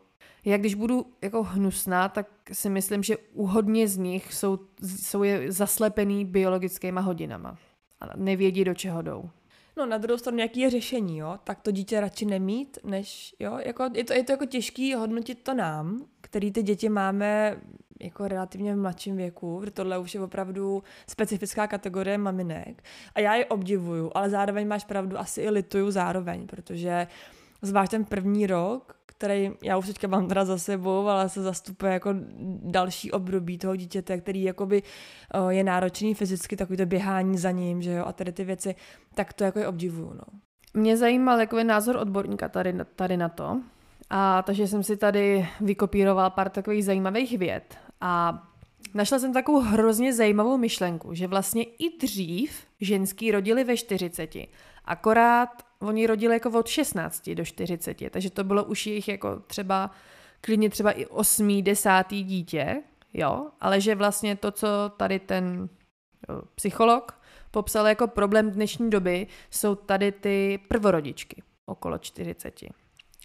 já 0.46 0.58
když 0.58 0.76
budu 0.76 1.06
jako 1.22 1.44
hnusná, 1.44 2.10
tak 2.10 2.28
si 2.52 2.70
myslím, 2.70 3.04
že 3.04 3.18
u 3.18 3.46
hodně 3.46 3.88
z 3.88 3.98
nich 3.98 4.34
jsou, 4.34 4.60
jsou 4.82 5.24
je 5.24 5.52
zaslepený 5.52 6.26
biologickýma 6.26 7.02
hodinama. 7.02 7.58
A 8.00 8.18
nevědí, 8.18 8.64
do 8.64 8.74
čeho 8.74 9.02
jdou. 9.02 9.30
No 9.78 9.86
na 9.86 9.98
druhou 9.98 10.18
stranu, 10.18 10.40
jaký 10.40 10.60
je 10.60 10.70
řešení, 10.70 11.18
jo? 11.18 11.40
Tak 11.44 11.62
to 11.62 11.72
dítě 11.72 12.02
radši 12.02 12.26
nemít, 12.26 12.78
než, 12.84 13.36
jo? 13.40 13.58
Jako, 13.66 13.90
je, 13.94 14.04
to, 14.04 14.14
je 14.14 14.24
to 14.24 14.32
jako 14.32 14.46
těžký 14.46 14.94
hodnotit 14.94 15.44
to 15.44 15.54
nám, 15.54 16.06
který 16.22 16.52
ty 16.52 16.64
děti 16.64 16.90
máme 16.90 17.62
jako 18.00 18.28
relativně 18.28 18.76
v 18.76 18.78
mladším 18.78 19.16
věku, 19.16 19.60
protože 19.60 19.72
tohle 19.72 19.98
už 19.98 20.14
je 20.14 20.22
opravdu 20.22 20.84
specifická 21.10 21.68
kategorie 21.68 22.18
maminek. 22.18 22.84
A 23.16 23.20
já 23.20 23.36
je 23.36 23.46
obdivuju, 23.46 24.12
ale 24.16 24.30
zároveň 24.30 24.68
máš 24.68 24.86
pravdu, 24.86 25.20
asi 25.20 25.42
i 25.42 25.50
lituju 25.50 25.92
zároveň, 25.92 26.48
protože 26.48 27.08
zvlášť 27.62 27.92
ten 27.92 28.06
první 28.06 28.48
rok, 28.48 28.98
který 29.06 29.52
já 29.64 29.78
už 29.78 29.88
teďka 29.88 30.08
mám 30.08 30.28
teda 30.28 30.46
za 30.46 30.58
sebou, 30.58 31.08
ale 31.08 31.30
se 31.30 31.42
zastupuje 31.42 31.94
jako 31.94 32.14
další 32.62 33.12
období 33.12 33.58
toho 33.58 33.76
dítěte, 33.76 34.18
který 34.18 34.44
jakoby 34.44 34.84
uh, 35.36 35.50
je 35.50 35.64
náročný 35.64 36.14
fyzicky, 36.14 36.56
takový 36.58 36.78
to 36.78 36.86
běhání 36.86 37.38
za 37.38 37.52
ním, 37.52 37.82
že 37.82 37.92
jo, 37.92 38.06
a 38.06 38.14
tady 38.14 38.32
ty 38.32 38.44
věci, 38.44 38.76
tak 39.14 39.34
to 39.34 39.44
jako 39.44 39.60
je 39.60 39.68
obdivuju, 39.68 40.14
no. 40.14 40.40
Mě 40.74 40.98
zajímal 40.98 41.40
jako 41.40 41.64
názor 41.64 41.98
odborníka 41.98 42.50
tady, 42.50 42.76
tady 42.96 43.18
na 43.18 43.30
to, 43.30 43.62
a 44.10 44.42
takže 44.42 44.68
jsem 44.68 44.84
si 44.84 44.98
tady 44.98 45.48
vykopíroval 45.62 46.30
pár 46.30 46.50
takových 46.50 46.86
zajímavých 46.86 47.38
věd. 47.38 47.78
A 48.02 48.44
našla 48.94 49.20
jsem 49.20 49.34
takovou 49.34 49.60
hrozně 49.60 50.14
zajímavou 50.14 50.58
myšlenku, 50.58 51.14
že 51.14 51.28
vlastně 51.28 51.64
i 51.64 51.98
dřív 51.98 52.64
ženský 52.82 53.32
rodili 53.32 53.64
ve 53.64 53.78
40, 53.78 54.36
akorát 54.86 55.50
oni 55.80 56.08
rodili 56.08 56.34
jako 56.34 56.60
od 56.60 56.68
16 56.68 57.30
do 57.30 57.46
40, 57.46 57.98
takže 58.10 58.30
to 58.30 58.44
bylo 58.44 58.64
už 58.64 58.88
jejich 58.88 59.08
jako 59.08 59.40
třeba 59.48 59.92
klidně 60.42 60.70
třeba 60.70 60.92
i 60.92 61.06
8. 61.06 61.64
10. 61.64 61.90
dítě, 62.10 62.84
jo, 63.14 63.48
ale 63.62 63.82
že 63.82 63.96
vlastně 63.96 64.36
to, 64.36 64.52
co 64.52 64.68
tady 64.98 65.20
ten 65.20 65.70
psycholog 66.56 67.22
popsal 67.52 67.88
jako 67.88 68.08
problém 68.08 68.52
dnešní 68.52 68.90
doby, 68.90 69.28
jsou 69.52 69.76
tady 69.76 70.12
ty 70.12 70.60
prvorodičky 70.68 71.44
okolo 71.66 71.98
40. 71.98 72.62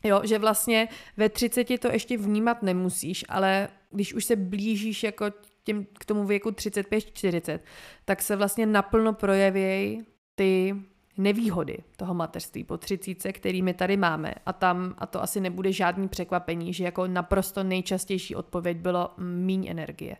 Jo, 0.05 0.21
že 0.25 0.39
vlastně 0.39 0.89
ve 1.17 1.29
30 1.29 1.79
to 1.79 1.93
ještě 1.93 2.19
vnímat 2.19 2.63
nemusíš, 2.63 3.25
ale 3.29 3.69
když 3.93 4.15
už 4.15 4.25
se 4.25 4.37
blížíš 4.37 5.03
jako 5.03 5.27
tím, 5.65 5.87
k 5.99 6.05
tomu 6.05 6.25
věku 6.25 6.51
35-40, 6.51 7.61
tak 8.05 8.23
se 8.23 8.37
vlastně 8.37 8.67
naplno 8.67 9.13
projevějí 9.13 10.03
ty 10.35 10.75
nevýhody 11.17 11.79
toho 11.97 12.15
mateřství 12.15 12.65
po 12.65 12.77
třicíce, 12.77 13.33
kterými 13.33 13.75
tady 13.75 13.97
máme. 13.97 14.35
A 14.47 14.53
tam, 14.53 14.95
a 14.99 15.07
to 15.07 15.23
asi 15.23 15.41
nebude 15.41 15.73
žádný 15.73 16.09
překvapení, 16.09 16.73
že 16.73 16.85
jako 16.85 17.07
naprosto 17.07 17.65
nejčastější 17.65 18.35
odpověď 18.35 18.77
bylo 18.77 19.11
míň 19.19 19.67
energie. 19.69 20.17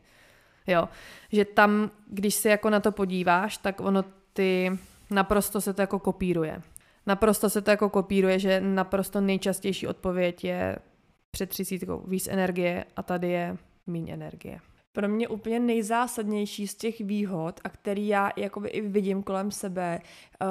Jo, 0.67 0.89
že 1.33 1.45
tam, 1.45 1.91
když 2.07 2.35
se 2.35 2.49
jako 2.49 2.71
na 2.71 2.81
to 2.81 2.93
podíváš, 2.93 3.57
tak 3.57 3.81
ono 3.81 4.05
ty, 4.33 4.71
naprosto 5.11 5.61
se 5.61 5.73
to 5.73 5.81
jako 5.81 5.99
kopíruje. 5.99 6.63
Naprosto 7.07 7.51
se 7.51 7.63
to 7.63 7.71
jako 7.71 7.89
kopíruje, 7.89 8.39
že 8.39 8.61
naprosto 8.61 9.21
nejčastější 9.21 9.87
odpověď 9.87 10.45
je 10.45 10.79
před 11.33 11.51
třicítkou 11.51 12.05
víc 12.07 12.29
energie 12.29 12.85
a 12.97 13.03
tady 13.03 13.29
je 13.31 13.57
míň 13.87 14.11
energie. 14.11 14.61
Pro 14.93 15.09
mě 15.09 15.29
úplně 15.29 15.61
nejzásadnější 15.61 16.69
z 16.69 16.75
těch 16.75 17.01
výhod, 17.01 17.61
a 17.65 17.69
který 17.69 18.09
já 18.09 18.31
jakoby 18.37 18.69
i 18.69 18.81
vidím 18.81 19.23
kolem 19.23 19.51
sebe, 19.51 20.01
uh, 20.43 20.49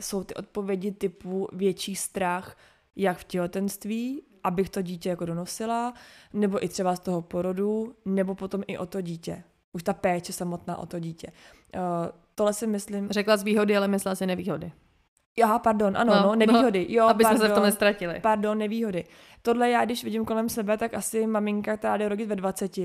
jsou 0.00 0.24
ty 0.24 0.34
odpovědi 0.34 0.92
typu 0.92 1.48
větší 1.52 1.96
strach, 1.96 2.56
jak 2.96 3.18
v 3.18 3.24
těhotenství, 3.24 4.22
abych 4.44 4.70
to 4.70 4.82
dítě 4.82 5.08
jako 5.08 5.24
donosila, 5.24 5.94
nebo 6.32 6.64
i 6.64 6.68
třeba 6.68 6.96
z 6.96 7.00
toho 7.00 7.22
porodu, 7.22 7.94
nebo 8.04 8.34
potom 8.34 8.62
i 8.66 8.78
o 8.78 8.86
to 8.86 9.00
dítě. 9.00 9.42
Už 9.72 9.82
ta 9.82 9.92
péče 9.92 10.32
samotná 10.32 10.76
o 10.76 10.86
to 10.86 10.98
dítě. 10.98 11.26
Uh, 11.74 11.80
tohle 12.34 12.52
si 12.52 12.66
myslím... 12.66 13.08
Řekla 13.08 13.36
z 13.36 13.42
výhody, 13.42 13.76
ale 13.76 13.88
myslela 13.88 14.14
si 14.14 14.26
nevýhody. 14.26 14.72
Já, 15.36 15.58
pardon, 15.58 15.96
ano, 15.96 16.14
no, 16.14 16.22
no 16.22 16.34
nevýhody. 16.34 16.86
No, 16.88 16.94
jo, 16.94 17.04
aby 17.04 17.22
pardon, 17.22 17.38
jsme 17.38 17.48
se 17.48 17.52
v 17.52 17.54
tom 17.54 17.64
nestratili. 17.64 18.20
Pardon, 18.20 18.58
nevýhody. 18.58 19.04
Tohle 19.42 19.70
já, 19.70 19.84
když 19.84 20.04
vidím 20.04 20.24
kolem 20.24 20.48
sebe, 20.48 20.78
tak 20.78 20.94
asi 20.94 21.26
maminka, 21.26 21.76
která 21.76 21.96
jde 21.96 22.08
rodit 22.08 22.28
ve 22.28 22.36
20, 22.36 22.78
uh, 22.78 22.84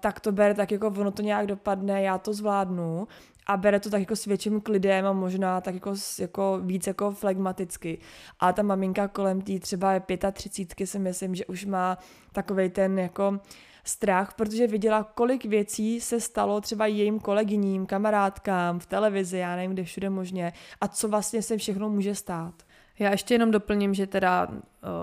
tak 0.00 0.20
to 0.20 0.32
bere 0.32 0.54
tak 0.54 0.72
jako 0.72 0.86
ono 0.86 1.10
to 1.10 1.22
nějak 1.22 1.46
dopadne, 1.46 2.02
já 2.02 2.18
to 2.18 2.32
zvládnu 2.32 3.08
a 3.46 3.56
bere 3.56 3.80
to 3.80 3.90
tak 3.90 4.00
jako 4.00 4.16
s 4.16 4.24
větším 4.24 4.60
klidem 4.60 5.06
a 5.06 5.12
možná 5.12 5.60
tak 5.60 5.74
jako, 5.74 5.94
jako 6.18 6.60
víc 6.62 6.86
jako 6.86 7.10
flegmaticky. 7.10 7.98
A 8.40 8.52
ta 8.52 8.62
maminka 8.62 9.08
kolem 9.08 9.40
tý 9.40 9.60
třeba 9.60 10.00
35 10.32 10.86
si 10.86 10.98
myslím, 10.98 11.34
že 11.34 11.46
už 11.46 11.64
má 11.64 11.98
takovej 12.32 12.70
ten 12.70 12.98
jako 12.98 13.40
strach, 13.84 14.34
protože 14.34 14.66
viděla, 14.66 15.04
kolik 15.14 15.44
věcí 15.44 16.00
se 16.00 16.20
stalo 16.20 16.60
třeba 16.60 16.86
jejím 16.86 17.20
kolegyním, 17.20 17.86
kamarádkám, 17.86 18.78
v 18.78 18.86
televizi, 18.86 19.38
já 19.38 19.56
nevím, 19.56 19.72
kde 19.72 19.84
všude 19.84 20.10
možně, 20.10 20.52
a 20.80 20.88
co 20.88 21.08
vlastně 21.08 21.42
se 21.42 21.56
všechno 21.56 21.90
může 21.90 22.14
stát. 22.14 22.54
Já 22.98 23.10
ještě 23.10 23.34
jenom 23.34 23.50
doplním, 23.50 23.94
že 23.94 24.06
teda 24.06 24.46
uh, 24.46 24.56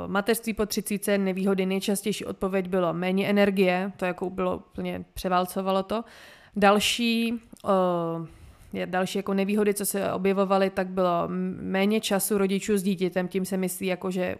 mateřství 0.07 0.53
po 0.53 0.65
30 0.65 1.17
nevýhody 1.17 1.65
nejčastější 1.65 2.25
odpověď 2.25 2.67
bylo 2.67 2.93
méně 2.93 3.29
energie, 3.29 3.91
to 3.97 4.05
jako 4.05 4.29
bylo 4.29 4.57
úplně 4.57 5.05
převálcovalo 5.13 5.83
to. 5.83 6.03
Další 6.55 7.33
uh, 7.63 8.27
další 8.85 9.19
jako 9.19 9.33
nevýhody, 9.33 9.73
co 9.73 9.85
se 9.85 10.13
objevovaly, 10.13 10.69
tak 10.69 10.87
bylo 10.87 11.23
méně 11.61 12.01
času 12.01 12.37
rodičů 12.37 12.77
s 12.77 12.83
dítětem, 12.83 13.27
tím 13.27 13.45
se 13.45 13.57
myslí 13.57 13.87
jako, 13.87 14.11
že 14.11 14.35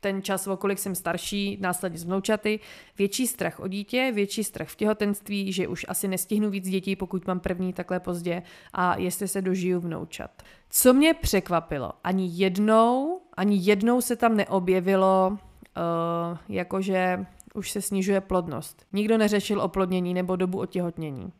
ten 0.00 0.22
čas, 0.22 0.46
o 0.46 0.56
kolik 0.56 0.78
jsem 0.78 0.94
starší, 0.94 1.58
následně 1.60 1.98
z 1.98 2.04
vnoučaty, 2.04 2.60
větší 2.98 3.26
strach 3.26 3.60
o 3.60 3.68
dítě, 3.68 4.12
větší 4.14 4.44
strach 4.44 4.68
v 4.68 4.76
těhotenství, 4.76 5.52
že 5.52 5.68
už 5.68 5.86
asi 5.88 6.08
nestihnu 6.08 6.50
víc 6.50 6.68
dětí, 6.68 6.96
pokud 6.96 7.26
mám 7.26 7.40
první 7.40 7.72
takhle 7.72 8.00
pozdě 8.00 8.42
a 8.72 8.98
jestli 8.98 9.28
se 9.28 9.42
dožiju 9.42 9.80
vnoučat. 9.80 10.42
Co 10.70 10.92
mě 10.92 11.14
překvapilo, 11.14 11.92
ani 12.04 12.30
jednou, 12.32 13.20
ani 13.36 13.58
jednou 13.62 14.00
se 14.00 14.16
tam 14.16 14.36
neobjevilo, 14.36 15.30
uh, 15.30 16.38
jakože 16.48 17.26
už 17.54 17.70
se 17.70 17.80
snižuje 17.80 18.20
plodnost. 18.20 18.86
Nikdo 18.92 19.18
neřešil 19.18 19.60
oplodnění 19.60 20.14
nebo 20.14 20.36
dobu 20.36 20.58
otěhotnění. 20.58 21.32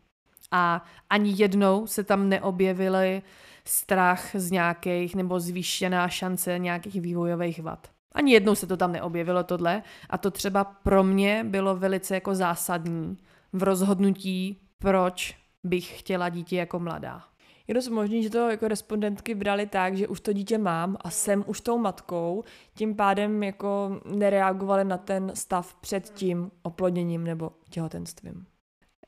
A 0.51 0.85
ani 1.11 1.35
jednou 1.37 1.87
se 1.87 2.05
tam 2.05 2.29
neobjevily 2.29 3.23
strach 3.65 4.31
z 4.35 4.51
nějakých 4.51 5.15
nebo 5.15 5.41
zvýšená 5.41 6.09
šance 6.09 6.59
nějakých 6.59 7.01
vývojových 7.01 7.63
vad. 7.63 7.89
Ani 8.13 8.33
jednou 8.33 8.55
se 8.55 8.67
to 8.67 8.77
tam 8.77 8.93
neobjevilo 8.93 9.45
tohle 9.45 9.83
a 10.11 10.19
to 10.19 10.31
třeba 10.31 10.65
pro 10.65 11.05
mě 11.05 11.45
bylo 11.45 11.77
velice 11.77 12.15
jako 12.15 12.35
zásadní 12.35 13.19
v 13.53 13.63
rozhodnutí, 13.63 14.61
proč 14.79 15.37
bych 15.65 15.99
chtěla 15.99 16.29
dítě 16.29 16.57
jako 16.57 16.79
mladá. 16.79 17.25
Je 17.69 17.75
dost 17.75 17.89
možný, 17.89 18.23
že 18.23 18.31
to 18.31 18.51
jako 18.51 18.69
respondentky 18.69 19.35
brali 19.35 19.67
tak, 19.67 19.97
že 19.97 20.09
už 20.09 20.21
to 20.21 20.33
dítě 20.33 20.59
mám 20.59 20.97
a 21.01 21.11
jsem 21.11 21.45
už 21.47 21.61
tou 21.61 21.79
matkou, 21.79 22.45
tím 22.75 22.97
pádem 22.97 23.43
jako 23.43 24.01
nereagovali 24.05 24.85
na 24.85 24.99
ten 24.99 25.33
stav 25.35 25.75
před 25.75 26.11
tím 26.11 26.51
oplodněním 26.63 27.25
nebo 27.25 27.51
těhotenstvím. 27.71 28.47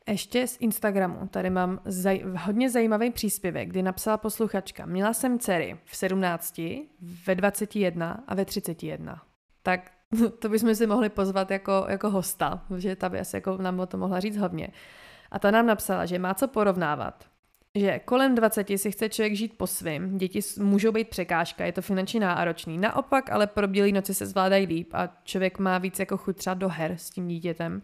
Ještě 0.09 0.46
z 0.46 0.57
Instagramu. 0.61 1.28
Tady 1.28 1.50
mám 1.50 1.80
zaj- 1.84 2.36
hodně 2.36 2.70
zajímavý 2.70 3.11
příspěvek, 3.11 3.68
kdy 3.68 3.82
napsala 3.82 4.16
posluchačka. 4.16 4.86
Měla 4.86 5.12
jsem 5.12 5.38
dcery 5.38 5.76
v 5.84 5.96
17, 5.96 6.61
ve 7.26 7.34
21 7.34 8.24
a 8.28 8.34
ve 8.34 8.44
31. 8.44 9.22
Tak 9.62 9.90
to 10.38 10.48
bychom 10.48 10.74
si 10.74 10.86
mohli 10.86 11.09
pozvat 11.09 11.50
jako, 11.50 11.86
jako 11.88 12.11
hosta, 12.11 12.64
že 12.76 12.96
ta 12.96 13.09
by 13.09 13.20
asi 13.20 13.36
jako 13.36 13.57
nám 13.57 13.80
o 13.80 13.86
to 13.86 13.98
mohla 13.98 14.20
říct 14.20 14.36
hodně. 14.36 14.68
A 15.30 15.38
ta 15.38 15.50
nám 15.50 15.66
napsala, 15.66 16.07
že 16.07 16.18
má 16.18 16.34
co 16.34 16.48
porovnávat. 16.48 17.24
Že 17.74 17.98
kolem 17.98 18.34
20 18.34 18.68
si 18.76 18.90
chce 18.92 19.09
člověk 19.09 19.34
žít 19.34 19.59
po 19.59 19.66
svým, 19.66 20.18
děti 20.18 20.40
můžou 20.59 20.92
být 20.92 21.09
překážka, 21.09 21.64
je 21.64 21.72
to 21.72 21.82
finančně 21.82 22.20
náročný. 22.20 22.78
Naopak, 22.78 23.30
ale 23.30 23.46
pro 23.46 23.68
bílé 23.68 23.92
noci 23.92 24.14
se 24.14 24.26
zvládají 24.26 24.66
líp 24.66 24.88
a 24.92 25.09
člověk 25.24 25.59
má 25.59 25.78
víc 25.78 25.98
jako 25.98 26.16
chuť 26.16 26.36
třeba 26.36 26.55
do 26.55 26.68
her 26.68 26.92
s 26.96 27.11
tím 27.11 27.28
dítětem. 27.28 27.82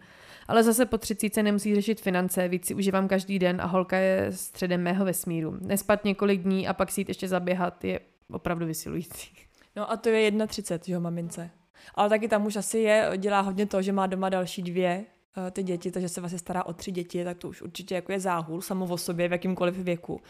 Ale 0.49 0.63
zase 0.63 0.85
po 0.85 0.97
třicíce 0.97 1.43
nemusí 1.43 1.75
řešit 1.75 2.01
finance, 2.01 2.47
víc 2.47 2.65
si 2.65 2.75
užívám 2.75 3.07
každý 3.07 3.39
den 3.39 3.61
a 3.61 3.65
holka 3.65 3.97
je 3.97 4.31
středem 4.31 4.83
mého 4.83 5.05
vesmíru. 5.05 5.57
Nespat 5.61 6.05
několik 6.05 6.41
dní 6.41 6.67
a 6.67 6.73
pak 6.73 6.91
si 6.91 7.01
jít 7.01 7.07
ještě 7.07 7.27
zaběhat 7.27 7.83
je 7.83 7.99
opravdu 8.31 8.65
vysilující. 8.65 9.31
No 9.75 9.91
a 9.91 9.97
to 9.97 10.09
je 10.09 10.31
1,30, 10.31 10.79
jo, 10.87 10.99
mamince. 10.99 11.49
Ale 11.95 12.09
taky 12.09 12.27
tam 12.27 12.45
už 12.45 12.55
asi 12.55 12.77
je, 12.79 13.11
dělá 13.17 13.39
hodně 13.39 13.65
to, 13.65 13.81
že 13.81 13.91
má 13.91 14.07
doma 14.07 14.29
další 14.29 14.61
dvě 14.61 15.05
uh, 15.37 15.49
ty 15.51 15.63
děti, 15.63 15.91
takže 15.91 16.09
se 16.09 16.21
vlastně 16.21 16.39
stará 16.39 16.65
o 16.65 16.73
tři 16.73 16.91
děti, 16.91 17.23
tak 17.23 17.37
to 17.37 17.49
už 17.49 17.61
určitě 17.61 17.95
jako 17.95 18.11
je 18.11 18.19
záhul 18.19 18.61
samo 18.61 18.85
o 18.85 18.97
sobě 18.97 19.27
v 19.27 19.31
jakýmkoliv 19.31 19.77
věku. 19.77 20.21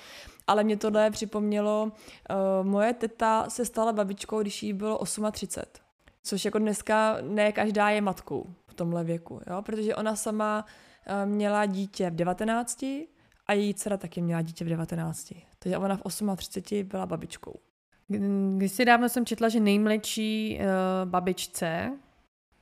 Ale 0.47 0.63
mě 0.63 0.78
tohle 0.78 1.11
připomnělo, 1.11 1.84
uh, 1.84 2.67
moje 2.67 2.93
teta 2.93 3.49
se 3.49 3.65
stala 3.65 3.93
babičkou, 3.93 4.41
když 4.41 4.63
jí 4.63 4.74
bylo 4.74 4.99
38. 5.32 5.84
Což 6.24 6.45
jako 6.45 6.59
dneska 6.59 7.17
ne 7.22 7.51
každá 7.51 7.89
je 7.89 8.01
matkou 8.01 8.53
tomhle 8.80 9.03
věku, 9.03 9.41
jo? 9.49 9.61
protože 9.61 9.95
ona 9.95 10.15
sama 10.15 10.65
uh, 10.65 11.30
měla 11.30 11.65
dítě 11.65 12.09
v 12.09 12.15
19 12.15 12.84
a 13.47 13.53
její 13.53 13.73
dcera 13.73 13.97
taky 13.97 14.21
měla 14.21 14.41
dítě 14.41 14.65
v 14.65 14.69
19. 14.69 15.34
Takže 15.59 15.77
ona 15.77 15.97
v 15.97 16.03
38 16.38 16.84
byla 16.84 17.05
babičkou. 17.05 17.59
Když 18.57 18.71
si 18.71 18.86
dávno 18.86 19.09
jsem 19.09 19.25
četla, 19.25 19.49
že 19.49 19.59
nejmladší 19.59 20.59
uh, 20.59 21.09
babičce, 21.09 21.97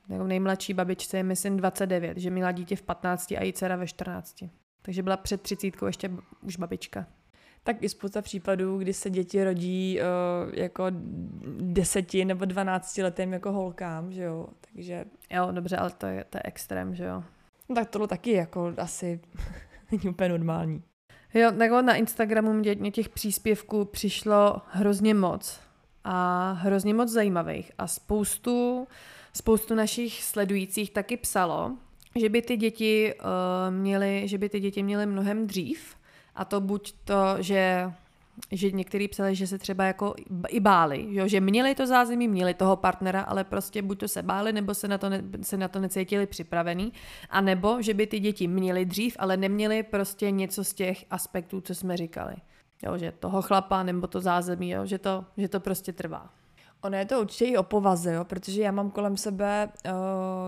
nebo 0.09 0.23
nejmladší 0.23 0.73
babičce 0.73 1.17
je 1.17 1.23
myslím 1.23 1.57
29, 1.57 2.17
že 2.17 2.29
měla 2.29 2.51
dítě 2.51 2.75
v 2.75 2.81
15 2.81 3.31
a 3.31 3.43
její 3.43 3.53
dcera 3.53 3.75
ve 3.75 3.87
14. 3.87 4.43
Takže 4.81 5.03
byla 5.03 5.17
před 5.17 5.41
třicítkou 5.41 5.85
ještě 5.85 6.11
už 6.41 6.57
babička 6.57 7.05
tak 7.67 7.83
i 7.83 7.89
spousta 7.89 8.21
případů, 8.21 8.77
kdy 8.77 8.93
se 8.93 9.09
děti 9.09 9.43
rodí 9.43 9.99
uh, 9.99 10.53
jako 10.53 10.85
deseti 11.59 12.25
nebo 12.25 12.45
dvanácti 12.45 13.03
letým 13.03 13.33
jako 13.33 13.51
holkám, 13.51 14.11
že 14.11 14.23
jo, 14.23 14.47
takže... 14.71 15.05
Jo, 15.29 15.47
dobře, 15.51 15.77
ale 15.77 15.91
to 15.91 16.05
je, 16.05 16.25
to 16.29 16.37
je 16.37 16.41
extrém, 16.45 16.95
že 16.95 17.03
jo. 17.03 17.23
No 17.69 17.75
tak 17.75 17.89
tohle 17.89 18.07
taky 18.07 18.31
jako 18.31 18.73
asi 18.77 19.19
není 19.91 20.09
úplně 20.09 20.29
normální. 20.29 20.83
Jo, 21.33 21.51
tak 21.57 21.71
na 21.71 21.95
Instagramu 21.95 22.53
mě, 22.53 22.75
mě 22.75 22.91
těch 22.91 23.09
příspěvků 23.09 23.85
přišlo 23.85 24.61
hrozně 24.67 25.13
moc 25.13 25.59
a 26.03 26.51
hrozně 26.51 26.93
moc 26.93 27.09
zajímavých 27.09 27.71
a 27.77 27.87
spoustu, 27.87 28.87
spoustu 29.33 29.75
našich 29.75 30.23
sledujících 30.23 30.91
taky 30.91 31.17
psalo, 31.17 31.77
že 32.15 32.29
by 32.29 32.41
ty 32.41 32.57
děti 32.57 33.13
uh, 33.13 33.75
měly, 33.75 34.27
že 34.27 34.37
by 34.37 34.49
ty 34.49 34.59
děti 34.59 34.83
měly 34.83 35.05
mnohem 35.05 35.47
dřív, 35.47 35.97
a 36.37 36.45
to 36.45 36.61
buď 36.61 36.93
to, 37.05 37.35
že 37.39 37.91
že 38.51 38.71
některý 38.71 39.07
psali, 39.07 39.35
že 39.35 39.47
se 39.47 39.57
třeba 39.57 39.83
jako 39.83 40.15
i 40.49 40.59
báli, 40.59 41.07
jo? 41.09 41.27
že 41.27 41.41
měli 41.41 41.75
to 41.75 41.87
zázemí, 41.87 42.27
měli 42.27 42.53
toho 42.53 42.75
partnera, 42.75 43.21
ale 43.21 43.43
prostě 43.43 43.81
buď 43.81 43.99
to 43.99 44.07
se 44.07 44.23
báli, 44.23 44.53
nebo 44.53 44.73
se 44.73 44.87
na 44.87 44.97
to, 44.97 45.09
ne, 45.09 45.23
se 45.41 45.57
na 45.57 45.67
to 45.67 45.79
necítili 45.79 46.25
připravený, 46.25 46.93
a 47.29 47.41
nebo 47.41 47.81
že 47.81 47.93
by 47.93 48.07
ty 48.07 48.19
děti 48.19 48.47
měly 48.47 48.85
dřív, 48.85 49.15
ale 49.19 49.37
neměli 49.37 49.83
prostě 49.83 50.31
něco 50.31 50.63
z 50.63 50.73
těch 50.73 51.05
aspektů, 51.11 51.61
co 51.61 51.75
jsme 51.75 51.97
říkali. 51.97 52.35
Jo? 52.83 52.97
Že 52.97 53.11
toho 53.11 53.41
chlapa 53.41 53.83
nebo 53.83 54.07
to 54.07 54.21
zázemí, 54.21 54.69
jo? 54.69 54.85
Že, 54.85 54.97
to, 54.97 55.25
že 55.37 55.47
to 55.47 55.59
prostě 55.59 55.93
trvá. 55.93 56.29
Ono 56.81 56.97
je 56.97 57.05
to 57.05 57.21
určitě 57.21 57.45
i 57.45 57.57
o 57.57 57.63
povaze, 57.63 58.13
jo? 58.13 58.25
protože 58.25 58.61
já 58.61 58.71
mám 58.71 58.91
kolem 58.91 59.17
sebe 59.17 59.69
uh, 59.85 59.91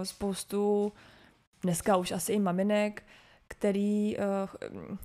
spoustu, 0.04 0.94
dneska 1.62 1.98
už 1.98 2.12
asi 2.12 2.34
i 2.34 2.40
maminek, 2.40 3.04
který 3.48 4.18
uh, 4.18 4.98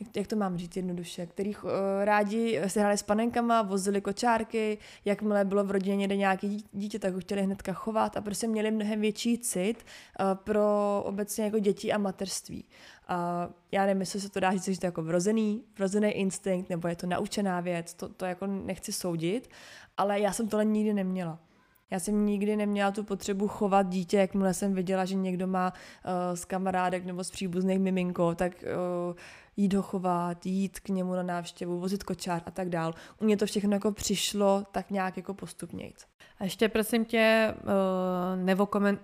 jak, 0.00 0.16
jak 0.16 0.26
to 0.26 0.36
mám 0.36 0.56
říct 0.58 0.76
jednoduše, 0.76 1.26
kterých 1.26 1.64
uh, 1.64 1.70
rádi 2.04 2.60
se 2.66 2.80
hráli 2.80 2.98
s 2.98 3.02
panenkama, 3.02 3.62
vozili 3.62 4.00
kočárky, 4.00 4.78
jakmile 5.04 5.44
bylo 5.44 5.64
v 5.64 5.70
rodině 5.70 5.96
někde 5.96 6.16
nějaký 6.16 6.64
dítě, 6.72 6.98
tak 6.98 7.14
ho 7.14 7.20
chtěli 7.20 7.42
hnedka 7.42 7.72
chovat 7.72 8.16
a 8.16 8.20
prostě 8.20 8.48
měli 8.48 8.70
mnohem 8.70 9.00
větší 9.00 9.38
cit 9.38 9.84
uh, 10.20 10.34
pro 10.34 11.02
obecně 11.06 11.44
jako 11.44 11.58
děti 11.58 11.92
a 11.92 11.98
mateřství. 11.98 12.64
A 13.08 13.48
já 13.72 13.86
nevím, 13.86 14.00
jestli 14.00 14.20
se 14.20 14.30
to 14.30 14.40
dá 14.40 14.52
říct, 14.52 14.64
že 14.64 14.80
to 14.80 14.86
je 14.86 14.88
jako 14.88 15.02
vrozený, 15.02 15.64
vrozený 15.78 16.10
instinkt, 16.10 16.70
nebo 16.70 16.88
je 16.88 16.96
to 16.96 17.06
naučená 17.06 17.60
věc, 17.60 17.94
to, 17.94 18.08
to 18.08 18.24
jako 18.24 18.46
nechci 18.46 18.92
soudit, 18.92 19.50
ale 19.96 20.20
já 20.20 20.32
jsem 20.32 20.48
tohle 20.48 20.64
nikdy 20.64 20.94
neměla. 20.94 21.38
Já 21.90 21.98
jsem 21.98 22.26
nikdy 22.26 22.56
neměla 22.56 22.90
tu 22.90 23.04
potřebu 23.04 23.48
chovat 23.48 23.88
dítě, 23.88 24.16
jakmile 24.16 24.54
jsem 24.54 24.74
viděla, 24.74 25.04
že 25.04 25.14
někdo 25.14 25.46
má 25.46 25.72
uh, 25.72 26.36
z 26.36 26.44
kamarádek 26.44 27.04
nebo 27.04 27.24
z 27.24 27.30
příbuzných 27.30 27.78
miminko, 27.78 28.34
tak 28.34 28.52
uh, 29.08 29.16
jít 29.56 29.74
ho 29.74 29.82
chovat, 29.82 30.46
jít 30.46 30.80
k 30.80 30.88
němu 30.88 31.14
na 31.14 31.22
návštěvu, 31.22 31.80
vozit 31.80 32.02
kočár 32.02 32.42
a 32.46 32.50
tak 32.50 32.68
dál. 32.68 32.94
U 33.20 33.24
mě 33.24 33.36
to 33.36 33.46
všechno 33.46 33.72
jako 33.72 33.92
přišlo 33.92 34.64
tak 34.72 34.90
nějak 34.90 35.16
jako 35.16 35.34
postupnějc. 35.34 36.04
A 36.38 36.44
ještě 36.44 36.68
prosím 36.68 37.04
tě, 37.04 37.54
uh, 37.62 38.44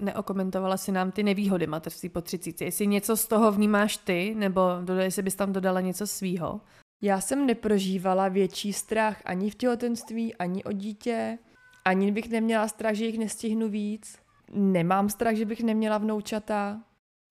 neokomentovala 0.01 0.77
si 0.77 0.93
nám 0.93 1.11
ty 1.11 1.23
nevýhody 1.23 1.67
mateřství 1.67 2.09
po 2.09 2.21
třicíci. 2.21 2.65
Jestli 2.65 2.87
něco 2.87 3.17
z 3.17 3.27
toho 3.27 3.53
vnímáš 3.53 3.97
ty, 3.97 4.35
nebo 4.39 4.63
jestli 4.99 5.23
bys 5.23 5.35
tam 5.35 5.53
dodala 5.53 5.81
něco 5.81 6.07
svýho? 6.07 6.61
Já 7.03 7.21
jsem 7.21 7.47
neprožívala 7.47 8.29
větší 8.29 8.73
strach 8.73 9.23
ani 9.25 9.51
v 9.51 9.55
těhotenství, 9.55 10.35
ani 10.35 10.65
o 10.65 10.73
dítě. 10.73 11.39
Ani 11.87 12.13
bych 12.13 12.31
neměla 12.31 12.69
strach, 12.69 12.95
že 12.95 13.05
jich 13.05 13.19
nestihnu 13.19 13.69
víc. 13.69 14.19
Nemám 14.53 15.09
strach, 15.09 15.35
že 15.35 15.45
bych 15.45 15.63
neměla 15.63 15.99
vnoučata. 15.99 16.83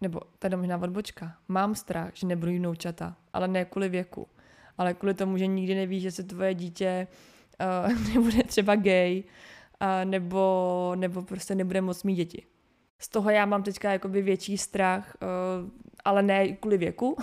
Nebo 0.01 0.19
tady 0.39 0.55
možná 0.55 0.77
odbočka. 0.77 1.37
Mám 1.47 1.75
strach, 1.75 2.11
že 2.13 2.27
nebudu 2.27 2.51
mít 2.51 2.59
vnoučata, 2.59 3.15
ale 3.33 3.47
ne 3.47 3.65
kvůli 3.65 3.89
věku. 3.89 4.27
Ale 4.77 4.93
kvůli 4.93 5.13
tomu, 5.13 5.37
že 5.37 5.47
nikdy 5.47 5.75
nevíš, 5.75 6.03
že 6.03 6.11
se 6.11 6.23
tvoje 6.23 6.53
dítě 6.53 7.07
uh, 7.87 8.13
nebude 8.13 8.43
třeba 8.43 8.75
gay, 8.75 9.23
uh, 9.81 10.09
nebo, 10.09 10.93
nebo 10.95 11.21
prostě 11.21 11.55
nebude 11.55 11.81
moc 11.81 12.03
mít 12.03 12.15
děti. 12.15 12.45
Z 12.99 13.09
toho 13.09 13.29
já 13.29 13.45
mám 13.45 13.63
teďka 13.63 13.91
jakoby 13.91 14.21
větší 14.21 14.57
strach, 14.57 15.17
uh, 15.21 15.69
ale 16.05 16.23
ne 16.23 16.47
kvůli 16.47 16.77
věku. 16.77 17.17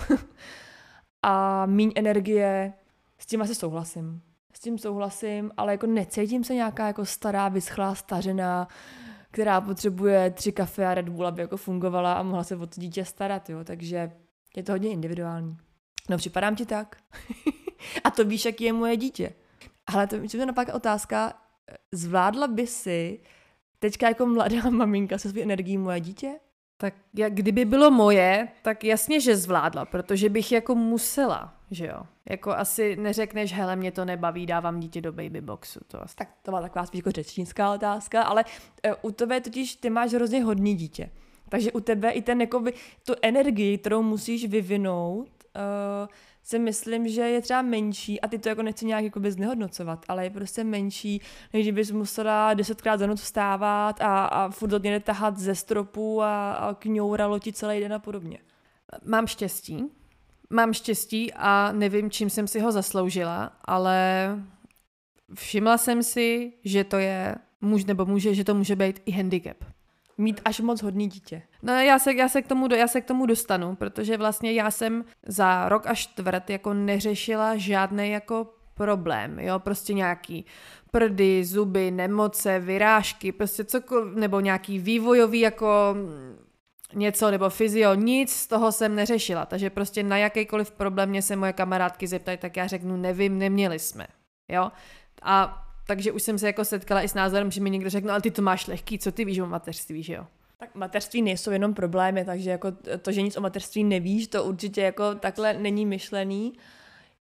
a 1.21 1.65
míň 1.65 1.91
energie, 1.95 2.73
s 3.17 3.25
tím 3.25 3.41
asi 3.41 3.55
souhlasím 3.55 4.21
s 4.53 4.59
tím 4.59 4.77
souhlasím, 4.77 5.51
ale 5.57 5.71
jako 5.71 5.87
necítím 5.87 6.43
se 6.43 6.53
nějaká 6.53 6.87
jako 6.87 7.05
stará, 7.05 7.49
vyschlá 7.49 7.95
stařena, 7.95 8.67
která 9.31 9.61
potřebuje 9.61 10.31
tři 10.31 10.51
kafe 10.51 10.85
a 10.85 10.93
Red 10.93 11.09
Bull, 11.09 11.27
aby 11.27 11.41
jako 11.41 11.57
fungovala 11.57 12.13
a 12.13 12.23
mohla 12.23 12.43
se 12.43 12.55
o 12.55 12.67
to 12.67 12.81
dítě 12.81 13.05
starat, 13.05 13.49
jo, 13.49 13.63
takže 13.63 14.11
je 14.55 14.63
to 14.63 14.71
hodně 14.71 14.89
individuální. 14.89 15.57
No, 16.09 16.17
připadám 16.17 16.55
ti 16.55 16.65
tak. 16.65 16.95
a 18.03 18.11
to 18.11 18.25
víš, 18.25 18.45
jaký 18.45 18.63
je 18.63 18.73
moje 18.73 18.97
dítě. 18.97 19.33
Ale 19.87 20.07
to, 20.07 20.15
je 20.15 20.45
napak 20.45 20.67
otázka, 20.73 21.33
zvládla 21.91 22.47
by 22.47 22.67
si 22.67 23.19
teďka 23.79 24.07
jako 24.07 24.25
mladá 24.25 24.69
maminka 24.69 25.17
se 25.17 25.29
svou 25.29 25.41
energií 25.41 25.77
moje 25.77 25.99
dítě? 25.99 26.39
Tak 26.83 26.93
jak, 27.13 27.33
kdyby 27.33 27.65
bylo 27.65 27.91
moje, 27.91 28.47
tak 28.61 28.83
jasně, 28.83 29.19
že 29.19 29.35
zvládla, 29.35 29.85
protože 29.85 30.29
bych 30.29 30.51
jako 30.51 30.75
musela, 30.75 31.53
že 31.71 31.85
jo. 31.85 32.03
Jako 32.29 32.51
asi 32.51 32.95
neřekneš, 32.95 33.53
hele, 33.53 33.75
mě 33.75 33.91
to 33.91 34.05
nebaví, 34.05 34.45
dávám 34.45 34.79
dítě 34.79 35.01
do 35.01 35.11
babyboxu. 35.11 35.79
To 35.87 36.03
asi. 36.03 36.15
Tak 36.15 36.29
to 36.41 36.51
byla 36.51 36.61
taková 36.61 36.85
spíš 36.85 36.99
jako 36.99 37.11
řečnická 37.11 37.73
otázka, 37.73 38.23
ale 38.23 38.45
uh, 38.87 38.93
u 39.01 39.11
tebe 39.11 39.41
totiž 39.41 39.75
ty 39.75 39.89
máš 39.89 40.11
hrozně 40.13 40.43
hodný 40.43 40.75
dítě. 40.75 41.09
Takže 41.49 41.71
u 41.71 41.79
tebe 41.79 42.11
i 42.11 42.21
ten, 42.21 42.41
jakoby, 42.41 42.73
tu 43.05 43.13
energii, 43.21 43.77
kterou 43.77 44.01
musíš 44.01 44.45
vyvinout, 44.45 45.29
uh, 45.55 46.07
si 46.43 46.59
myslím, 46.59 47.07
že 47.07 47.21
je 47.21 47.41
třeba 47.41 47.61
menší, 47.61 48.21
a 48.21 48.27
ty 48.27 48.39
to 48.39 48.49
jako 48.49 48.63
nechci 48.63 48.85
nějak 48.85 49.03
jakoby 49.03 49.31
znehodnocovat, 49.31 50.05
ale 50.07 50.23
je 50.23 50.29
prostě 50.29 50.63
menší, 50.63 51.21
než 51.53 51.63
kdybys 51.65 51.91
musela 51.91 52.53
desetkrát 52.53 52.99
za 52.99 53.07
noc 53.07 53.21
vstávat 53.21 54.01
a, 54.01 54.25
a 54.25 54.49
furt 54.49 54.73
od 54.73 54.83
někde 54.83 54.99
tahat 54.99 55.37
ze 55.37 55.55
stropu 55.55 56.21
a, 56.21 56.53
a 56.53 56.73
kňouralo 56.73 57.39
ti 57.39 57.53
celý 57.53 57.79
den 57.79 57.93
a 57.93 57.99
podobně. 57.99 58.37
Mám 59.05 59.27
štěstí. 59.27 59.85
Mám 60.49 60.73
štěstí 60.73 61.33
a 61.33 61.71
nevím, 61.71 62.11
čím 62.11 62.29
jsem 62.29 62.47
si 62.47 62.59
ho 62.59 62.71
zasloužila, 62.71 63.51
ale 63.65 64.27
všimla 65.33 65.77
jsem 65.77 66.03
si, 66.03 66.53
že 66.63 66.83
to 66.83 66.97
je 66.97 67.35
muž 67.61 67.85
nebo 67.85 68.05
může, 68.05 68.35
že 68.35 68.43
to 68.43 68.55
může 68.55 68.75
být 68.75 69.01
i 69.05 69.11
handicap. 69.11 69.57
Mít 70.17 70.41
až 70.45 70.59
moc 70.59 70.81
hodný 70.81 71.07
dítě. 71.07 71.41
No 71.61 71.73
já 71.73 71.99
se, 71.99 72.13
já, 72.13 72.29
se 72.29 72.41
k 72.41 72.47
tomu, 72.47 72.75
já 72.75 72.87
se 72.87 73.01
k 73.01 73.05
tomu 73.05 73.25
dostanu, 73.25 73.75
protože 73.75 74.17
vlastně 74.17 74.51
já 74.51 74.71
jsem 74.71 75.05
za 75.27 75.69
rok 75.69 75.87
a 75.87 75.95
čtvrt 75.95 76.49
jako 76.49 76.73
neřešila 76.73 77.55
žádný 77.55 78.11
jako 78.11 78.53
problém, 78.73 79.39
jo, 79.39 79.59
prostě 79.59 79.93
nějaký 79.93 80.45
prdy, 80.91 81.45
zuby, 81.45 81.91
nemoce, 81.91 82.59
vyrážky, 82.59 83.31
prostě 83.31 83.63
cokoliv, 83.63 84.15
nebo 84.15 84.39
nějaký 84.39 84.79
vývojový 84.79 85.39
jako 85.39 85.95
něco, 86.93 87.31
nebo 87.31 87.49
fyzio, 87.49 87.93
nic 87.93 88.33
z 88.33 88.47
toho 88.47 88.71
jsem 88.71 88.95
neřešila, 88.95 89.45
takže 89.45 89.69
prostě 89.69 90.03
na 90.03 90.17
jakýkoliv 90.17 90.71
problém 90.71 91.09
mě 91.09 91.21
se 91.21 91.35
moje 91.35 91.53
kamarádky 91.53 92.07
zeptají, 92.07 92.37
tak 92.37 92.57
já 92.57 92.67
řeknu, 92.67 92.97
nevím, 92.97 93.37
neměli 93.37 93.79
jsme, 93.79 94.07
jo, 94.49 94.71
a 95.21 95.63
takže 95.87 96.11
už 96.11 96.23
jsem 96.23 96.37
se 96.37 96.47
jako 96.47 96.65
setkala 96.65 97.01
i 97.01 97.07
s 97.07 97.13
názorem, 97.13 97.51
že 97.51 97.61
mi 97.61 97.69
někdo 97.69 97.89
řekne, 97.89 98.11
ale 98.11 98.21
ty 98.21 98.31
to 98.31 98.41
máš 98.41 98.67
lehký, 98.67 98.99
co 98.99 99.11
ty 99.11 99.25
víš 99.25 99.39
o 99.39 99.47
mateřství, 99.47 100.03
že 100.03 100.13
jo? 100.13 100.27
Tak 100.57 100.75
mateřství 100.75 101.21
nejsou 101.21 101.51
jenom 101.51 101.73
problémy, 101.73 102.25
takže 102.25 102.49
jako 102.49 102.71
to, 103.01 103.11
že 103.11 103.21
nic 103.21 103.37
o 103.37 103.41
mateřství 103.41 103.83
nevíš, 103.83 104.27
to 104.27 104.43
určitě 104.43 104.81
jako 104.81 105.15
takhle 105.15 105.53
není 105.53 105.85
myšlený, 105.85 106.53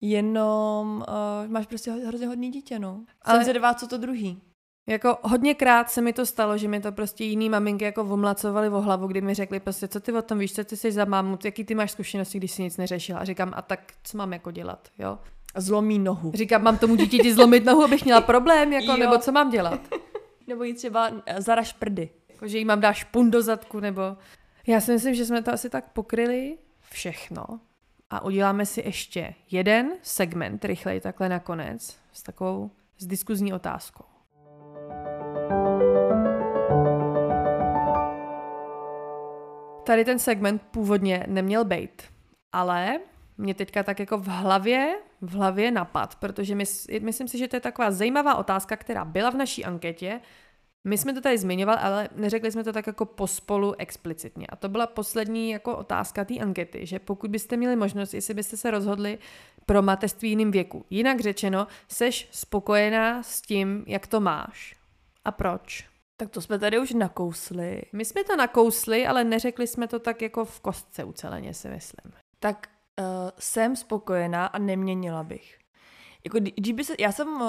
jenom 0.01 1.05
uh, 1.07 1.51
máš 1.51 1.68
prostě 1.68 1.91
hrozně 1.91 2.28
hodný 2.28 2.51
dítě, 2.51 2.80
no. 2.80 3.03
Ale... 3.22 3.38
Jsem 3.38 3.43
zvědavá, 3.43 3.74
co 3.74 3.88
to 3.88 3.97
druhý. 3.97 4.41
Jako 4.88 5.18
hodněkrát 5.22 5.89
se 5.89 6.01
mi 6.01 6.14
to 6.14 6.26
stalo, 6.26 6.57
že 6.57 6.68
mi 6.68 6.80
to 6.80 6.91
prostě 6.91 7.24
jiný 7.24 7.49
maminky 7.49 7.86
jako 7.86 8.03
vomlacovali 8.03 8.70
o 8.70 8.82
hlavu, 8.82 9.07
kdy 9.07 9.22
mi 9.22 9.34
řekli 9.34 9.59
prostě, 9.59 9.88
co 9.88 9.99
ty 9.99 10.14
o 10.14 10.22
tom 10.22 10.39
víš, 10.39 10.53
co 10.53 10.64
ty 10.64 10.78
jsi 10.78 10.91
za 10.91 11.05
mámu, 11.05 11.38
jaký 11.43 11.64
ty 11.64 11.76
máš 11.76 11.91
zkušenosti, 11.91 12.38
když 12.38 12.51
jsi 12.51 12.62
nic 12.62 12.78
neřešila. 12.78 13.20
A 13.20 13.26
říkám, 13.26 13.53
a 13.55 13.62
tak 13.62 13.93
co 14.03 14.18
mám 14.18 14.34
jako 14.34 14.51
dělat, 14.51 14.88
jo? 14.99 15.18
Zlomí 15.56 15.99
nohu. 15.99 16.32
Říkám, 16.36 16.64
mám 16.64 16.78
tomu 16.78 16.95
dítěti 16.95 17.34
zlomit 17.34 17.66
nohu, 17.66 17.84
abych 17.84 18.06
měla 18.06 18.22
problém, 18.22 18.74
jako, 18.74 18.97
nebo 18.97 19.18
co 19.18 19.32
mám 19.32 19.49
dělat? 19.49 19.82
nebo 20.47 20.64
jí 20.64 20.74
třeba 20.74 21.12
zaraž 21.38 21.74
prdy. 21.74 22.10
Jako, 22.30 22.47
že 22.47 22.58
jí 22.58 22.66
mám 22.66 22.80
dát 22.80 22.93
špun 22.93 23.32
do 23.32 23.41
zadku, 23.41 23.80
nebo... 23.80 24.02
Já 24.68 24.82
si 24.82 24.91
myslím, 24.91 25.16
že 25.16 25.26
jsme 25.26 25.43
to 25.43 25.54
asi 25.54 25.70
tak 25.70 25.91
pokryli 25.93 26.58
všechno. 26.89 27.43
A 28.10 28.24
uděláme 28.24 28.66
si 28.66 28.82
ještě 28.82 29.36
jeden 29.52 29.91
segment, 30.02 30.66
rychleji 30.66 31.02
takhle 31.02 31.30
nakonec, 31.30 31.97
s 32.14 32.24
takovou 32.24 32.72
s 32.97 33.08
diskuzní 33.08 33.54
otázkou. 33.54 34.04
Tady 39.84 40.06
ten 40.06 40.20
segment 40.20 40.62
původně 40.72 41.26
neměl 41.28 41.66
být, 41.66 42.04
ale 42.52 42.99
mě 43.38 43.54
teďka 43.54 43.84
tak 43.84 43.99
jako 43.99 44.18
v 44.18 44.28
hlavě, 44.28 44.95
v 45.22 45.34
hlavě 45.34 45.72
napad, 45.72 46.15
protože 46.15 46.55
my, 46.55 46.63
myslím 47.01 47.28
si, 47.28 47.38
že 47.38 47.47
to 47.47 47.55
je 47.55 47.59
taková 47.59 47.91
zajímavá 47.91 48.36
otázka, 48.36 48.78
která 48.78 49.05
byla 49.05 49.30
v 49.30 49.36
naší 49.36 49.65
anketě. 49.65 50.22
My 50.84 50.97
jsme 50.97 51.13
to 51.13 51.22
tady 51.22 51.38
zmiňovali, 51.38 51.80
ale 51.82 52.09
neřekli 52.15 52.51
jsme 52.51 52.63
to 52.63 52.74
tak 52.74 52.88
jako 52.88 53.05
pospolu 53.05 53.74
explicitně. 53.78 54.47
A 54.47 54.55
to 54.55 54.69
byla 54.69 54.88
poslední 54.88 55.49
jako 55.49 55.78
otázka 55.78 56.26
té 56.26 56.38
ankety, 56.39 56.86
že 56.86 56.99
pokud 56.99 57.32
byste 57.32 57.57
měli 57.57 57.76
možnost, 57.76 58.13
jestli 58.13 58.34
byste 58.34 58.57
se 58.57 58.72
rozhodli 58.72 59.17
pro 59.65 59.82
mateřství 59.82 60.30
jiným 60.30 60.51
věku. 60.51 60.86
Jinak 60.89 61.19
řečeno, 61.19 61.67
seš 61.88 62.28
spokojená 62.32 63.24
s 63.24 63.41
tím, 63.41 63.84
jak 63.88 64.07
to 64.07 64.19
máš. 64.19 64.76
A 65.26 65.32
proč? 65.32 65.91
Tak 66.17 66.30
to 66.30 66.41
jsme 66.41 66.59
tady 66.59 66.80
už 66.80 66.93
nakousli. 66.93 67.82
My 67.93 68.05
jsme 68.05 68.24
to 68.24 68.36
nakousli, 68.36 69.07
ale 69.07 69.24
neřekli 69.24 69.67
jsme 69.67 69.88
to 69.88 69.99
tak 69.99 70.22
jako 70.22 70.45
v 70.45 70.59
kostce 70.59 71.03
uceleně, 71.03 71.53
si 71.53 71.69
myslím. 71.69 72.13
Tak 72.39 72.69
uh, 72.99 73.05
jsem 73.39 73.75
spokojená 73.75 74.45
a 74.45 74.57
neměnila 74.57 75.23
bych. 75.23 75.57
Jako, 76.23 76.39
kdyby 76.39 76.83
se, 76.83 76.95
já 76.99 77.11
jsem, 77.11 77.27
uh, 77.27 77.41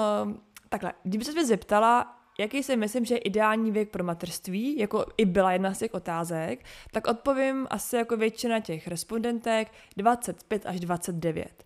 takhle, 0.69 0.93
kdyby 1.03 1.25
se 1.25 1.31
mě 1.31 1.45
zeptala, 1.45 2.19
jaký 2.39 2.63
si 2.63 2.75
myslím, 2.75 3.05
že 3.05 3.15
je 3.15 3.19
ideální 3.19 3.71
věk 3.71 3.89
pro 3.89 4.03
materství, 4.03 4.77
jako 4.77 5.05
i 5.17 5.25
byla 5.25 5.51
jedna 5.51 5.73
z 5.73 5.79
těch 5.79 5.93
otázek, 5.93 6.65
tak 6.91 7.07
odpovím 7.07 7.67
asi 7.69 7.95
jako 7.95 8.17
většina 8.17 8.59
těch 8.59 8.87
respondentek 8.87 9.71
25 9.97 10.65
až 10.65 10.79
29. 10.79 11.63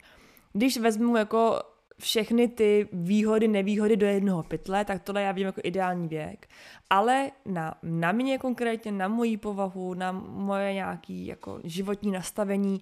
Když 0.53 0.77
vezmu 0.77 1.17
jako 1.17 1.59
všechny 1.99 2.47
ty 2.47 2.89
výhody, 2.91 3.47
nevýhody 3.47 3.97
do 3.97 4.05
jednoho 4.05 4.43
pytle, 4.43 4.85
tak 4.85 5.03
tohle 5.03 5.21
já 5.21 5.31
vidím 5.31 5.45
jako 5.45 5.61
ideální 5.63 6.07
věk. 6.07 6.47
Ale 6.89 7.31
na, 7.45 7.75
na 7.83 8.11
mě 8.11 8.37
konkrétně, 8.37 8.91
na 8.91 9.07
moji 9.07 9.37
povahu, 9.37 9.93
na 9.93 10.11
moje 10.11 10.73
nějaké 10.73 11.13
jako 11.13 11.59
životní 11.63 12.11
nastavení, 12.11 12.81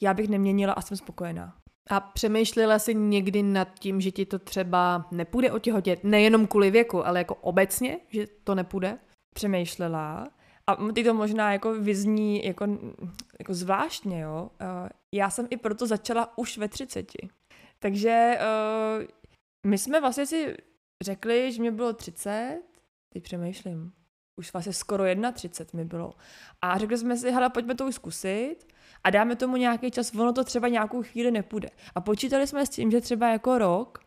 já 0.00 0.14
bych 0.14 0.28
neměnila 0.28 0.72
a 0.72 0.80
jsem 0.80 0.96
spokojená. 0.96 1.56
A 1.90 2.00
přemýšlela 2.00 2.78
jsi 2.78 2.94
někdy 2.94 3.42
nad 3.42 3.68
tím, 3.78 4.00
že 4.00 4.10
ti 4.10 4.26
to 4.26 4.38
třeba 4.38 5.08
nepůjde 5.10 5.52
otěhotět, 5.52 6.04
nejenom 6.04 6.46
kvůli 6.46 6.70
věku, 6.70 7.06
ale 7.06 7.18
jako 7.18 7.34
obecně, 7.34 7.98
že 8.08 8.26
to 8.44 8.54
nepůjde? 8.54 8.98
Přemýšlela. 9.34 10.28
A 10.66 10.92
ty 10.92 11.04
to 11.04 11.14
možná 11.14 11.52
jako 11.52 11.74
vyzní 11.74 12.44
jako, 12.44 12.66
jako 13.38 13.54
zvláštně, 13.54 14.20
jo. 14.20 14.50
Eh, 14.60 14.88
já 15.14 15.30
jsem 15.30 15.46
i 15.50 15.56
proto 15.56 15.86
začala 15.86 16.38
už 16.38 16.58
ve 16.58 16.68
třiceti. 16.68 17.28
Takže 17.78 18.38
uh, 18.40 19.04
my 19.66 19.78
jsme 19.78 20.00
vlastně 20.00 20.26
si 20.26 20.56
řekli, 21.02 21.52
že 21.52 21.60
mě 21.60 21.70
bylo 21.70 21.92
30, 21.92 22.62
teď 23.12 23.22
přemýšlím, 23.22 23.92
už 24.36 24.52
vlastně 24.52 24.72
skoro 24.72 25.04
31 25.32 25.78
mi 25.78 25.84
bylo. 25.84 26.12
A 26.62 26.78
řekli 26.78 26.98
jsme 26.98 27.16
si, 27.16 27.30
hele, 27.30 27.50
pojďme 27.50 27.74
to 27.74 27.86
už 27.86 27.94
zkusit 27.94 28.56
a 29.04 29.10
dáme 29.10 29.36
tomu 29.36 29.56
nějaký 29.56 29.90
čas, 29.90 30.14
ono 30.14 30.32
to 30.32 30.44
třeba 30.44 30.68
nějakou 30.68 31.02
chvíli 31.02 31.30
nepůjde. 31.30 31.70
A 31.94 32.00
počítali 32.00 32.46
jsme 32.46 32.66
s 32.66 32.68
tím, 32.68 32.90
že 32.90 33.00
třeba 33.00 33.28
jako 33.28 33.58
rok, 33.58 33.98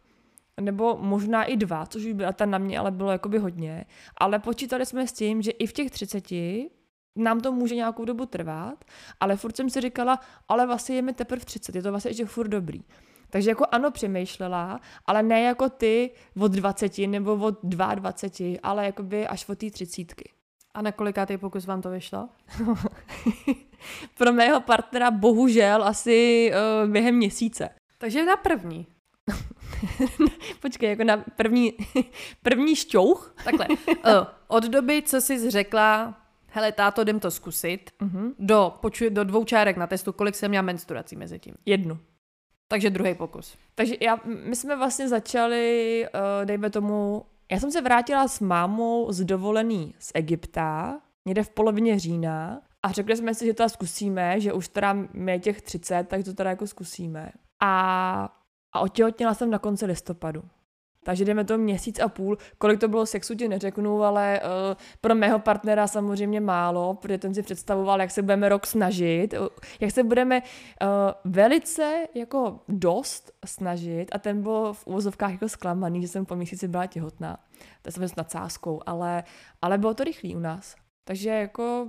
nebo 0.62 0.98
možná 1.02 1.44
i 1.44 1.58
dva, 1.58 1.86
což 1.86 2.06
už 2.06 2.14
byla 2.14 2.32
ta 2.32 2.46
na 2.46 2.58
mě, 2.58 2.80
ale 2.80 2.92
bylo 2.92 3.12
jakoby 3.12 3.38
hodně, 3.38 3.86
ale 4.18 4.40
počítali 4.40 4.86
jsme 4.86 5.08
s 5.08 5.14
tím, 5.14 5.42
že 5.42 5.52
i 5.52 5.68
v 5.68 5.74
těch 5.74 5.92
30 5.92 6.32
nám 7.16 7.40
to 7.42 7.52
může 7.52 7.76
nějakou 7.76 8.06
dobu 8.06 8.26
trvat, 8.26 8.86
ale 9.20 9.38
furt 9.38 9.58
jsem 9.58 9.70
si 9.70 9.82
říkala, 9.82 10.20
ale 10.48 10.66
vlastně 10.66 10.96
je 10.96 11.02
mi 11.02 11.14
teprve 11.14 11.46
30, 11.46 11.76
je 11.76 11.82
to 11.82 11.92
vlastně 11.92 12.12
ještě 12.12 12.26
furt 12.26 12.48
dobrý. 12.48 12.84
Takže 13.30 13.50
jako 13.50 13.66
ano, 13.72 13.92
přemýšlela, 13.92 14.80
ale 15.06 15.24
ne 15.24 15.42
jako 15.42 15.70
ty 15.70 16.12
od 16.40 16.52
20 16.52 16.98
nebo 16.98 17.36
od 17.36 17.60
22, 17.64 18.60
ale 18.64 18.86
jakoby 18.86 19.28
až 19.28 19.50
od 19.50 19.58
té 19.58 19.72
třicítky. 19.72 20.32
A 20.74 20.82
na 20.82 20.92
kolikátý 20.92 21.38
pokus 21.38 21.66
vám 21.66 21.82
to 21.82 21.90
vyšlo? 21.90 22.30
Pro 24.18 24.34
mého 24.34 24.62
partnera 24.62 25.12
bohužel 25.12 25.84
asi 25.84 26.52
uh, 26.84 26.90
během 26.92 27.16
měsíce. 27.16 27.70
Takže 27.98 28.26
na 28.26 28.38
první. 28.38 28.88
Počkej, 30.62 30.90
jako 30.90 31.04
na 31.04 31.18
první, 31.36 31.74
první 32.44 32.76
šťouch? 32.76 33.36
Takhle. 33.44 33.68
Uh, 33.68 33.76
od 34.48 34.64
doby, 34.64 35.02
co 35.02 35.22
jsi 35.22 35.52
řekla, 35.52 36.18
hele 36.48 36.72
táto, 36.72 37.02
jdem 37.02 37.20
to 37.20 37.32
zkusit, 37.32 37.92
uh-huh. 38.02 38.34
do, 38.40 38.78
počuji, 38.82 39.10
do 39.10 39.24
dvou 39.24 39.44
čárek 39.44 39.78
na 39.78 39.88
testu, 39.88 40.14
kolik 40.14 40.36
jsem 40.36 40.50
měla 40.50 40.62
menstruací 40.62 41.16
mezi 41.16 41.40
tím? 41.40 41.56
Jednu. 41.66 42.00
Takže 42.68 42.90
druhý 42.90 43.16
pokus. 43.16 43.58
Takže 43.76 43.96
já, 44.02 44.20
my 44.26 44.56
jsme 44.56 44.76
vlastně 44.76 45.08
začali, 45.08 46.06
uh, 46.14 46.46
dejme 46.46 46.70
tomu, 46.70 47.26
já 47.52 47.60
jsem 47.60 47.72
se 47.72 47.82
vrátila 47.82 48.28
s 48.28 48.40
mámou 48.40 49.12
z 49.12 49.24
dovolený 49.24 49.96
z 50.00 50.12
Egypta, 50.14 51.00
někde 51.28 51.44
v 51.44 51.50
polovině 51.50 52.00
října 52.00 52.62
a 52.84 52.92
řekli 52.92 53.18
jsme 53.18 53.34
si, 53.34 53.46
že 53.46 53.54
to 53.54 53.70
zkusíme, 53.70 54.40
že 54.40 54.54
už 54.54 54.68
teda 54.68 54.94
mě 55.14 55.40
těch 55.40 55.62
30, 55.62 56.04
tak 56.04 56.24
to 56.24 56.34
teda 56.34 56.50
jako 56.50 56.68
zkusíme. 56.68 57.32
A, 57.64 58.30
a 58.76 58.80
otěhotněla 58.80 59.34
jsem 59.34 59.50
na 59.50 59.60
konci 59.60 59.86
listopadu. 59.86 60.44
Takže 61.04 61.26
jdeme 61.26 61.44
to 61.44 61.58
měsíc 61.58 62.00
a 62.00 62.10
půl. 62.10 62.38
Kolik 62.58 62.80
to 62.80 62.88
bylo 62.88 63.06
sexu, 63.06 63.36
ti 63.36 63.48
neřeknu, 63.48 64.04
ale 64.04 64.40
uh, 64.44 64.50
pro 65.02 65.16
mého 65.16 65.40
partnera 65.40 65.88
samozřejmě 65.88 66.42
málo, 66.42 66.94
protože 66.94 67.18
ten 67.18 67.34
si 67.34 67.44
představoval, 67.44 68.02
jak 68.02 68.12
se 68.12 68.22
budeme 68.22 68.50
rok 68.50 68.68
snažit, 68.68 69.34
jak 69.80 69.92
se 69.92 70.04
budeme 70.04 70.42
uh, 70.42 70.88
velice 71.32 72.08
jako 72.14 72.60
dost 72.68 73.32
snažit 73.46 74.06
a 74.12 74.18
ten 74.18 74.42
byl 74.44 74.74
v 74.74 74.88
úvozovkách 74.88 75.32
jako 75.32 75.50
zklamaný, 75.50 76.02
že 76.02 76.08
jsem 76.08 76.26
po 76.26 76.36
měsíci 76.36 76.68
byla 76.68 76.86
těhotná. 76.86 77.38
To 77.82 77.92
jsem 77.92 78.04
s 78.04 78.16
nadsázkou, 78.16 78.82
ale, 78.86 79.24
ale 79.62 79.78
bylo 79.78 79.94
to 79.94 80.04
rychlý 80.04 80.36
u 80.36 80.40
nás. 80.40 80.76
Takže 81.04 81.30
jako 81.30 81.88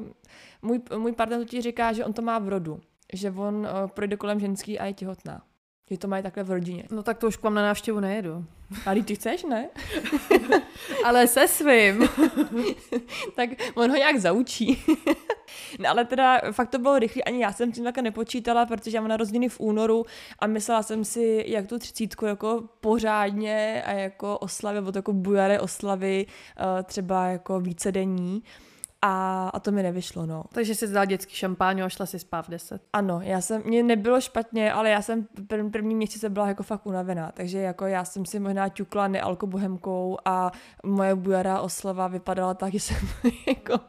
můj, 0.62 0.80
můj 0.98 1.12
partner 1.12 1.44
ti 1.44 1.62
říká, 1.62 1.92
že 1.92 2.04
on 2.04 2.12
to 2.12 2.22
má 2.22 2.38
v 2.38 2.48
rodu, 2.48 2.80
že 3.12 3.30
on 3.30 3.56
uh, 3.56 3.66
projde 3.86 4.16
kolem 4.16 4.40
ženský 4.40 4.78
a 4.78 4.86
je 4.86 4.92
těhotná. 4.92 5.42
Že 5.90 5.98
to 5.98 6.08
mají 6.08 6.22
takhle 6.22 6.42
v 6.44 6.50
rodině. 6.50 6.84
No 6.90 7.02
tak 7.02 7.18
to 7.18 7.26
už 7.26 7.36
k 7.36 7.42
vám 7.42 7.54
na 7.54 7.62
návštěvu 7.62 8.00
nejedu. 8.00 8.44
Ale 8.86 9.02
ty 9.02 9.14
chceš, 9.14 9.44
ne? 9.44 9.68
ale 11.04 11.26
se 11.26 11.48
svým. 11.48 12.08
tak 13.36 13.50
on 13.74 13.90
ho 13.90 13.96
nějak 13.96 14.18
zaučí. 14.18 14.84
no 15.78 15.88
ale 15.88 16.04
teda 16.04 16.40
fakt 16.52 16.70
to 16.70 16.78
bylo 16.78 16.98
rychle, 16.98 17.22
ani 17.22 17.42
já 17.42 17.52
jsem 17.52 17.72
tím 17.72 17.84
také 17.84 18.02
nepočítala, 18.02 18.66
protože 18.66 18.96
já 18.96 19.00
mám 19.00 19.08
narozeniny 19.08 19.48
v 19.48 19.60
únoru 19.60 20.04
a 20.38 20.46
myslela 20.46 20.82
jsem 20.82 21.04
si, 21.04 21.44
jak 21.46 21.66
tu 21.66 21.78
třicítku 21.78 22.26
jako 22.26 22.64
pořádně 22.80 23.82
a 23.86 23.92
jako 23.92 24.38
oslavy, 24.38 24.74
nebo 24.74 24.92
jako 24.94 25.12
bujaré 25.12 25.60
oslavy, 25.60 26.26
uh, 26.26 26.82
třeba 26.82 27.26
jako 27.26 27.60
vícedenní. 27.60 28.42
A, 29.02 29.48
a 29.48 29.60
to 29.60 29.72
mi 29.72 29.82
nevyšlo, 29.82 30.26
no. 30.26 30.44
Takže 30.52 30.74
jsi 30.74 30.88
dala 30.88 31.04
dětský 31.04 31.34
šampáň 31.34 31.80
a 31.80 31.88
šla 31.88 32.06
si 32.06 32.18
spát 32.18 32.42
v 32.42 32.50
10. 32.50 32.82
Ano, 32.92 33.20
já 33.22 33.40
jsem, 33.40 33.62
mě 33.64 33.82
nebylo 33.82 34.20
špatně, 34.20 34.72
ale 34.72 34.90
já 34.90 35.02
jsem 35.02 35.26
prv, 35.46 35.70
první 35.72 35.94
měsíce 35.94 36.28
byla 36.28 36.48
jako 36.48 36.62
fakt 36.62 36.86
unavená, 36.86 37.32
takže 37.32 37.58
jako 37.58 37.86
já 37.86 38.04
jsem 38.04 38.26
si 38.26 38.40
možná 38.40 38.68
ťukla 38.68 39.08
nealkobohemkou 39.08 40.18
a 40.24 40.52
moje 40.84 41.14
bujará 41.14 41.60
oslava 41.60 42.08
vypadala 42.08 42.54
tak, 42.54 42.72
že 42.72 42.80
jsem 42.80 42.96
jako 43.46 43.80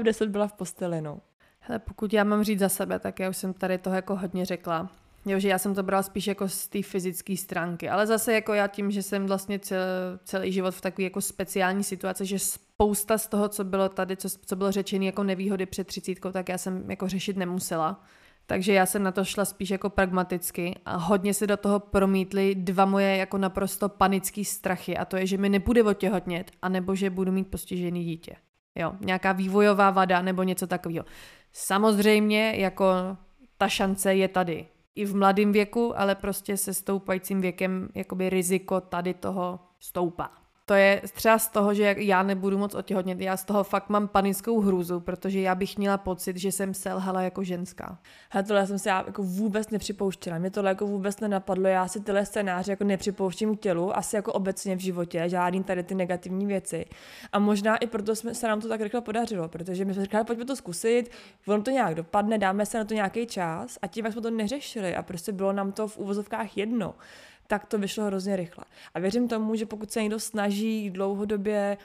v 0.00 0.02
10 0.02 0.28
byla 0.28 0.46
v 0.46 0.52
posteli, 0.52 1.00
no. 1.00 1.20
Hele, 1.60 1.78
pokud 1.78 2.12
já 2.12 2.24
mám 2.24 2.44
říct 2.44 2.58
za 2.58 2.68
sebe, 2.68 2.98
tak 2.98 3.20
já 3.20 3.28
už 3.28 3.36
jsem 3.36 3.52
tady 3.52 3.78
toho 3.78 3.96
jako 3.96 4.16
hodně 4.16 4.44
řekla. 4.44 4.90
Jo, 5.28 5.38
že 5.38 5.48
já 5.48 5.58
jsem 5.58 5.74
to 5.74 5.82
brala 5.82 6.02
spíš 6.02 6.26
jako 6.26 6.48
z 6.48 6.68
té 6.68 6.82
fyzické 6.82 7.36
stránky, 7.36 7.88
ale 7.88 8.06
zase 8.06 8.32
jako 8.32 8.54
já 8.54 8.66
tím, 8.66 8.90
že 8.90 9.02
jsem 9.02 9.26
vlastně 9.26 9.58
cel, 9.58 9.80
celý 10.24 10.52
život 10.52 10.74
v 10.74 10.80
takové 10.80 11.04
jako 11.04 11.20
speciální 11.20 11.84
situaci, 11.84 12.26
že 12.26 12.38
spousta 12.38 13.18
z 13.18 13.26
toho, 13.26 13.48
co 13.48 13.64
bylo 13.64 13.88
tady, 13.88 14.16
co, 14.16 14.28
co 14.46 14.56
bylo 14.56 14.72
řečené 14.72 15.04
jako 15.04 15.22
nevýhody 15.22 15.66
před 15.66 15.86
třicítkou, 15.86 16.32
tak 16.32 16.48
já 16.48 16.58
jsem 16.58 16.90
jako 16.90 17.08
řešit 17.08 17.36
nemusela. 17.36 18.04
Takže 18.46 18.72
já 18.72 18.86
jsem 18.86 19.02
na 19.02 19.12
to 19.12 19.24
šla 19.24 19.44
spíš 19.44 19.70
jako 19.70 19.90
pragmaticky 19.90 20.74
a 20.84 20.96
hodně 20.96 21.34
se 21.34 21.46
do 21.46 21.56
toho 21.56 21.80
promítly 21.80 22.54
dva 22.54 22.84
moje 22.84 23.16
jako 23.16 23.38
naprosto 23.38 23.88
panické 23.88 24.44
strachy 24.44 24.96
a 24.96 25.04
to 25.04 25.16
je, 25.16 25.26
že 25.26 25.38
mi 25.38 25.48
nebude 25.48 25.82
otěhotnět, 25.82 26.50
anebo 26.62 26.94
že 26.94 27.10
budu 27.10 27.32
mít 27.32 27.50
postižený 27.50 28.04
dítě. 28.04 28.36
Jo, 28.74 28.92
nějaká 29.00 29.32
vývojová 29.32 29.90
vada 29.90 30.22
nebo 30.22 30.42
něco 30.42 30.66
takového. 30.66 31.04
Samozřejmě 31.52 32.54
jako 32.56 32.92
ta 33.58 33.68
šance 33.68 34.14
je 34.14 34.28
tady 34.28 34.66
i 34.98 35.04
v 35.04 35.16
mladém 35.16 35.52
věku, 35.52 35.98
ale 35.98 36.14
prostě 36.14 36.56
se 36.56 36.74
stoupajícím 36.74 37.40
věkem 37.40 37.88
jakoby 37.94 38.30
riziko 38.30 38.80
tady 38.80 39.14
toho 39.14 39.60
stoupá 39.78 40.47
to 40.68 40.74
je 40.74 41.02
třeba 41.12 41.38
z 41.38 41.48
toho, 41.48 41.74
že 41.74 41.94
já 41.98 42.22
nebudu 42.22 42.58
moc 42.58 42.74
otěhotnět. 42.74 43.20
Já 43.20 43.36
z 43.36 43.44
toho 43.44 43.64
fakt 43.64 43.88
mám 43.88 44.08
panickou 44.08 44.60
hrůzu, 44.60 45.00
protože 45.00 45.40
já 45.40 45.54
bych 45.54 45.78
měla 45.78 45.98
pocit, 45.98 46.36
že 46.36 46.52
jsem 46.52 46.74
selhala 46.74 47.22
jako 47.22 47.44
ženská. 47.44 47.98
Hele, 48.30 48.44
tohle 48.44 48.66
jsem 48.66 48.78
se 48.78 48.88
já 48.88 49.04
jako 49.06 49.22
vůbec 49.22 49.70
nepřipouštěla. 49.70 50.38
Mě 50.38 50.50
tohle 50.50 50.70
jako 50.70 50.86
vůbec 50.86 51.20
nenapadlo. 51.20 51.68
Já 51.68 51.88
si 51.88 52.00
tyhle 52.00 52.26
scénáře 52.26 52.72
jako 52.72 52.84
nepřipouštím 52.84 53.56
k 53.56 53.60
tělu, 53.60 53.96
asi 53.96 54.16
jako 54.16 54.32
obecně 54.32 54.76
v 54.76 54.80
životě, 54.80 55.24
žádný 55.26 55.64
tady 55.64 55.82
ty 55.82 55.94
negativní 55.94 56.46
věci. 56.46 56.84
A 57.32 57.38
možná 57.38 57.76
i 57.76 57.86
proto 57.86 58.16
jsme, 58.16 58.34
se 58.34 58.48
nám 58.48 58.60
to 58.60 58.68
tak 58.68 58.80
rychle 58.80 59.00
podařilo, 59.00 59.48
protože 59.48 59.84
my 59.84 59.94
jsme 59.94 60.02
říkali, 60.02 60.24
pojďme 60.24 60.44
to 60.44 60.56
zkusit, 60.56 61.10
ono 61.46 61.62
to 61.62 61.70
nějak 61.70 61.94
dopadne, 61.94 62.38
dáme 62.38 62.66
se 62.66 62.78
na 62.78 62.84
to 62.84 62.94
nějaký 62.94 63.26
čas 63.26 63.78
a 63.82 63.86
tím, 63.86 64.04
jak 64.04 64.12
jsme 64.12 64.22
to 64.22 64.30
neřešili 64.30 64.96
a 64.96 65.02
prostě 65.02 65.32
bylo 65.32 65.52
nám 65.52 65.72
to 65.72 65.88
v 65.88 65.98
úvozovkách 65.98 66.56
jedno 66.56 66.94
tak 67.48 67.66
to 67.66 67.78
vyšlo 67.78 68.04
hrozně 68.04 68.36
rychle. 68.36 68.64
A 68.94 69.00
věřím 69.00 69.28
tomu, 69.28 69.54
že 69.54 69.66
pokud 69.66 69.90
se 69.90 70.02
někdo 70.02 70.20
snaží 70.20 70.90
dlouhodobě, 70.90 71.78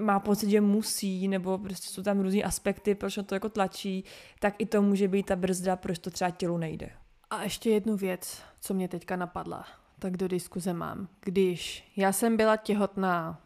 má 0.00 0.20
pocit, 0.20 0.50
že 0.50 0.60
musí, 0.60 1.28
nebo 1.28 1.58
prostě 1.58 1.88
jsou 1.88 2.02
tam 2.02 2.20
různý 2.20 2.44
aspekty, 2.44 2.94
proč 2.94 3.18
to 3.26 3.34
jako 3.34 3.48
tlačí, 3.48 4.04
tak 4.38 4.54
i 4.58 4.66
to 4.66 4.82
může 4.82 5.08
být 5.08 5.26
ta 5.26 5.36
brzda, 5.36 5.76
proč 5.76 5.98
to 5.98 6.10
třeba 6.10 6.30
tělu 6.30 6.58
nejde. 6.58 6.90
A 7.30 7.42
ještě 7.42 7.70
jednu 7.70 7.96
věc, 7.96 8.42
co 8.60 8.74
mě 8.74 8.88
teďka 8.88 9.16
napadla, 9.16 9.66
tak 9.98 10.16
do 10.16 10.28
diskuze 10.28 10.72
mám. 10.72 11.08
Když 11.20 11.92
já 11.96 12.12
jsem 12.12 12.36
byla 12.36 12.56
těhotná 12.56 13.40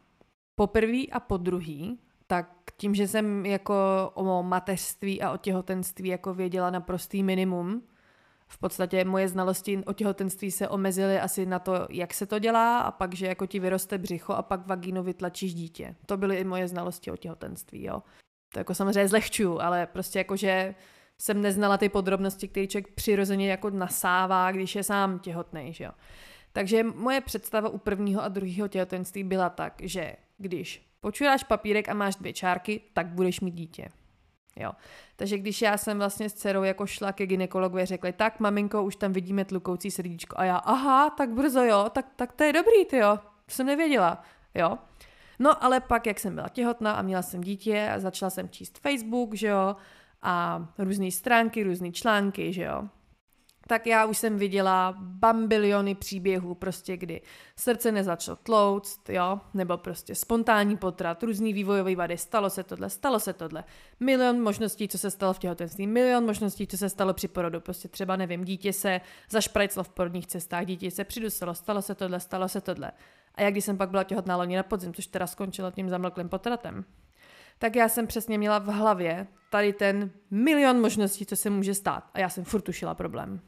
po 0.54 0.66
prvý 0.66 1.12
a 1.12 1.20
po 1.20 1.36
druhý, 1.36 1.98
tak 2.26 2.50
tím, 2.76 2.94
že 2.94 3.08
jsem 3.08 3.46
jako 3.46 3.74
o 4.14 4.42
mateřství 4.42 5.22
a 5.22 5.32
o 5.32 5.36
těhotenství 5.36 6.08
jako 6.08 6.34
věděla 6.34 6.70
naprostý 6.70 7.22
minimum, 7.22 7.82
v 8.54 8.58
podstatě 8.58 9.04
moje 9.04 9.28
znalosti 9.28 9.82
o 9.86 9.92
těhotenství 9.92 10.50
se 10.50 10.68
omezily 10.68 11.20
asi 11.20 11.46
na 11.46 11.58
to, 11.58 11.86
jak 11.90 12.14
se 12.14 12.26
to 12.26 12.38
dělá 12.38 12.78
a 12.78 12.90
pak, 12.90 13.14
že 13.14 13.26
jako 13.26 13.46
ti 13.46 13.60
vyroste 13.60 13.98
břicho 13.98 14.32
a 14.32 14.42
pak 14.42 14.66
vagínu 14.66 15.02
vytlačíš 15.02 15.54
dítě. 15.54 15.94
To 16.06 16.16
byly 16.16 16.36
i 16.36 16.44
moje 16.44 16.68
znalosti 16.68 17.10
o 17.10 17.16
těhotenství, 17.16 17.84
jo. 17.84 18.02
To 18.52 18.58
jako 18.58 18.74
samozřejmě 18.74 19.08
zlehčuju, 19.08 19.60
ale 19.60 19.86
prostě 19.86 20.18
jako, 20.18 20.36
že 20.36 20.74
jsem 21.18 21.42
neznala 21.42 21.78
ty 21.78 21.88
podrobnosti, 21.88 22.48
které 22.48 22.66
člověk 22.66 22.94
přirozeně 22.94 23.50
jako 23.50 23.70
nasává, 23.70 24.52
když 24.52 24.74
je 24.74 24.82
sám 24.82 25.18
těhotný, 25.18 25.72
jo. 25.80 25.90
Takže 26.52 26.82
moje 26.82 27.20
představa 27.20 27.68
u 27.68 27.78
prvního 27.78 28.22
a 28.22 28.28
druhého 28.28 28.68
těhotenství 28.68 29.24
byla 29.24 29.50
tak, 29.50 29.74
že 29.82 30.16
když 30.38 30.90
počuráš 31.00 31.44
papírek 31.44 31.88
a 31.88 31.94
máš 31.94 32.16
dvě 32.16 32.32
čárky, 32.32 32.80
tak 32.92 33.06
budeš 33.06 33.40
mít 33.40 33.54
dítě. 33.54 33.88
Jo. 34.56 34.72
Takže 35.16 35.38
když 35.38 35.62
já 35.62 35.76
jsem 35.76 35.98
vlastně 35.98 36.28
s 36.28 36.34
dcerou 36.34 36.62
jako 36.62 36.86
šla 36.86 37.12
ke 37.12 37.26
ginekologovi, 37.26 37.86
řekli, 37.86 38.12
tak 38.12 38.40
maminko, 38.40 38.82
už 38.82 38.96
tam 38.96 39.12
vidíme 39.12 39.44
tlukoucí 39.44 39.90
srdíčko. 39.90 40.38
A 40.38 40.44
já, 40.44 40.56
aha, 40.56 41.10
tak 41.10 41.30
brzo, 41.30 41.64
jo, 41.64 41.90
tak, 41.92 42.06
tak 42.16 42.32
to 42.32 42.44
je 42.44 42.52
dobrý, 42.52 42.84
ty 42.84 42.96
jo, 42.96 43.18
to 43.46 43.54
jsem 43.54 43.66
nevěděla, 43.66 44.22
jo. 44.54 44.78
No 45.38 45.64
ale 45.64 45.80
pak, 45.80 46.06
jak 46.06 46.20
jsem 46.20 46.34
byla 46.34 46.48
těhotná 46.48 46.92
a 46.92 47.02
měla 47.02 47.22
jsem 47.22 47.40
dítě 47.40 47.90
a 47.94 47.98
začala 47.98 48.30
jsem 48.30 48.48
číst 48.48 48.78
Facebook, 48.78 49.34
že 49.34 49.46
jo, 49.46 49.76
a 50.22 50.66
různé 50.78 51.10
stránky, 51.10 51.62
různé 51.62 51.92
články, 51.92 52.52
že 52.52 52.62
jo 52.62 52.88
tak 53.66 53.86
já 53.86 54.06
už 54.06 54.18
jsem 54.18 54.36
viděla 54.36 54.94
bambiliony 54.98 55.94
příběhů, 55.94 56.54
prostě 56.54 56.96
kdy 56.96 57.22
srdce 57.56 57.92
nezačalo 57.92 58.36
tlouct, 58.36 59.08
jo, 59.08 59.40
nebo 59.54 59.76
prostě 59.76 60.14
spontánní 60.14 60.76
potrat, 60.76 61.22
různý 61.22 61.52
vývojový 61.52 61.96
vady, 61.96 62.18
stalo 62.18 62.50
se 62.50 62.62
tohle, 62.62 62.90
stalo 62.90 63.20
se 63.20 63.32
tohle, 63.32 63.64
milion 64.00 64.42
možností, 64.42 64.88
co 64.88 64.98
se 64.98 65.10
stalo 65.10 65.32
v 65.32 65.38
těhotenství, 65.38 65.86
milion 65.86 66.26
možností, 66.26 66.66
co 66.66 66.76
se 66.76 66.88
stalo 66.88 67.14
při 67.14 67.28
porodu, 67.28 67.60
prostě 67.60 67.88
třeba 67.88 68.16
nevím, 68.16 68.44
dítě 68.44 68.72
se 68.72 69.00
zašprajclo 69.30 69.84
v 69.84 69.88
porodních 69.88 70.26
cestách, 70.26 70.66
dítě 70.66 70.90
se 70.90 71.04
přidusilo, 71.04 71.54
stalo 71.54 71.82
se 71.82 71.94
tohle, 71.94 72.20
stalo 72.20 72.48
se 72.48 72.60
tohle. 72.60 72.92
A 73.34 73.42
jak 73.42 73.54
když 73.54 73.64
jsem 73.64 73.76
pak 73.76 73.90
byla 73.90 74.04
těhotná 74.04 74.36
loni 74.36 74.56
na 74.56 74.62
podzim, 74.62 74.94
což 74.94 75.06
teda 75.06 75.26
skončilo 75.26 75.70
tím 75.70 75.88
zamlklým 75.88 76.28
potratem, 76.28 76.84
tak 77.58 77.76
já 77.76 77.88
jsem 77.88 78.06
přesně 78.06 78.38
měla 78.38 78.58
v 78.58 78.66
hlavě 78.66 79.26
tady 79.50 79.72
ten 79.72 80.10
milion 80.30 80.80
možností, 80.80 81.26
co 81.26 81.36
se 81.36 81.50
může 81.50 81.74
stát. 81.74 82.10
A 82.14 82.20
já 82.20 82.28
jsem 82.28 82.44
furt 82.44 82.62
tušila 82.62 82.94
problém. 82.94 83.40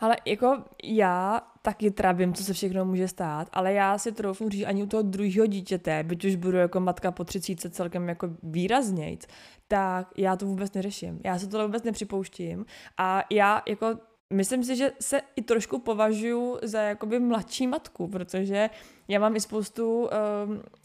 Ale 0.00 0.16
jako 0.24 0.64
já 0.84 1.40
taky 1.62 1.90
trávím, 1.90 2.34
co 2.34 2.44
se 2.44 2.52
všechno 2.52 2.84
může 2.84 3.08
stát, 3.08 3.48
ale 3.52 3.72
já 3.72 3.98
si 3.98 4.12
troufnu 4.12 4.48
říct 4.48 4.64
ani 4.64 4.82
u 4.82 4.86
toho 4.86 5.02
druhého 5.02 5.46
dítěte, 5.46 6.02
byť 6.02 6.24
už 6.24 6.36
budu 6.36 6.56
jako 6.56 6.80
matka 6.80 7.10
po 7.10 7.24
třicíce 7.24 7.70
celkem 7.70 8.08
jako 8.08 8.28
výraznějc, 8.42 9.26
tak 9.68 10.08
já 10.16 10.36
to 10.36 10.46
vůbec 10.46 10.72
neřeším. 10.72 11.20
Já 11.24 11.38
se 11.38 11.46
to 11.46 11.66
vůbec 11.66 11.82
nepřipouštím 11.82 12.66
a 12.98 13.24
já 13.30 13.62
jako 13.68 13.86
Myslím 14.32 14.64
si, 14.64 14.76
že 14.76 14.92
se 15.00 15.20
i 15.36 15.42
trošku 15.42 15.78
považuji 15.78 16.58
za 16.62 16.80
jakoby 16.80 17.20
mladší 17.20 17.66
matku, 17.66 18.08
protože 18.08 18.70
já 19.08 19.20
mám 19.20 19.36
i 19.36 19.40
spoustu 19.40 20.00
um, 20.00 20.08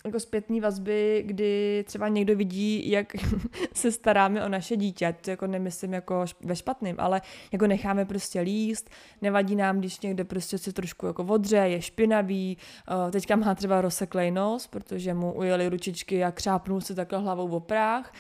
jako 0.06 0.20
zpětní 0.20 0.62
vazby, 0.62 1.24
kdy 1.26 1.84
třeba 1.88 2.08
někdo 2.08 2.36
vidí, 2.36 2.92
jak 2.92 3.16
se 3.74 3.92
staráme 3.92 4.46
o 4.46 4.50
naše 4.50 4.78
dítě. 4.78 5.16
To 5.22 5.30
jako 5.30 5.48
nemyslím 5.48 5.94
jako 5.94 6.26
ve 6.42 6.56
špatným, 6.56 6.96
ale 7.00 7.22
jako 7.52 7.68
necháme 7.68 8.06
prostě 8.06 8.42
líst, 8.42 8.90
nevadí 9.22 9.56
nám, 9.56 9.80
když 9.80 10.00
někde 10.00 10.24
prostě 10.24 10.58
se 10.58 10.74
trošku 10.74 11.06
jako 11.06 11.24
odře, 11.24 11.58
je 11.58 11.82
špinavý, 11.82 12.58
uh, 13.06 13.12
teďka 13.12 13.36
má 13.36 13.56
třeba 13.56 13.82
rozseklej 13.82 14.32
nos, 14.32 14.68
protože 14.68 15.14
mu 15.14 15.34
ujeli 15.34 15.70
ručičky 15.70 16.24
a 16.24 16.32
křápnul 16.32 16.82
se 16.82 16.96
takhle 16.96 17.20
hlavou 17.20 17.48
v 17.48 17.54
oprách. 17.54 18.14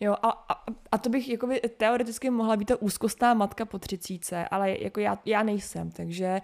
Jo, 0.00 0.12
a, 0.22 0.28
a, 0.28 0.64
a 0.92 0.98
to 0.98 1.08
bych 1.08 1.28
jakoby 1.28 1.60
teoreticky 1.60 2.30
mohla 2.30 2.56
být 2.56 2.68
ta 2.68 2.82
úzkostná 2.82 3.34
matka 3.34 3.64
po 3.64 3.78
třicíce, 3.78 4.48
ale 4.48 4.76
jako 4.80 5.00
já, 5.00 5.18
já 5.24 5.42
nejsem, 5.42 5.90
takže 5.90 6.40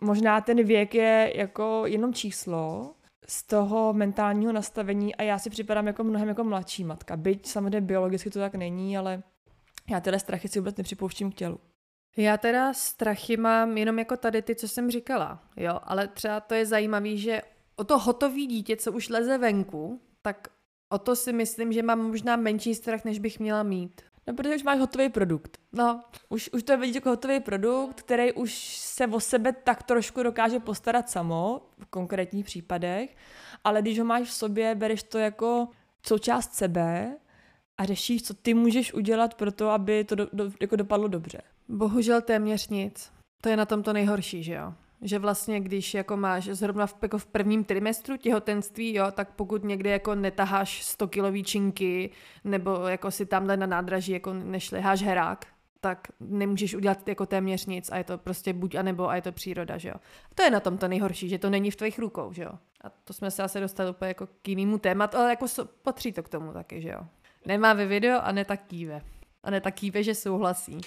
možná 0.00 0.40
ten 0.40 0.64
věk 0.64 0.94
je 0.94 1.32
jako 1.34 1.82
jenom 1.86 2.14
číslo 2.14 2.94
z 3.28 3.42
toho 3.42 3.92
mentálního 3.92 4.52
nastavení 4.52 5.14
a 5.14 5.22
já 5.22 5.38
si 5.38 5.50
připadám 5.50 5.86
jako 5.86 6.04
mnohem 6.04 6.28
jako 6.28 6.44
mladší 6.44 6.84
matka. 6.84 7.16
Byť 7.16 7.46
samozřejmě 7.46 7.80
biologicky 7.80 8.30
to 8.30 8.38
tak 8.38 8.54
není, 8.54 8.98
ale 8.98 9.22
já 9.90 10.00
tyhle 10.00 10.18
strachy 10.18 10.48
si 10.48 10.58
vůbec 10.58 10.76
nepřipouštím 10.76 11.32
k 11.32 11.34
tělu. 11.34 11.60
Já 12.16 12.36
teda 12.36 12.72
strachy 12.72 13.36
mám 13.36 13.78
jenom 13.78 13.98
jako 13.98 14.16
tady 14.16 14.42
ty, 14.42 14.54
co 14.54 14.68
jsem 14.68 14.90
říkala, 14.90 15.42
jo, 15.56 15.80
ale 15.82 16.08
třeba 16.08 16.40
to 16.40 16.54
je 16.54 16.66
zajímavé, 16.66 17.16
že 17.16 17.42
o 17.76 17.84
to 17.84 17.98
hotový 17.98 18.46
dítě, 18.46 18.76
co 18.76 18.92
už 18.92 19.08
leze 19.08 19.38
venku, 19.38 20.00
tak 20.22 20.48
O 20.88 20.98
to 20.98 21.16
si 21.16 21.32
myslím, 21.32 21.72
že 21.72 21.82
mám 21.82 22.00
možná 22.00 22.36
menší 22.36 22.74
strach, 22.74 23.04
než 23.04 23.18
bych 23.18 23.40
měla 23.40 23.62
mít. 23.62 24.02
No, 24.26 24.34
protože 24.34 24.56
už 24.56 24.62
máš 24.62 24.78
hotový 24.78 25.08
produkt. 25.08 25.58
No. 25.72 26.04
Už, 26.28 26.50
už 26.52 26.62
to 26.62 26.72
je 26.72 26.78
vidět 26.78 26.94
jako 26.94 27.08
hotový 27.10 27.40
produkt, 27.40 28.02
který 28.02 28.32
už 28.32 28.76
se 28.78 29.06
o 29.06 29.20
sebe 29.20 29.52
tak 29.52 29.82
trošku 29.82 30.22
dokáže 30.22 30.60
postarat 30.60 31.10
samo, 31.10 31.62
v 31.78 31.86
konkrétních 31.86 32.44
případech, 32.44 33.16
ale 33.64 33.82
když 33.82 33.98
ho 33.98 34.04
máš 34.04 34.28
v 34.28 34.32
sobě, 34.32 34.74
bereš 34.74 35.02
to 35.02 35.18
jako 35.18 35.68
součást 36.06 36.54
sebe 36.54 37.16
a 37.78 37.84
řešíš, 37.84 38.22
co 38.22 38.34
ty 38.34 38.54
můžeš 38.54 38.94
udělat 38.94 39.34
pro 39.34 39.52
to, 39.52 39.70
aby 39.70 40.04
to 40.04 40.14
do, 40.14 40.28
do, 40.32 40.50
jako 40.60 40.76
dopadlo 40.76 41.08
dobře. 41.08 41.42
Bohužel 41.68 42.22
téměř 42.22 42.68
nic. 42.68 43.12
To 43.42 43.48
je 43.48 43.56
na 43.56 43.66
tom 43.66 43.82
to 43.82 43.92
nejhorší, 43.92 44.42
že 44.42 44.52
jo? 44.52 44.74
Že 45.02 45.18
vlastně, 45.18 45.60
když 45.60 45.94
jako 45.94 46.16
máš 46.16 46.44
zrovna 46.44 46.86
v, 46.86 46.94
jako 47.02 47.18
v 47.18 47.26
prvním 47.26 47.64
trimestru 47.64 48.16
těhotenství, 48.16 48.94
jo, 48.94 49.10
tak 49.10 49.30
pokud 49.36 49.64
někdy 49.64 49.90
jako 49.90 50.14
netaháš 50.14 50.82
100 50.82 51.08
kilový 51.08 51.44
činky, 51.44 52.10
nebo 52.44 52.86
jako 52.86 53.10
si 53.10 53.26
tamhle 53.26 53.56
na 53.56 53.66
nádraží 53.66 54.12
jako 54.12 54.32
nešleháš 54.32 55.02
herák, 55.02 55.46
tak 55.80 56.08
nemůžeš 56.20 56.74
udělat 56.74 57.08
jako 57.08 57.26
téměř 57.26 57.66
nic 57.66 57.92
a 57.92 57.96
je 57.96 58.04
to 58.04 58.18
prostě 58.18 58.52
buď 58.52 58.74
a 58.74 58.82
nebo 58.82 59.08
a 59.08 59.16
je 59.16 59.22
to 59.22 59.32
příroda, 59.32 59.78
že 59.78 59.88
jo. 59.88 59.94
A 60.30 60.34
to 60.34 60.42
je 60.42 60.50
na 60.50 60.60
tom 60.60 60.78
to 60.78 60.88
nejhorší, 60.88 61.28
že 61.28 61.38
to 61.38 61.50
není 61.50 61.70
v 61.70 61.76
tvých 61.76 61.98
rukou, 61.98 62.32
že 62.32 62.42
jo. 62.42 62.50
A 62.84 62.90
to 63.04 63.12
jsme 63.12 63.30
se 63.30 63.42
asi 63.42 63.60
dostali 63.60 63.90
úplně 63.90 64.08
jako 64.08 64.26
k 64.26 64.48
jinému 64.48 64.78
tématu, 64.78 65.16
ale 65.16 65.30
jako 65.30 65.48
so, 65.48 65.72
patří 65.82 66.12
to 66.12 66.22
k 66.22 66.28
tomu 66.28 66.52
taky, 66.52 66.82
že 66.82 66.88
jo. 66.88 67.00
Nemá 67.46 67.72
ve 67.72 67.86
video 67.86 68.20
a 68.22 68.32
ne 68.32 68.44
tak 68.44 68.60
kýve. 68.66 69.02
A 69.42 69.50
ne 69.50 69.60
tak 69.60 69.74
kýve, 69.74 70.02
že 70.02 70.14
souhlasí. 70.14 70.80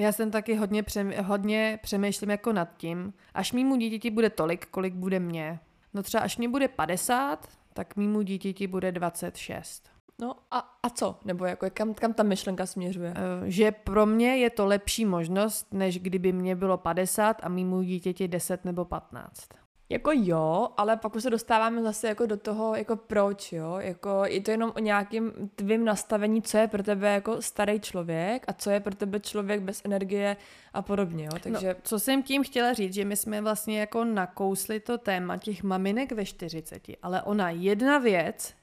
Já 0.00 0.12
jsem 0.12 0.30
taky 0.30 0.54
hodně, 0.54 0.82
přem, 0.82 1.12
hodně 1.24 1.78
přemýšlím 1.82 2.30
jako 2.30 2.52
nad 2.52 2.76
tím, 2.76 3.12
až 3.34 3.52
mýmu 3.52 3.76
dítěti 3.76 4.10
bude 4.10 4.30
tolik, 4.30 4.66
kolik 4.66 4.94
bude 4.94 5.20
mě. 5.20 5.60
No 5.94 6.02
třeba 6.02 6.22
až 6.22 6.36
mě 6.36 6.48
bude 6.48 6.68
50, 6.68 7.48
tak 7.72 7.96
mýmu 7.96 8.22
dítěti 8.22 8.66
bude 8.66 8.92
26. 8.92 9.90
No 10.20 10.36
a, 10.50 10.58
a 10.82 10.90
co? 10.90 11.18
Nebo 11.24 11.44
jako 11.44 11.66
kam, 11.70 11.94
kam 11.94 12.12
ta 12.12 12.22
myšlenka 12.22 12.66
směřuje? 12.66 13.14
Eh, 13.16 13.50
že 13.50 13.72
pro 13.72 14.06
mě 14.06 14.36
je 14.36 14.50
to 14.50 14.66
lepší 14.66 15.04
možnost, 15.04 15.66
než 15.72 15.98
kdyby 15.98 16.32
mě 16.32 16.56
bylo 16.56 16.78
50 16.78 17.36
a 17.42 17.48
mýmu 17.48 17.82
dítěti 17.82 18.28
10 18.28 18.64
nebo 18.64 18.84
15. 18.84 19.48
Jako 19.90 20.10
jo, 20.14 20.68
ale 20.76 20.96
pak 20.96 21.16
už 21.16 21.22
se 21.22 21.30
dostáváme 21.30 21.82
zase 21.82 22.08
jako 22.08 22.26
do 22.26 22.36
toho, 22.36 22.74
jako 22.74 22.96
proč, 22.96 23.52
jo, 23.52 23.76
jako 23.78 24.22
je 24.24 24.40
to 24.40 24.50
jenom 24.50 24.72
o 24.76 24.78
nějakým 24.78 25.32
tvým 25.54 25.84
nastavení, 25.84 26.42
co 26.42 26.58
je 26.58 26.68
pro 26.68 26.82
tebe 26.82 27.14
jako 27.14 27.42
starý 27.42 27.80
člověk 27.80 28.44
a 28.48 28.52
co 28.52 28.70
je 28.70 28.80
pro 28.80 28.94
tebe 28.94 29.20
člověk 29.20 29.60
bez 29.60 29.82
energie 29.84 30.36
a 30.72 30.82
podobně, 30.82 31.24
jo, 31.24 31.30
takže... 31.42 31.68
No, 31.68 31.74
co 31.82 31.98
jsem 31.98 32.22
tím 32.22 32.44
chtěla 32.44 32.72
říct, 32.72 32.94
že 32.94 33.04
my 33.04 33.16
jsme 33.16 33.40
vlastně 33.40 33.80
jako 33.80 34.04
nakousli 34.04 34.80
to 34.80 34.98
téma 34.98 35.36
těch 35.36 35.62
maminek 35.62 36.12
ve 36.12 36.24
40, 36.24 36.82
ale 37.02 37.22
ona 37.22 37.50
jedna 37.50 37.98
věc 37.98 38.54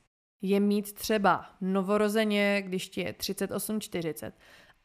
je 0.42 0.60
mít 0.60 0.94
třeba 0.94 1.46
novorozeně, 1.62 2.62
když 2.66 2.90
ti 2.90 3.02
je 3.02 3.12
38-40, 3.12 4.32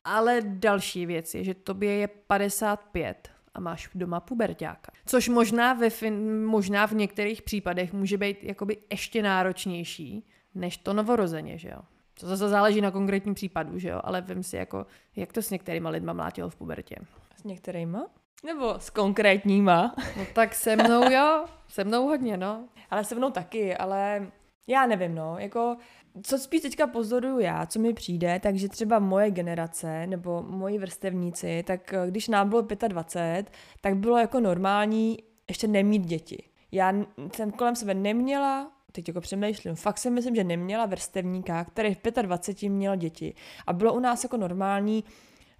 ale 0.04 0.40
další 0.44 1.06
věc 1.06 1.34
je, 1.34 1.44
že 1.44 1.54
tobě 1.54 1.92
je 1.92 2.08
55 2.08 3.31
a 3.54 3.60
máš 3.60 3.90
doma 3.94 4.20
pubertáka. 4.20 4.92
Což 5.06 5.28
možná, 5.28 5.74
ve 5.74 5.88
fin- 5.88 6.46
možná 6.46 6.86
v 6.86 6.92
některých 6.92 7.42
případech 7.42 7.92
může 7.92 8.18
být 8.18 8.44
jakoby 8.44 8.76
ještě 8.90 9.22
náročnější 9.22 10.26
než 10.54 10.76
to 10.76 10.92
novorozeně, 10.92 11.58
že 11.58 11.68
jo. 11.68 11.78
To 12.20 12.26
zase 12.26 12.48
záleží 12.48 12.80
na 12.80 12.90
konkrétním 12.90 13.34
případu, 13.34 13.78
že 13.78 13.88
jo, 13.88 14.00
ale 14.04 14.20
vím 14.20 14.42
si 14.42 14.56
jako, 14.56 14.86
jak 15.16 15.32
to 15.32 15.42
s 15.42 15.50
některýma 15.50 15.90
lidma 15.90 16.12
mlátilo 16.12 16.50
v 16.50 16.56
pubertě. 16.56 16.96
S 17.36 17.44
některýma? 17.44 18.06
Nebo 18.44 18.74
s 18.78 18.90
konkrétníma? 18.90 19.94
No 20.16 20.26
tak 20.34 20.54
se 20.54 20.76
mnou 20.76 21.10
jo, 21.10 21.44
se 21.68 21.84
mnou 21.84 22.06
hodně, 22.06 22.36
no. 22.36 22.68
Ale 22.90 23.04
se 23.04 23.14
mnou 23.14 23.30
taky, 23.30 23.76
ale 23.76 24.30
já 24.66 24.86
nevím, 24.86 25.14
no, 25.14 25.38
jako 25.38 25.76
co 26.22 26.38
spíš 26.38 26.62
teďka 26.62 26.86
pozoruju 26.86 27.38
já, 27.38 27.66
co 27.66 27.78
mi 27.78 27.94
přijde, 27.94 28.40
takže 28.42 28.68
třeba 28.68 28.98
moje 28.98 29.30
generace 29.30 30.06
nebo 30.06 30.42
moji 30.42 30.78
vrstevníci, 30.78 31.62
tak 31.66 31.92
eh, 31.92 32.10
když 32.10 32.28
nám 32.28 32.48
bylo 32.48 32.66
25, 32.88 33.50
tak 33.80 33.96
bylo 33.96 34.18
jako 34.18 34.40
normální 34.40 35.18
ještě 35.48 35.68
nemít 35.68 36.06
děti. 36.06 36.44
Já 36.72 36.94
jsem 37.34 37.50
kolem 37.50 37.76
sebe 37.76 37.94
neměla, 37.94 38.72
teď 38.92 39.08
jako 39.08 39.20
přemýšlím, 39.20 39.74
fakt 39.74 39.98
si 39.98 40.10
myslím, 40.10 40.34
že 40.34 40.44
neměla 40.44 40.86
vrstevníka, 40.86 41.64
který 41.64 41.94
v 41.94 42.22
25 42.22 42.68
měl 42.68 42.96
děti. 42.96 43.34
A 43.66 43.72
bylo 43.72 43.94
u 43.94 44.00
nás 44.00 44.22
jako 44.22 44.36
normální 44.36 45.04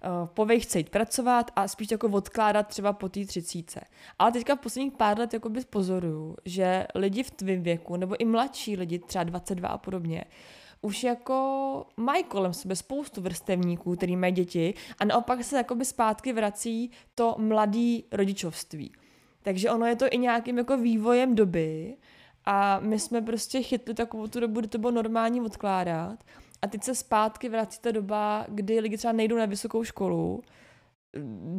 uh, 0.03 0.27
po 0.27 0.47
chce 0.57 0.77
jít 0.77 0.89
pracovat 0.89 1.51
a 1.55 1.67
spíš 1.67 1.91
jako 1.91 2.07
odkládat 2.07 2.67
třeba 2.67 2.93
po 2.93 3.09
té 3.09 3.25
třicíce. 3.25 3.81
Ale 4.19 4.31
teďka 4.31 4.55
v 4.55 4.59
posledních 4.59 4.93
pár 4.93 5.19
let 5.19 5.33
jako 5.33 5.49
pozoruju, 5.69 6.35
že 6.45 6.87
lidi 6.95 7.23
v 7.23 7.31
tvém 7.31 7.63
věku, 7.63 7.95
nebo 7.95 8.21
i 8.21 8.25
mladší 8.25 8.77
lidi, 8.77 8.99
třeba 8.99 9.23
22 9.23 9.69
a 9.69 9.77
podobně, 9.77 10.25
už 10.81 11.03
jako 11.03 11.85
mají 11.97 12.23
kolem 12.23 12.53
sebe 12.53 12.75
spoustu 12.75 13.21
vrstevníků, 13.21 13.95
který 13.95 14.15
mají 14.15 14.33
děti 14.33 14.73
a 14.99 15.05
naopak 15.05 15.43
se 15.43 15.57
jakoby 15.57 15.85
zpátky 15.85 16.33
vrací 16.33 16.91
to 17.15 17.35
mladý 17.37 18.03
rodičovství. 18.11 18.91
Takže 19.43 19.71
ono 19.71 19.85
je 19.85 19.95
to 19.95 20.05
i 20.11 20.17
nějakým 20.17 20.57
jako 20.57 20.77
vývojem 20.77 21.35
doby 21.35 21.97
a 22.45 22.79
my 22.79 22.99
jsme 22.99 23.21
prostě 23.21 23.61
chytli 23.61 23.93
takovou 23.93 24.27
tu 24.27 24.39
dobu, 24.39 24.59
kdy 24.59 24.67
to 24.67 24.77
bylo 24.77 24.91
normální 24.91 25.41
odkládat 25.41 26.23
a 26.63 26.67
teď 26.67 26.83
se 26.83 26.95
zpátky 26.95 27.49
vrací 27.49 27.79
ta 27.81 27.91
doba, 27.91 28.45
kdy 28.49 28.79
lidi 28.79 28.97
třeba 28.97 29.11
nejdou 29.11 29.37
na 29.37 29.45
vysokou 29.45 29.83
školu, 29.83 30.43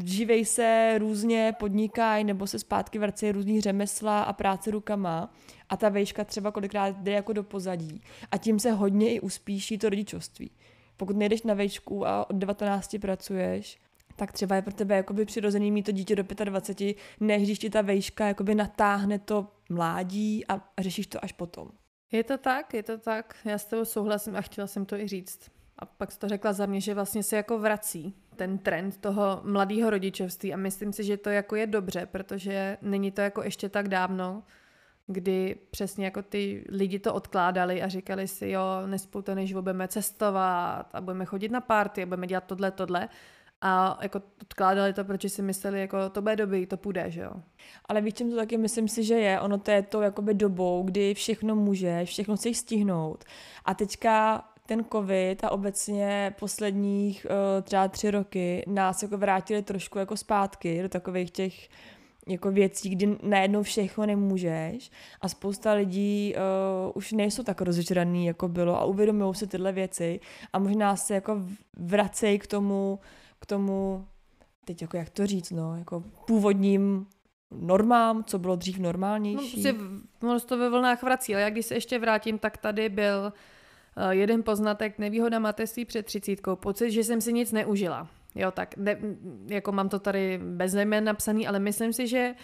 živej 0.04 0.44
se 0.44 0.94
různě, 0.98 1.54
podnikají 1.58 2.24
nebo 2.24 2.46
se 2.46 2.58
zpátky 2.58 2.98
vrací 2.98 3.32
různý 3.32 3.60
řemesla 3.60 4.22
a 4.22 4.32
práce 4.32 4.70
rukama 4.70 5.32
a 5.68 5.76
ta 5.76 5.88
vejška 5.88 6.24
třeba 6.24 6.50
kolikrát 6.50 6.96
jde 6.96 7.12
jako 7.12 7.32
do 7.32 7.42
pozadí 7.42 8.02
a 8.30 8.38
tím 8.38 8.58
se 8.58 8.72
hodně 8.72 9.14
i 9.14 9.20
uspíší 9.20 9.78
to 9.78 9.88
rodičovství. 9.88 10.50
Pokud 10.96 11.16
nejdeš 11.16 11.42
na 11.42 11.54
vejšku 11.54 12.06
a 12.06 12.30
od 12.30 12.36
19 12.36 12.96
pracuješ, 13.00 13.78
tak 14.16 14.32
třeba 14.32 14.56
je 14.56 14.62
pro 14.62 14.72
tebe 14.72 14.96
jakoby 14.96 15.24
přirozený 15.24 15.70
mít 15.70 15.82
to 15.82 15.92
dítě 15.92 16.16
do 16.16 16.24
25, 16.44 16.96
než 17.20 17.42
když 17.42 17.58
ti 17.58 17.70
ta 17.70 17.82
vejška 17.82 18.26
jakoby 18.26 18.54
natáhne 18.54 19.18
to 19.18 19.46
mládí 19.68 20.46
a 20.46 20.72
řešíš 20.78 21.06
to 21.06 21.24
až 21.24 21.32
potom. 21.32 21.70
Je 22.12 22.24
to 22.24 22.38
tak, 22.38 22.74
je 22.74 22.82
to 22.82 22.98
tak. 22.98 23.36
Já 23.44 23.58
s 23.58 23.64
tebou 23.64 23.84
souhlasím 23.84 24.36
a 24.36 24.40
chtěla 24.40 24.66
jsem 24.66 24.86
to 24.86 24.96
i 24.96 25.08
říct. 25.08 25.50
A 25.78 25.86
pak 25.86 26.12
jsi 26.12 26.18
to 26.18 26.28
řekla 26.28 26.52
za 26.52 26.66
mě, 26.66 26.80
že 26.80 26.94
vlastně 26.94 27.22
se 27.22 27.36
jako 27.36 27.58
vrací 27.58 28.14
ten 28.36 28.58
trend 28.58 28.96
toho 28.96 29.40
mladého 29.44 29.90
rodičovství 29.90 30.54
a 30.54 30.56
myslím 30.56 30.92
si, 30.92 31.04
že 31.04 31.16
to 31.16 31.30
jako 31.30 31.56
je 31.56 31.66
dobře, 31.66 32.06
protože 32.06 32.78
není 32.82 33.10
to 33.10 33.20
jako 33.20 33.42
ještě 33.42 33.68
tak 33.68 33.88
dávno, 33.88 34.42
kdy 35.06 35.56
přesně 35.70 36.04
jako 36.04 36.22
ty 36.22 36.64
lidi 36.68 36.98
to 36.98 37.14
odkládali 37.14 37.82
a 37.82 37.88
říkali 37.88 38.28
si, 38.28 38.48
jo, 38.48 38.62
nespou 38.86 39.22
to, 39.22 39.34
než 39.34 39.52
budeme 39.52 39.88
cestovat 39.88 40.94
a 40.94 41.00
budeme 41.00 41.24
chodit 41.24 41.50
na 41.50 41.60
party 41.60 42.02
a 42.02 42.06
budeme 42.06 42.26
dělat 42.26 42.44
tohle, 42.44 42.70
tohle. 42.70 43.08
A 43.60 43.98
jako 44.02 44.22
odkládali 44.42 44.92
to, 44.92 45.04
protože 45.04 45.28
si 45.28 45.42
mysleli, 45.42 45.80
jako 45.80 46.10
to 46.10 46.22
bude 46.22 46.36
dobrý, 46.36 46.66
to 46.66 46.76
půjde, 46.76 47.10
že 47.10 47.20
jo. 47.20 47.32
Ale 47.88 48.00
víš, 48.00 48.14
čím 48.14 48.30
to 48.30 48.36
taky 48.36 48.58
myslím 48.58 48.88
si, 48.88 49.04
že 49.04 49.14
je? 49.14 49.40
Ono 49.40 49.58
to 49.58 49.70
je 49.70 49.82
to 49.82 50.02
jakoby 50.02 50.34
dobou, 50.34 50.82
kdy 50.82 51.14
všechno 51.14 51.56
můžeš, 51.56 52.08
všechno 52.08 52.36
chceš 52.36 52.58
stihnout. 52.58 53.24
A 53.64 53.74
teďka 53.74 54.44
ten 54.66 54.84
covid 54.92 55.44
a 55.44 55.50
obecně 55.50 56.34
posledních 56.38 57.26
uh, 57.30 57.62
třeba 57.62 57.88
tři 57.88 58.10
roky 58.10 58.64
nás 58.66 59.02
jako 59.02 59.18
vrátili 59.18 59.62
trošku 59.62 59.98
jako 59.98 60.16
zpátky 60.16 60.82
do 60.82 60.88
takových 60.88 61.30
těch 61.30 61.68
jako 62.26 62.50
věcí, 62.50 62.90
kdy 62.90 63.16
najednou 63.22 63.62
všechno 63.62 64.06
nemůžeš 64.06 64.90
a 65.20 65.28
spousta 65.28 65.72
lidí 65.72 66.34
uh, 66.36 66.92
už 66.94 67.12
nejsou 67.12 67.42
tak 67.42 67.60
rozžraný, 67.60 68.26
jako 68.26 68.48
bylo 68.48 68.80
a 68.80 68.84
uvědomují 68.84 69.34
si 69.34 69.46
tyhle 69.46 69.72
věci 69.72 70.20
a 70.52 70.58
možná 70.58 70.96
se 70.96 71.14
jako 71.14 71.42
vracejí 71.76 72.38
k 72.38 72.46
tomu, 72.46 72.98
k 73.44 73.46
tomu, 73.46 74.06
teď 74.64 74.82
jako 74.82 74.96
jak 74.96 75.10
to 75.10 75.26
říct, 75.26 75.50
no, 75.50 75.76
jako 75.76 76.04
původním 76.26 77.06
normám, 77.50 78.24
co 78.24 78.38
bylo 78.38 78.56
dřív 78.56 78.78
normálnější. 78.78 79.64
No, 80.22 80.30
ono 80.30 80.40
to 80.40 80.58
ve 80.58 80.70
vlnách 80.70 81.02
vrací, 81.02 81.34
ale 81.34 81.42
jak 81.42 81.52
když 81.52 81.66
se 81.66 81.74
ještě 81.74 81.98
vrátím, 81.98 82.38
tak 82.38 82.56
tady 82.56 82.88
byl 82.88 83.32
uh, 83.96 84.10
jeden 84.10 84.42
poznatek, 84.42 84.98
nevýhoda 84.98 85.38
mateřství 85.38 85.84
před 85.84 86.06
třicítkou, 86.06 86.56
pocit, 86.56 86.90
že 86.90 87.04
jsem 87.04 87.20
si 87.20 87.32
nic 87.32 87.52
neužila. 87.52 88.08
Jo, 88.34 88.50
tak 88.50 88.76
ne, 88.76 88.98
jako 89.46 89.72
mám 89.72 89.88
to 89.88 89.98
tady 89.98 90.40
bez 90.42 90.74
jmen 90.74 91.04
napsaný, 91.04 91.46
ale 91.46 91.58
myslím 91.58 91.92
si, 91.92 92.08
že 92.08 92.34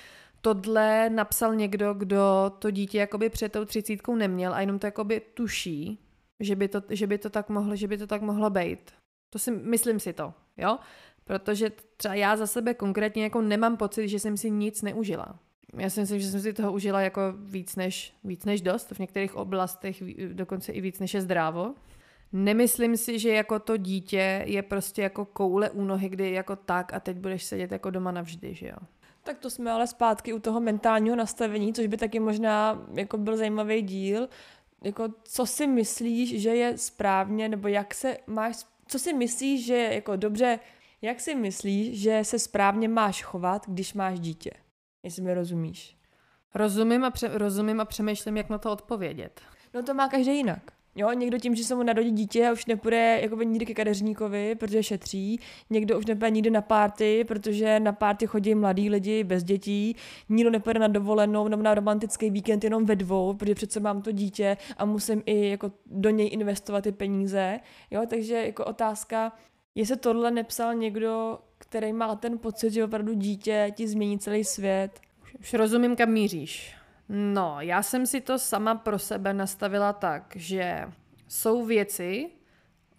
tohle 0.40 1.10
napsal 1.10 1.54
někdo, 1.54 1.94
kdo 1.94 2.52
to 2.58 2.70
dítě 2.70 2.98
jakoby 2.98 3.30
před 3.30 3.52
tou 3.52 3.64
třicítkou 3.64 4.16
neměl 4.16 4.54
a 4.54 4.60
jenom 4.60 4.78
to 4.78 4.86
jakoby 4.86 5.20
tuší, 5.34 5.98
že 6.40 6.56
by 6.56 6.68
to, 6.68 6.82
že 6.88 7.06
by 7.06 7.18
to 7.18 7.30
tak 7.30 7.48
mohlo, 7.48 7.76
že 7.76 7.88
by 7.88 7.98
to 7.98 8.06
tak 8.06 8.22
mohlo 8.22 8.50
být. 8.50 8.99
To 9.30 9.38
si, 9.38 9.50
myslím 9.50 10.00
si 10.00 10.12
to, 10.12 10.34
jo? 10.56 10.78
Protože 11.24 11.72
třeba 11.96 12.14
já 12.14 12.36
za 12.36 12.46
sebe 12.46 12.74
konkrétně 12.74 13.22
jako 13.22 13.40
nemám 13.40 13.76
pocit, 13.76 14.08
že 14.08 14.18
jsem 14.18 14.36
si 14.36 14.50
nic 14.50 14.82
neužila. 14.82 15.38
Já 15.78 15.90
si 15.90 16.00
myslím, 16.00 16.20
že 16.20 16.30
jsem 16.30 16.40
si 16.40 16.52
toho 16.52 16.72
užila 16.72 17.00
jako 17.00 17.20
víc 17.36 17.76
než, 17.76 18.14
víc 18.24 18.44
než 18.44 18.60
dost, 18.60 18.92
v 18.92 18.98
některých 18.98 19.36
oblastech 19.36 20.02
dokonce 20.32 20.72
i 20.72 20.80
víc 20.80 21.00
než 21.00 21.14
je 21.14 21.20
zdrávo. 21.20 21.74
Nemyslím 22.32 22.96
si, 22.96 23.18
že 23.18 23.32
jako 23.32 23.58
to 23.58 23.76
dítě 23.76 24.42
je 24.46 24.62
prostě 24.62 25.02
jako 25.02 25.24
koule 25.24 25.70
u 25.70 25.84
nohy, 25.84 26.08
kdy 26.08 26.32
jako 26.32 26.56
tak 26.56 26.92
a 26.92 27.00
teď 27.00 27.16
budeš 27.16 27.44
sedět 27.44 27.72
jako 27.72 27.90
doma 27.90 28.12
navždy, 28.12 28.54
že 28.54 28.66
jo. 28.66 28.76
Tak 29.22 29.38
to 29.38 29.50
jsme 29.50 29.70
ale 29.70 29.86
zpátky 29.86 30.32
u 30.32 30.38
toho 30.38 30.60
mentálního 30.60 31.16
nastavení, 31.16 31.72
což 31.72 31.86
by 31.86 31.96
taky 31.96 32.20
možná 32.20 32.86
jako 32.94 33.18
byl 33.18 33.36
zajímavý 33.36 33.82
díl. 33.82 34.28
Jako, 34.84 35.08
co 35.24 35.46
si 35.46 35.66
myslíš, 35.66 36.42
že 36.42 36.50
je 36.50 36.78
správně, 36.78 37.48
nebo 37.48 37.68
jak 37.68 37.94
se 37.94 38.16
máš, 38.26 38.56
co 38.90 38.98
si 38.98 39.12
myslíš, 39.12 39.66
že 39.66 39.74
je 39.74 39.94
jako 39.94 40.16
dobře, 40.16 40.58
jak 41.02 41.20
si 41.20 41.34
myslíš, 41.34 42.00
že 42.00 42.24
se 42.24 42.38
správně 42.38 42.88
máš 42.88 43.22
chovat, 43.22 43.62
když 43.68 43.94
máš 43.94 44.20
dítě? 44.20 44.50
Jestli 45.02 45.22
mi 45.22 45.34
rozumíš. 45.34 45.96
Rozumím 46.54 47.04
a, 47.04 47.10
pře- 47.10 47.38
rozumím 47.38 47.80
a 47.80 47.84
přemýšlím, 47.84 48.36
jak 48.36 48.48
na 48.48 48.58
to 48.58 48.72
odpovědět. 48.72 49.40
No 49.74 49.82
to 49.82 49.94
má 49.94 50.08
každý 50.08 50.36
jinak. 50.36 50.72
Jo, 50.96 51.12
někdo 51.12 51.38
tím, 51.38 51.54
že 51.54 51.64
se 51.64 51.74
mu 51.74 51.82
narodí 51.82 52.10
dítě, 52.10 52.52
už 52.52 52.66
nepůjde 52.66 53.20
jakoby 53.22 53.46
nikdy 53.46 53.66
ke 53.66 53.74
kadeřníkovi, 53.74 54.54
protože 54.54 54.82
šetří. 54.82 55.40
Někdo 55.70 55.98
už 55.98 56.06
nepůjde 56.06 56.30
nikdy 56.30 56.50
na 56.50 56.62
párty, 56.62 57.24
protože 57.24 57.80
na 57.80 57.92
párty 57.92 58.26
chodí 58.26 58.54
mladí 58.54 58.90
lidi 58.90 59.24
bez 59.24 59.44
dětí. 59.44 59.96
Nikdo 60.28 60.50
nepůjde 60.50 60.80
na 60.80 60.88
dovolenou 60.88 61.48
nebo 61.48 61.62
na 61.62 61.74
romantický 61.74 62.30
víkend 62.30 62.64
jenom 62.64 62.84
ve 62.86 62.96
dvou, 62.96 63.34
protože 63.34 63.54
přece 63.54 63.80
mám 63.80 64.02
to 64.02 64.12
dítě 64.12 64.56
a 64.76 64.84
musím 64.84 65.22
i 65.26 65.48
jako 65.48 65.72
do 65.86 66.10
něj 66.10 66.30
investovat 66.32 66.80
ty 66.80 66.92
peníze. 66.92 67.60
Jo, 67.90 68.02
takže 68.08 68.34
jako 68.34 68.64
otázka, 68.64 69.32
jestli 69.74 69.96
tohle 69.96 70.30
nepsal 70.30 70.74
někdo, 70.74 71.38
který 71.58 71.92
má 71.92 72.16
ten 72.16 72.38
pocit, 72.38 72.72
že 72.72 72.84
opravdu 72.84 73.14
dítě 73.14 73.72
ti 73.76 73.88
změní 73.88 74.18
celý 74.18 74.44
svět. 74.44 75.00
Už 75.40 75.54
rozumím, 75.54 75.96
kam 75.96 76.10
míříš. 76.10 76.79
No, 77.12 77.56
já 77.60 77.82
jsem 77.82 78.06
si 78.06 78.20
to 78.20 78.38
sama 78.38 78.74
pro 78.74 78.98
sebe 78.98 79.34
nastavila 79.34 79.92
tak, 79.92 80.32
že 80.36 80.84
jsou 81.28 81.64
věci, 81.64 82.30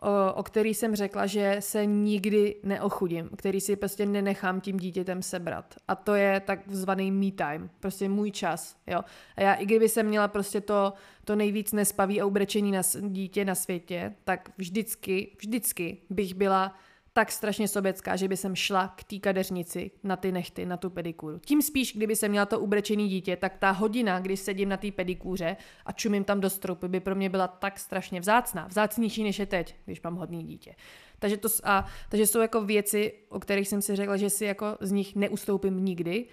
o, 0.02 0.34
o 0.34 0.44
kterých 0.44 0.78
jsem 0.78 0.96
řekla, 0.96 1.26
že 1.26 1.56
se 1.60 1.86
nikdy 1.86 2.56
neochudím, 2.64 3.30
který 3.38 3.62
si 3.62 3.76
prostě 3.76 4.06
nenechám 4.06 4.62
tím 4.62 4.78
dítětem 4.78 5.22
sebrat. 5.22 5.76
A 5.88 5.96
to 5.96 6.16
je 6.16 6.40
takzvaný 6.40 7.12
me 7.12 7.32
time, 7.32 7.70
prostě 7.80 8.10
můj 8.10 8.32
čas. 8.32 8.78
Jo? 8.88 9.02
A 9.36 9.42
já 9.42 9.54
i 9.54 9.66
kdyby 9.66 9.90
jsem 9.90 10.06
měla 10.06 10.28
prostě 10.28 10.62
to, 10.62 10.94
to 11.26 11.36
nejvíc 11.36 11.72
nespaví 11.72 12.22
a 12.22 12.26
ubrečení 12.26 12.72
na 12.72 12.82
dítě 13.02 13.46
na 13.46 13.56
světě, 13.56 14.14
tak 14.24 14.50
vždycky, 14.58 15.36
vždycky 15.42 15.98
bych 16.10 16.34
byla 16.34 16.76
tak 17.14 17.32
strašně 17.32 17.68
sobecká, 17.68 18.16
že 18.16 18.28
by 18.28 18.38
jsem 18.38 18.56
šla 18.56 18.88
k 18.88 19.04
té 19.04 19.20
kadeřnici 19.20 19.92
na 20.04 20.16
ty 20.16 20.32
nechty, 20.32 20.66
na 20.66 20.78
tu 20.78 20.90
pedikuru. 20.90 21.40
Tím 21.40 21.62
spíš, 21.62 21.94
kdyby 21.96 22.16
jsem 22.16 22.32
měla 22.32 22.46
to 22.46 22.60
ubrečený 22.60 23.08
dítě, 23.08 23.36
tak 23.36 23.58
ta 23.58 23.72
hodina, 23.72 24.20
kdy 24.20 24.38
sedím 24.38 24.70
na 24.70 24.78
té 24.78 24.92
pedikůře 24.92 25.58
a 25.86 25.92
čumím 25.92 26.24
tam 26.24 26.40
do 26.40 26.50
stropy, 26.50 26.88
by 26.88 27.00
pro 27.00 27.16
mě 27.16 27.30
byla 27.30 27.48
tak 27.48 27.80
strašně 27.80 28.20
vzácná. 28.20 28.68
Vzácnější 28.68 29.24
než 29.24 29.40
je 29.40 29.46
teď, 29.46 29.76
když 29.86 30.02
mám 30.02 30.16
hodný 30.16 30.44
dítě. 30.44 30.76
Takže, 31.20 31.38
to, 31.38 31.50
a, 31.64 31.86
takže 32.10 32.28
jsou 32.28 32.40
jako 32.40 32.62
věci, 32.62 33.14
o 33.30 33.40
kterých 33.40 33.68
jsem 33.68 33.82
si 33.82 33.96
řekla, 33.96 34.18
že 34.18 34.30
si 34.30 34.46
jako 34.46 34.78
z 34.80 34.92
nich 34.92 35.16
neustoupím 35.16 35.86
nikdy. 35.86 36.26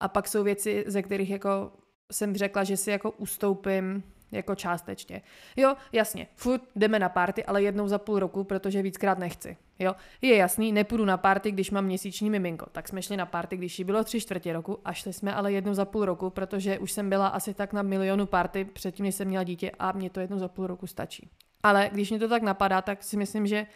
A 0.00 0.08
pak 0.08 0.28
jsou 0.28 0.44
věci, 0.44 0.84
ze 0.86 1.02
kterých 1.02 1.30
jako 1.30 1.72
jsem 2.12 2.36
řekla, 2.36 2.64
že 2.64 2.76
si 2.76 2.90
jako 2.90 3.10
ustoupím 3.10 4.02
jako 4.32 4.54
částečně. 4.54 5.22
Jo, 5.56 5.74
jasně, 5.92 6.26
furt 6.34 6.62
jdeme 6.76 6.98
na 6.98 7.08
párty, 7.08 7.44
ale 7.44 7.62
jednou 7.62 7.88
za 7.88 7.98
půl 7.98 8.18
roku, 8.18 8.44
protože 8.44 8.82
víckrát 8.82 9.18
nechci. 9.18 9.56
Jo, 9.78 9.94
je 10.22 10.36
jasný, 10.36 10.72
nepůjdu 10.72 11.04
na 11.04 11.16
párty, 11.16 11.50
když 11.50 11.70
mám 11.70 11.84
měsíční 11.84 12.30
miminko. 12.30 12.66
Tak 12.72 12.88
jsme 12.88 13.02
šli 13.02 13.16
na 13.16 13.26
párty, 13.26 13.56
když 13.56 13.78
jí 13.78 13.84
bylo 13.84 14.04
tři 14.04 14.20
čtvrtě 14.20 14.52
roku 14.52 14.78
a 14.84 14.92
šli 14.92 15.12
jsme 15.12 15.34
ale 15.34 15.52
jednou 15.52 15.74
za 15.74 15.84
půl 15.84 16.04
roku, 16.04 16.30
protože 16.30 16.78
už 16.78 16.92
jsem 16.92 17.10
byla 17.10 17.28
asi 17.28 17.54
tak 17.54 17.72
na 17.72 17.82
milionu 17.82 18.26
párty 18.26 18.64
předtím, 18.64 19.04
než 19.04 19.14
jsem 19.14 19.28
měla 19.28 19.44
dítě 19.44 19.70
a 19.78 19.92
mě 19.92 20.10
to 20.10 20.20
jednou 20.20 20.38
za 20.38 20.48
půl 20.48 20.66
roku 20.66 20.86
stačí. 20.86 21.30
Ale 21.62 21.90
když 21.92 22.10
mě 22.10 22.18
to 22.18 22.28
tak 22.28 22.42
napadá, 22.42 22.82
tak 22.82 23.02
si 23.02 23.16
myslím, 23.16 23.46
že 23.46 23.66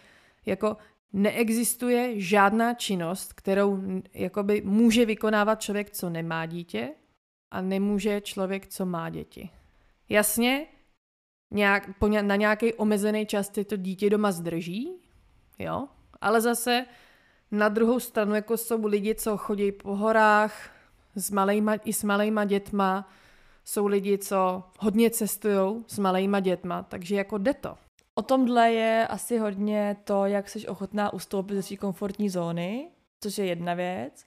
jako 0.47 0.77
neexistuje 1.13 2.21
žádná 2.21 2.75
činnost, 2.75 3.33
kterou 3.33 3.83
jakoby 4.15 4.63
může 4.65 5.07
vykonávat 5.07 5.61
člověk, 5.61 5.91
co 5.91 6.11
nemá 6.11 6.47
dítě 6.47 6.89
a 7.51 7.61
nemůže 7.61 8.21
člověk, 8.21 8.67
co 8.67 8.87
má 8.87 9.11
děti. 9.11 9.51
Jasně, 10.11 10.67
nějak, 11.51 11.99
po, 11.99 12.09
na 12.09 12.37
nějaký 12.37 12.75
omezený 12.75 13.27
čas 13.27 13.49
ty 13.49 13.65
to 13.65 13.77
dítě 13.77 14.11
doma 14.11 14.33
zdrží, 14.33 14.93
jo, 15.59 15.89
ale 16.21 16.41
zase 16.41 16.87
na 17.51 17.69
druhou 17.69 18.01
stranu 18.01 18.35
jako 18.35 18.57
jsou 18.57 18.87
lidi, 18.87 19.15
co 19.15 19.37
chodí 19.37 19.73
po 19.73 19.97
horách 19.97 20.71
s 21.15 21.31
malejma, 21.31 21.75
i 21.75 21.93
s 21.93 22.05
malejma 22.05 22.45
dětma, 22.45 23.09
jsou 23.65 23.87
lidi, 23.87 24.19
co 24.19 24.65
hodně 24.79 25.11
cestují 25.11 25.85
s 25.87 25.99
malejma 25.99 26.41
dětma, 26.41 26.83
takže 26.83 27.17
jako 27.17 27.39
jde 27.39 27.55
to. 27.55 27.79
O 28.15 28.23
tomhle 28.23 28.73
je 28.73 29.07
asi 29.07 29.39
hodně 29.39 29.97
to, 30.05 30.27
jak 30.27 30.49
jsi 30.49 30.69
ochotná 30.69 31.13
ustoupit 31.13 31.55
ze 31.55 31.63
své 31.63 31.77
komfortní 31.77 32.29
zóny, 32.29 32.91
což 33.21 33.39
je 33.39 33.47
jedna 33.47 33.75
věc. 33.75 34.25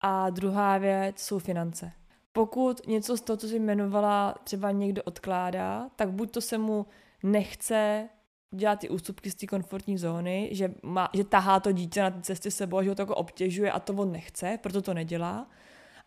A 0.00 0.30
druhá 0.30 0.78
věc 0.78 1.18
jsou 1.18 1.38
finance 1.38 1.92
pokud 2.32 2.86
něco 2.86 3.16
z 3.16 3.20
toho, 3.20 3.36
co 3.36 3.48
jsi 3.48 3.56
jmenovala, 3.56 4.34
třeba 4.44 4.70
někdo 4.70 5.02
odkládá, 5.02 5.90
tak 5.96 6.10
buď 6.10 6.30
to 6.30 6.40
se 6.40 6.58
mu 6.58 6.86
nechce 7.22 8.08
dělat 8.54 8.78
ty 8.78 8.88
ústupky 8.88 9.30
z 9.30 9.34
té 9.34 9.46
komfortní 9.46 9.98
zóny, 9.98 10.48
že, 10.52 10.74
má, 10.82 11.08
že 11.14 11.24
tahá 11.24 11.60
to 11.60 11.72
dítě 11.72 12.02
na 12.02 12.10
té 12.10 12.22
cestě 12.22 12.50
sebou 12.50 12.82
že 12.82 12.88
ho 12.88 12.94
to 12.94 13.02
jako 13.02 13.14
obtěžuje 13.14 13.72
a 13.72 13.80
to 13.80 13.92
on 13.92 14.12
nechce, 14.12 14.58
proto 14.62 14.82
to 14.82 14.94
nedělá. 14.94 15.50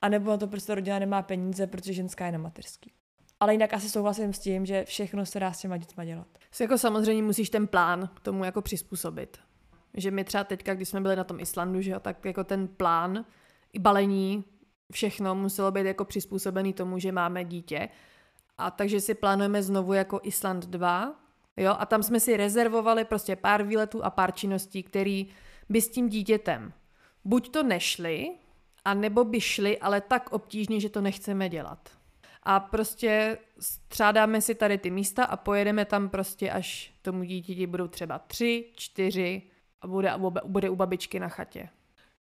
A 0.02 0.10
nebo 0.10 0.32
na 0.32 0.38
to 0.38 0.48
prostě 0.48 0.76
rodina 0.76 1.00
nemá 1.00 1.22
peníze, 1.22 1.68
protože 1.68 1.94
ženská 1.94 2.26
je 2.26 2.32
na 2.32 2.38
mateřský. 2.38 2.92
Ale 3.40 3.54
jinak 3.54 3.74
asi 3.74 3.90
souhlasím 3.90 4.34
s 4.34 4.40
tím, 4.40 4.66
že 4.66 4.84
všechno 4.84 5.26
se 5.26 5.40
dá 5.40 5.54
s 5.54 5.60
těma 5.60 5.78
dětma 5.78 6.06
dělat. 6.06 6.28
Jako 6.62 6.78
samozřejmě 6.78 7.24
musíš 7.24 7.50
ten 7.50 7.68
plán 7.68 8.10
k 8.14 8.20
tomu 8.20 8.44
jako 8.44 8.62
přizpůsobit. 8.62 9.38
Že 9.94 10.12
my 10.12 10.24
třeba 10.24 10.44
teďka, 10.44 10.74
když 10.74 10.90
jsme 10.90 11.02
byli 11.02 11.16
na 11.16 11.24
tom 11.24 11.40
Islandu, 11.40 11.82
že 11.82 11.92
jo, 11.92 12.00
tak 12.00 12.26
jako 12.26 12.44
ten 12.44 12.68
plán 12.68 13.26
i 13.74 13.80
balení 13.80 14.44
všechno 14.94 15.36
muselo 15.36 15.72
být 15.72 15.86
jako 15.86 16.06
přizpůsobený 16.06 16.74
tomu, 16.74 17.00
že 17.00 17.12
máme 17.12 17.44
dítě. 17.44 17.90
A 18.58 18.72
takže 18.72 19.02
si 19.02 19.14
plánujeme 19.14 19.64
znovu 19.64 19.94
jako 19.94 20.20
Island 20.24 20.66
2, 20.66 21.16
jo, 21.58 21.76
a 21.80 21.86
tam 21.86 22.04
jsme 22.04 22.20
si 22.20 22.38
rezervovali 22.38 23.06
prostě 23.06 23.36
pár 23.36 23.64
výletů 23.64 24.06
a 24.06 24.10
pár 24.10 24.32
činností, 24.32 24.84
který 24.84 25.28
by 25.70 25.82
s 25.82 25.90
tím 25.90 26.10
dítětem 26.10 26.74
buď 27.26 27.50
to 27.50 27.64
nešly, 27.64 28.30
a 28.86 28.94
nebo 28.94 29.24
by 29.24 29.42
šly, 29.42 29.78
ale 29.78 30.02
tak 30.02 30.32
obtížně, 30.32 30.80
že 30.80 30.90
to 30.90 31.02
nechceme 31.02 31.50
dělat. 31.50 31.90
A 32.44 32.60
prostě 32.60 33.38
střádáme 33.60 34.42
si 34.42 34.56
tady 34.56 34.78
ty 34.78 34.92
místa 34.92 35.24
a 35.24 35.38
pojedeme 35.38 35.86
tam 35.86 36.10
prostě, 36.10 36.52
až 36.52 36.94
tomu 37.02 37.24
dítěti 37.24 37.68
budou 37.68 37.88
třeba 37.88 38.20
tři, 38.20 38.66
čtyři 38.76 39.42
a 39.82 39.88
bude, 39.88 40.14
bude 40.46 40.70
u 40.70 40.76
babičky 40.76 41.20
na 41.20 41.28
chatě. 41.28 41.70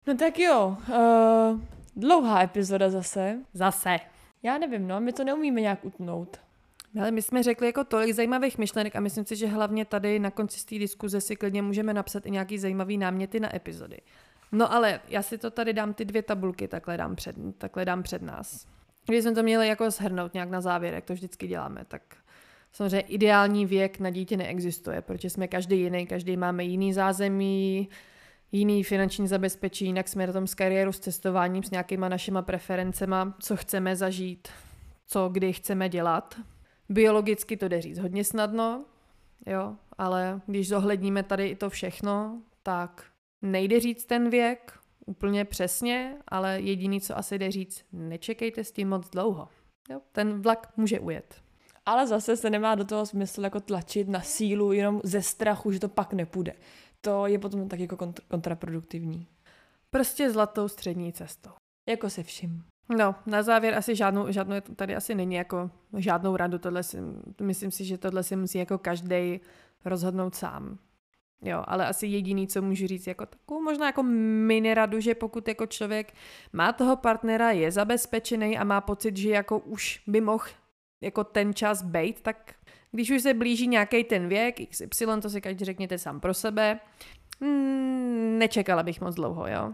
No 0.06 0.16
tak 0.16 0.38
jo, 0.38 0.76
uh, 0.88 1.60
Dlouhá 1.98 2.42
epizoda 2.42 2.90
zase. 2.90 3.38
Zase. 3.52 3.96
Já 4.42 4.58
nevím, 4.58 4.88
no, 4.88 5.00
my 5.00 5.12
to 5.12 5.24
neumíme 5.24 5.60
nějak 5.60 5.84
utnout. 5.84 6.36
Ale 7.00 7.10
my 7.10 7.22
jsme 7.22 7.42
řekli 7.42 7.66
jako 7.66 7.84
tolik 7.84 8.14
zajímavých 8.14 8.58
myšlenek 8.58 8.96
a 8.96 9.00
myslím 9.00 9.24
si, 9.24 9.36
že 9.36 9.46
hlavně 9.46 9.84
tady 9.84 10.18
na 10.18 10.30
konci 10.30 10.66
té 10.66 10.78
diskuze 10.78 11.20
si 11.20 11.36
klidně 11.36 11.62
můžeme 11.62 11.94
napsat 11.94 12.26
i 12.26 12.30
nějaký 12.30 12.58
zajímavý 12.58 12.98
náměty 12.98 13.40
na 13.40 13.56
epizody. 13.56 13.98
No 14.52 14.72
ale 14.72 15.00
já 15.08 15.22
si 15.22 15.38
to 15.38 15.50
tady 15.50 15.72
dám 15.72 15.94
ty 15.94 16.04
dvě 16.04 16.22
tabulky, 16.22 16.68
takhle 16.68 16.96
dám 16.96 17.16
před, 17.16 17.36
takhle 17.58 17.84
dám 17.84 18.02
před 18.02 18.22
nás. 18.22 18.66
Když 19.06 19.22
jsme 19.22 19.32
to 19.32 19.42
měli 19.42 19.68
jako 19.68 19.90
shrnout 19.90 20.34
nějak 20.34 20.50
na 20.50 20.60
závěr, 20.60 20.94
jak 20.94 21.04
to 21.04 21.12
vždycky 21.12 21.46
děláme, 21.46 21.84
tak 21.88 22.02
samozřejmě 22.72 23.00
ideální 23.00 23.66
věk 23.66 23.98
na 23.98 24.10
dítě 24.10 24.36
neexistuje, 24.36 25.02
protože 25.02 25.30
jsme 25.30 25.48
každý 25.48 25.80
jiný, 25.80 26.06
každý 26.06 26.36
máme 26.36 26.64
jiný 26.64 26.92
zázemí, 26.92 27.88
jiný 28.52 28.84
finanční 28.84 29.28
zabezpečení, 29.28 29.88
jinak 29.88 30.08
jsme 30.08 30.26
na 30.26 30.32
tom 30.32 30.46
s 30.46 30.54
kariéru, 30.54 30.92
s 30.92 30.98
cestováním, 30.98 31.62
s 31.62 31.70
nějakýma 31.70 32.08
našima 32.08 32.42
preferencema, 32.42 33.36
co 33.40 33.56
chceme 33.56 33.96
zažít, 33.96 34.48
co 35.06 35.28
kdy 35.28 35.52
chceme 35.52 35.88
dělat. 35.88 36.34
Biologicky 36.88 37.56
to 37.56 37.68
jde 37.68 37.80
říct 37.80 37.98
hodně 37.98 38.24
snadno, 38.24 38.84
jo, 39.46 39.76
ale 39.98 40.40
když 40.46 40.68
zohledníme 40.68 41.22
tady 41.22 41.48
i 41.48 41.56
to 41.56 41.70
všechno, 41.70 42.42
tak 42.62 43.04
nejde 43.42 43.80
říct 43.80 44.04
ten 44.04 44.30
věk 44.30 44.78
úplně 45.06 45.44
přesně, 45.44 46.16
ale 46.28 46.60
jediný, 46.60 47.00
co 47.00 47.18
asi 47.18 47.38
jde 47.38 47.50
říct, 47.50 47.84
nečekejte 47.92 48.64
s 48.64 48.72
tím 48.72 48.88
moc 48.88 49.10
dlouho. 49.10 49.48
Jo, 49.90 50.00
ten 50.12 50.42
vlak 50.42 50.72
může 50.76 51.00
ujet. 51.00 51.34
Ale 51.86 52.06
zase 52.06 52.36
se 52.36 52.50
nemá 52.50 52.74
do 52.74 52.84
toho 52.84 53.06
smysl 53.06 53.44
jako 53.44 53.60
tlačit 53.60 54.08
na 54.08 54.20
sílu 54.20 54.72
jenom 54.72 55.00
ze 55.04 55.22
strachu, 55.22 55.72
že 55.72 55.80
to 55.80 55.88
pak 55.88 56.12
nepůjde 56.12 56.52
to 57.00 57.26
je 57.26 57.38
potom 57.38 57.68
tak 57.68 57.80
jako 57.80 57.96
kontr- 57.96 58.22
kontraproduktivní. 58.28 59.26
Prostě 59.90 60.30
zlatou 60.30 60.68
střední 60.68 61.12
cestou. 61.12 61.50
Jako 61.88 62.10
se 62.10 62.22
vším. 62.22 62.64
No, 62.96 63.14
na 63.26 63.42
závěr 63.42 63.74
asi 63.74 63.96
žádnou, 63.96 64.32
žádnou 64.32 64.60
tady 64.60 64.96
asi 64.96 65.14
není 65.14 65.34
jako 65.34 65.70
žádnou 65.96 66.36
radu, 66.36 66.58
tohle 66.58 66.82
si, 66.82 66.98
myslím 67.40 67.70
si, 67.70 67.84
že 67.84 67.98
tohle 67.98 68.22
si 68.22 68.36
musí 68.36 68.58
jako 68.58 68.78
každý 68.78 69.40
rozhodnout 69.84 70.34
sám. 70.34 70.78
Jo, 71.42 71.64
ale 71.66 71.86
asi 71.86 72.06
jediný, 72.06 72.46
co 72.46 72.62
můžu 72.62 72.86
říct, 72.86 73.06
jako 73.06 73.26
takovou 73.26 73.62
možná 73.62 73.86
jako 73.86 74.02
mini 74.02 74.74
radu, 74.74 75.00
že 75.00 75.14
pokud 75.14 75.48
jako 75.48 75.66
člověk 75.66 76.14
má 76.52 76.72
toho 76.72 76.96
partnera, 76.96 77.50
je 77.50 77.72
zabezpečený 77.72 78.58
a 78.58 78.64
má 78.64 78.80
pocit, 78.80 79.16
že 79.16 79.30
jako 79.30 79.58
už 79.58 80.02
by 80.06 80.20
mohl 80.20 80.44
jako 81.00 81.24
ten 81.24 81.54
čas 81.54 81.82
bejt, 81.82 82.20
tak 82.20 82.54
když 82.92 83.10
už 83.10 83.22
se 83.22 83.34
blíží 83.34 83.66
nějaký 83.66 84.04
ten 84.04 84.28
věk, 84.28 84.56
XY, 84.68 85.06
to 85.22 85.30
si 85.30 85.40
každý 85.40 85.64
řekněte 85.64 85.98
sám 85.98 86.20
pro 86.20 86.34
sebe, 86.34 86.80
hmm, 87.40 88.38
nečekala 88.38 88.82
bych 88.82 89.00
moc 89.00 89.14
dlouho, 89.14 89.46
jo. 89.46 89.72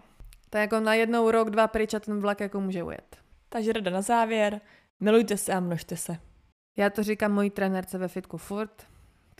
To 0.50 0.58
jako 0.58 0.80
na 0.80 0.94
jednou 0.94 1.30
rok, 1.30 1.50
dva 1.50 1.68
pryč 1.68 1.94
a 1.94 2.00
ten 2.00 2.20
vlak 2.20 2.40
jako 2.40 2.60
může 2.60 2.82
ujet. 2.82 3.16
Takže 3.48 3.72
rada 3.72 3.90
na 3.90 4.02
závěr, 4.02 4.60
milujte 5.00 5.36
se 5.36 5.52
a 5.52 5.60
množte 5.60 5.96
se. 5.96 6.16
Já 6.76 6.90
to 6.90 7.02
říkám 7.02 7.32
mojí 7.32 7.50
trenérce 7.50 7.98
ve 7.98 8.08
fitku 8.08 8.36
furt, 8.36 8.86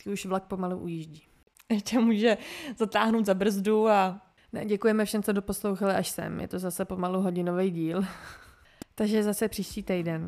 ty 0.03 0.09
už 0.09 0.25
vlak 0.25 0.43
pomalu 0.43 0.77
ujíždí. 0.77 1.23
Ještě 1.71 1.99
může 1.99 2.37
zatáhnout 2.77 3.25
za 3.25 3.33
brzdu 3.33 3.89
a... 3.89 4.21
Ne, 4.53 4.65
děkujeme 4.65 5.05
všem, 5.05 5.23
co 5.23 5.31
doposlouchali 5.31 5.93
až 5.93 6.09
sem. 6.09 6.39
Je 6.39 6.47
to 6.47 6.59
zase 6.59 6.85
pomalu 6.85 7.21
hodinový 7.21 7.71
díl. 7.71 8.05
Takže 8.95 9.23
zase 9.23 9.47
příští 9.47 9.83
týden. 9.83 10.27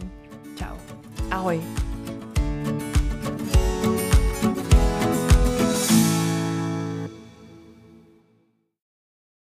Ciao. 0.56 0.78
Ahoj. 1.32 1.86